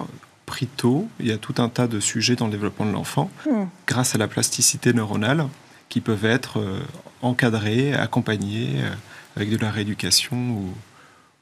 pris 0.47 0.65
tôt, 0.65 1.07
il 1.19 1.27
y 1.27 1.31
a 1.31 1.37
tout 1.37 1.55
un 1.59 1.69
tas 1.69 1.85
de 1.87 1.99
sujets 1.99 2.35
dans 2.35 2.45
le 2.45 2.51
développement 2.51 2.85
de 2.87 2.91
l'enfant, 2.93 3.29
Hmm. 3.45 3.65
grâce 3.85 4.15
à 4.15 4.17
la 4.17 4.27
plasticité 4.27 4.93
neuronale, 4.93 5.45
qui 5.89 6.01
peuvent 6.01 6.25
être 6.25 6.59
euh, 6.59 6.79
encadrés, 7.21 7.93
accompagnés 7.93 8.69
euh, 8.77 8.89
avec 9.35 9.49
de 9.51 9.57
la 9.57 9.69
rééducation 9.69 10.35
ou, 10.35 10.69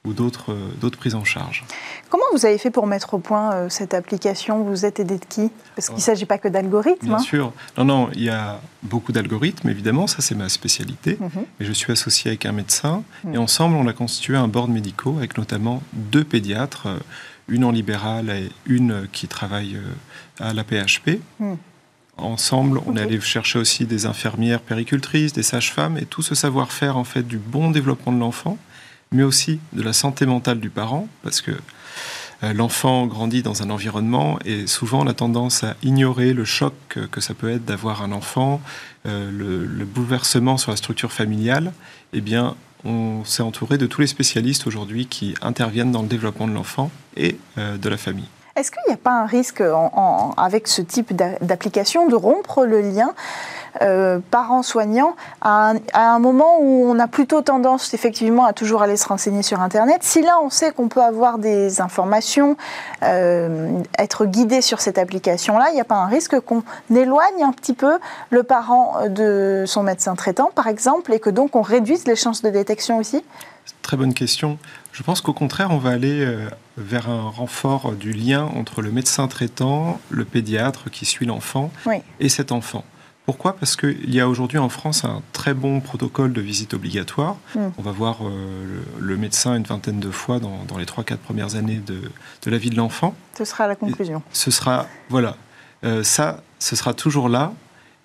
ou 0.06 0.14
d'autres 0.14 0.52
euh, 0.52 0.70
d'autres 0.82 0.98
prises 0.98 1.16
en 1.16 1.24
charge. 1.24 1.64
Comment 2.10 2.26
vous 2.34 2.46
avez 2.48 2.58
fait 2.58 2.72
pour 2.72 2.88
mettre 2.88 3.14
au 3.14 3.20
point 3.20 3.70
cette 3.70 3.94
application? 3.94 4.64
Vous 4.64 4.86
êtes 4.86 5.00
aidé 5.00 5.18
de 5.20 5.26
qui? 5.26 5.50
Parce 5.76 5.88
qu'il 5.88 5.98
ne 5.98 6.02
s'agit 6.02 6.26
pas 6.26 6.38
que 6.40 6.48
d'algorithmes. 6.48 7.06
Bien 7.08 7.16
hein. 7.16 7.20
sûr. 7.20 7.54
Non, 7.78 7.86
non, 7.86 8.10
il 8.14 8.24
y 8.24 8.30
a 8.30 8.60
beaucoup 8.84 9.12
d'algorithmes, 9.12 9.70
évidemment, 9.70 10.08
ça 10.08 10.22
c'est 10.22 10.36
ma 10.36 10.50
spécialité. 10.50 11.18
Mhm. 11.20 11.46
Je 11.60 11.72
suis 11.74 11.92
associé 11.92 12.30
avec 12.32 12.46
un 12.46 12.52
médecin 12.54 13.04
Mm. 13.24 13.34
et 13.36 13.38
ensemble 13.38 13.76
on 13.76 13.88
a 13.88 13.94
constitué 13.94 14.36
un 14.36 14.48
board 14.48 14.70
médicaux 14.70 15.16
avec 15.18 15.38
notamment 15.38 15.82
deux 15.94 16.24
pédiatres, 16.24 16.88
une 17.48 17.64
en 17.64 17.72
libéral 17.72 18.30
et 18.30 18.50
une 18.66 19.08
qui 19.12 19.28
travaille 19.28 19.76
euh, 19.76 20.44
à 20.44 20.54
la 20.54 20.64
PHP. 20.64 21.20
Mm. 21.40 21.54
Ensemble, 22.18 22.80
on 22.86 22.92
Ok. 22.92 22.98
est 22.98 23.02
allé 23.02 23.20
chercher 23.20 23.60
aussi 23.60 23.86
des 23.86 24.06
infirmières 24.06 24.62
péricultrices, 24.62 25.34
des 25.34 25.44
sages-femmes 25.44 25.98
et 25.98 26.06
tout 26.06 26.22
ce 26.22 26.34
savoir-faire 26.34 26.96
en 26.98 27.04
fait 27.04 27.24
du 27.24 27.38
bon 27.38 27.72
développement 27.72 28.14
de 28.14 28.20
l'enfant, 28.20 28.58
mais 29.12 29.24
aussi 29.24 29.60
de 29.74 29.82
la 29.82 29.92
santé 29.92 30.26
mentale 30.26 30.60
du 30.62 30.70
parent, 30.70 31.10
parce 31.24 31.42
que 31.42 31.52
euh, 32.44 32.54
l'enfant 32.54 33.06
grandit 33.06 33.44
dans 33.44 33.64
un 33.64 33.70
environnement 33.70 34.40
et 34.46 34.66
souvent 34.66 35.04
on 35.04 35.08
a 35.08 35.14
tendance 35.14 35.64
à 35.64 35.76
ignorer 35.84 36.34
le 36.34 36.46
choc 36.46 36.74
que, 36.90 37.02
que 37.02 37.20
ça 37.20 37.34
peut 37.34 37.50
être 37.50 37.66
d'avoir 37.66 38.02
un 38.02 38.12
enfant, 38.14 38.62
euh, 39.06 39.30
le, 39.32 39.66
le 39.66 39.86
bouleversement 39.86 40.58
sur 40.58 40.72
la 40.72 40.78
structure 40.78 41.12
familiale. 41.12 41.74
Eh 42.14 42.22
bien, 42.22 42.56
on 42.86 43.24
s'est 43.26 43.44
entouré 43.44 43.78
de 43.78 43.86
tous 43.88 44.02
les 44.02 44.08
spécialistes 44.08 44.68
aujourd'hui 44.68 45.08
qui 45.08 45.36
interviennent 45.42 45.92
dans 45.92 46.02
le 46.04 46.08
développement 46.08 46.48
de 46.48 46.54
l'enfant 46.54 46.92
et 47.18 47.38
euh, 47.58 47.78
de 47.78 47.90
la 47.90 47.98
famille. 47.98 48.30
Est-ce 48.56 48.72
qu'il 48.72 48.82
n'y 48.88 48.94
a 48.94 48.98
pas 48.98 49.12
un 49.22 49.26
risque 49.26 49.62
avec 50.38 50.70
ce 50.70 50.82
type 50.82 51.14
d'a- 51.14 51.38
d'application 51.42 52.08
de 52.08 52.16
rompre 52.16 52.64
le 52.66 52.80
lien 52.80 53.14
euh, 53.82 54.20
parent-soignant 54.32 55.16
à, 55.42 55.72
un- 55.72 55.76
à 55.94 56.12
un 56.14 56.20
moment 56.20 56.58
où 56.60 56.86
on 56.88 56.98
a 57.00 57.08
plutôt 57.08 57.42
tendance 57.42 57.94
effectivement 57.94 58.46
à 58.46 58.54
toujours 58.54 58.82
aller 58.82 58.98
se 58.98 59.08
renseigner 59.08 59.42
sur 59.44 59.62
Internet 59.62 60.04
Si 60.04 60.22
là 60.22 60.38
on 60.44 60.50
sait 60.50 60.72
qu'on 60.72 60.88
peut 60.88 61.02
avoir 61.04 61.38
des 61.38 61.82
informations, 61.82 62.58
euh, 63.04 63.82
être 64.00 64.26
guidé 64.26 64.62
sur 64.62 64.82
cette 64.82 64.98
application-là, 64.98 65.68
il 65.72 65.76
n'y 65.76 65.82
a 65.82 65.86
pas 65.86 65.96
un 65.96 66.08
risque 66.08 66.40
qu'on 66.40 66.64
éloigne 66.94 67.44
un 67.44 67.52
petit 67.52 67.74
peu 67.74 67.98
le 68.30 68.44
parent 68.44 68.96
de 69.10 69.64
son 69.68 69.84
médecin 69.84 70.16
traitant 70.16 70.52
par 70.54 70.68
exemple 70.68 71.14
et 71.14 71.20
que 71.20 71.30
donc 71.30 71.56
on 71.56 71.62
réduise 71.62 72.06
les 72.08 72.16
chances 72.16 72.42
de 72.42 72.50
détection 72.50 72.98
aussi? 72.98 73.24
Très 73.82 73.98
bonne 73.98 74.14
question. 74.14 74.58
Je 74.92 75.04
pense 75.04 75.22
qu'au 75.22 75.34
contraire, 75.34 75.70
on 75.72 75.78
va 75.78 75.90
aller 75.92 76.24
euh, 76.24 76.48
vers 76.78 77.10
un 77.10 77.30
renfort 77.30 77.92
du 77.94 78.14
lien 78.14 78.46
entre 78.56 78.82
le 78.82 78.92
médecin 78.92 79.28
traitant, 79.28 80.00
le 80.10 80.24
pédiatre 80.26 80.90
qui 80.90 81.06
suit 81.06 81.26
l'enfant 81.26 81.70
Oui. 81.86 81.98
et 82.20 82.30
cet 82.30 82.52
enfant. 82.52 82.84
Pourquoi? 83.26 83.56
Parce 83.56 83.76
qu'il 83.76 84.14
y 84.14 84.20
a 84.20 84.30
aujourd'hui 84.30 84.60
en 84.60 84.70
France 84.70 85.04
un 85.04 85.22
très 85.34 85.54
bon 85.54 85.80
protocole 85.82 86.32
de 86.32 86.42
visite 86.42 86.74
obligatoire. 86.76 87.38
Mm. 87.56 87.60
On 87.78 87.82
va 87.82 87.92
voir 87.92 88.20
euh, 88.22 88.84
le, 89.00 89.08
le 89.08 89.18
médecin 89.18 89.56
une 89.56 89.64
vingtaine 89.64 90.00
de 90.00 90.12
fois 90.12 90.40
dans, 90.40 90.64
dans 90.68 90.78
les 90.78 90.86
3-4 90.86 91.18
premières 91.18 91.56
années 91.56 91.82
de, 91.86 92.02
de 92.44 92.52
la 92.52 92.58
vie 92.58 92.70
de 92.70 92.76
l'enfant. 92.76 93.16
Ce 93.38 93.46
sera 93.46 93.68
la 93.68 93.76
conclusion. 93.76 94.22
Ce 94.32 94.52
sera, 94.52 94.88
voilà, 95.10 95.36
Euh, 95.84 96.04
ça, 96.04 96.42
ce 96.60 96.76
sera 96.76 96.94
toujours 96.94 97.30
là. 97.30 97.54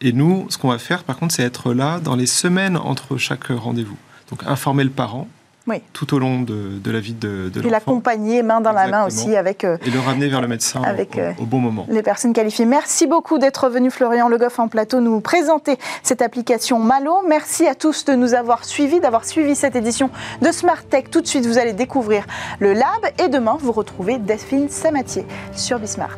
Et 0.03 0.12
nous, 0.12 0.47
ce 0.51 0.57
qu'on 0.59 0.68
va 0.68 0.79
faire, 0.79 1.05
par 1.05 1.16
contre, 1.18 1.35
c'est 1.35 1.43
être 1.45 1.73
là 1.75 2.01
dans 2.01 2.16
les 2.16 2.27
semaines 2.27 2.77
entre 2.77 3.16
chaque 3.18 3.49
rendez-vous. 3.49 3.97
Donc, 4.31 4.43
informer 4.47 4.85
le 4.85 4.91
parent 4.91 5.29
Oui. 5.66 5.82
tout 5.92 6.14
au 6.14 6.18
long 6.18 6.40
de, 6.40 6.78
de 6.82 6.90
la 6.90 7.00
vie 7.00 7.12
de, 7.12 7.50
de 7.52 7.64
Et 7.64 7.70
l'accompagner 7.70 8.42
main 8.42 8.61
dans 8.61 8.72
la 8.72 8.88
main 8.88 9.06
aussi 9.06 9.36
avec 9.36 9.62
euh, 9.64 9.76
et 9.86 9.90
le 9.90 10.00
ramener 10.00 10.28
vers 10.28 10.40
le 10.40 10.48
médecin 10.48 10.80
au- 10.80 10.84
Avec, 10.84 11.16
au, 11.16 11.20
euh, 11.20 11.32
au 11.38 11.44
bon 11.44 11.58
moment. 11.58 11.86
les 11.88 12.02
personnes 12.02 12.32
qualifiées. 12.32 12.64
Merci 12.64 13.06
beaucoup 13.06 13.38
d'être 13.38 13.68
venu, 13.68 13.90
Florian 13.90 14.28
Le 14.28 14.38
Goff, 14.38 14.58
en 14.58 14.68
plateau, 14.68 15.00
nous 15.00 15.20
présenter 15.20 15.76
cette 16.02 16.22
application 16.22 16.78
Malo. 16.78 17.16
Merci 17.28 17.66
à 17.66 17.74
tous 17.74 18.04
de 18.06 18.14
nous 18.14 18.34
avoir 18.34 18.64
suivis, 18.64 19.00
d'avoir 19.00 19.24
suivi 19.24 19.54
cette 19.54 19.76
édition 19.76 20.11
de 20.42 20.50
Smart 20.50 20.82
Tech. 20.82 21.04
Tout 21.11 21.20
de 21.20 21.26
suite, 21.26 21.44
vous 21.46 21.58
allez 21.58 21.74
découvrir 21.74 22.24
le 22.58 22.72
Lab 22.72 22.86
et 23.22 23.28
demain, 23.28 23.56
vous 23.61 23.72
retrouvez 23.72 24.18
Delphine 24.18 24.68
Samatier 24.70 25.26
sur 25.54 25.78
Bismart. 25.78 26.16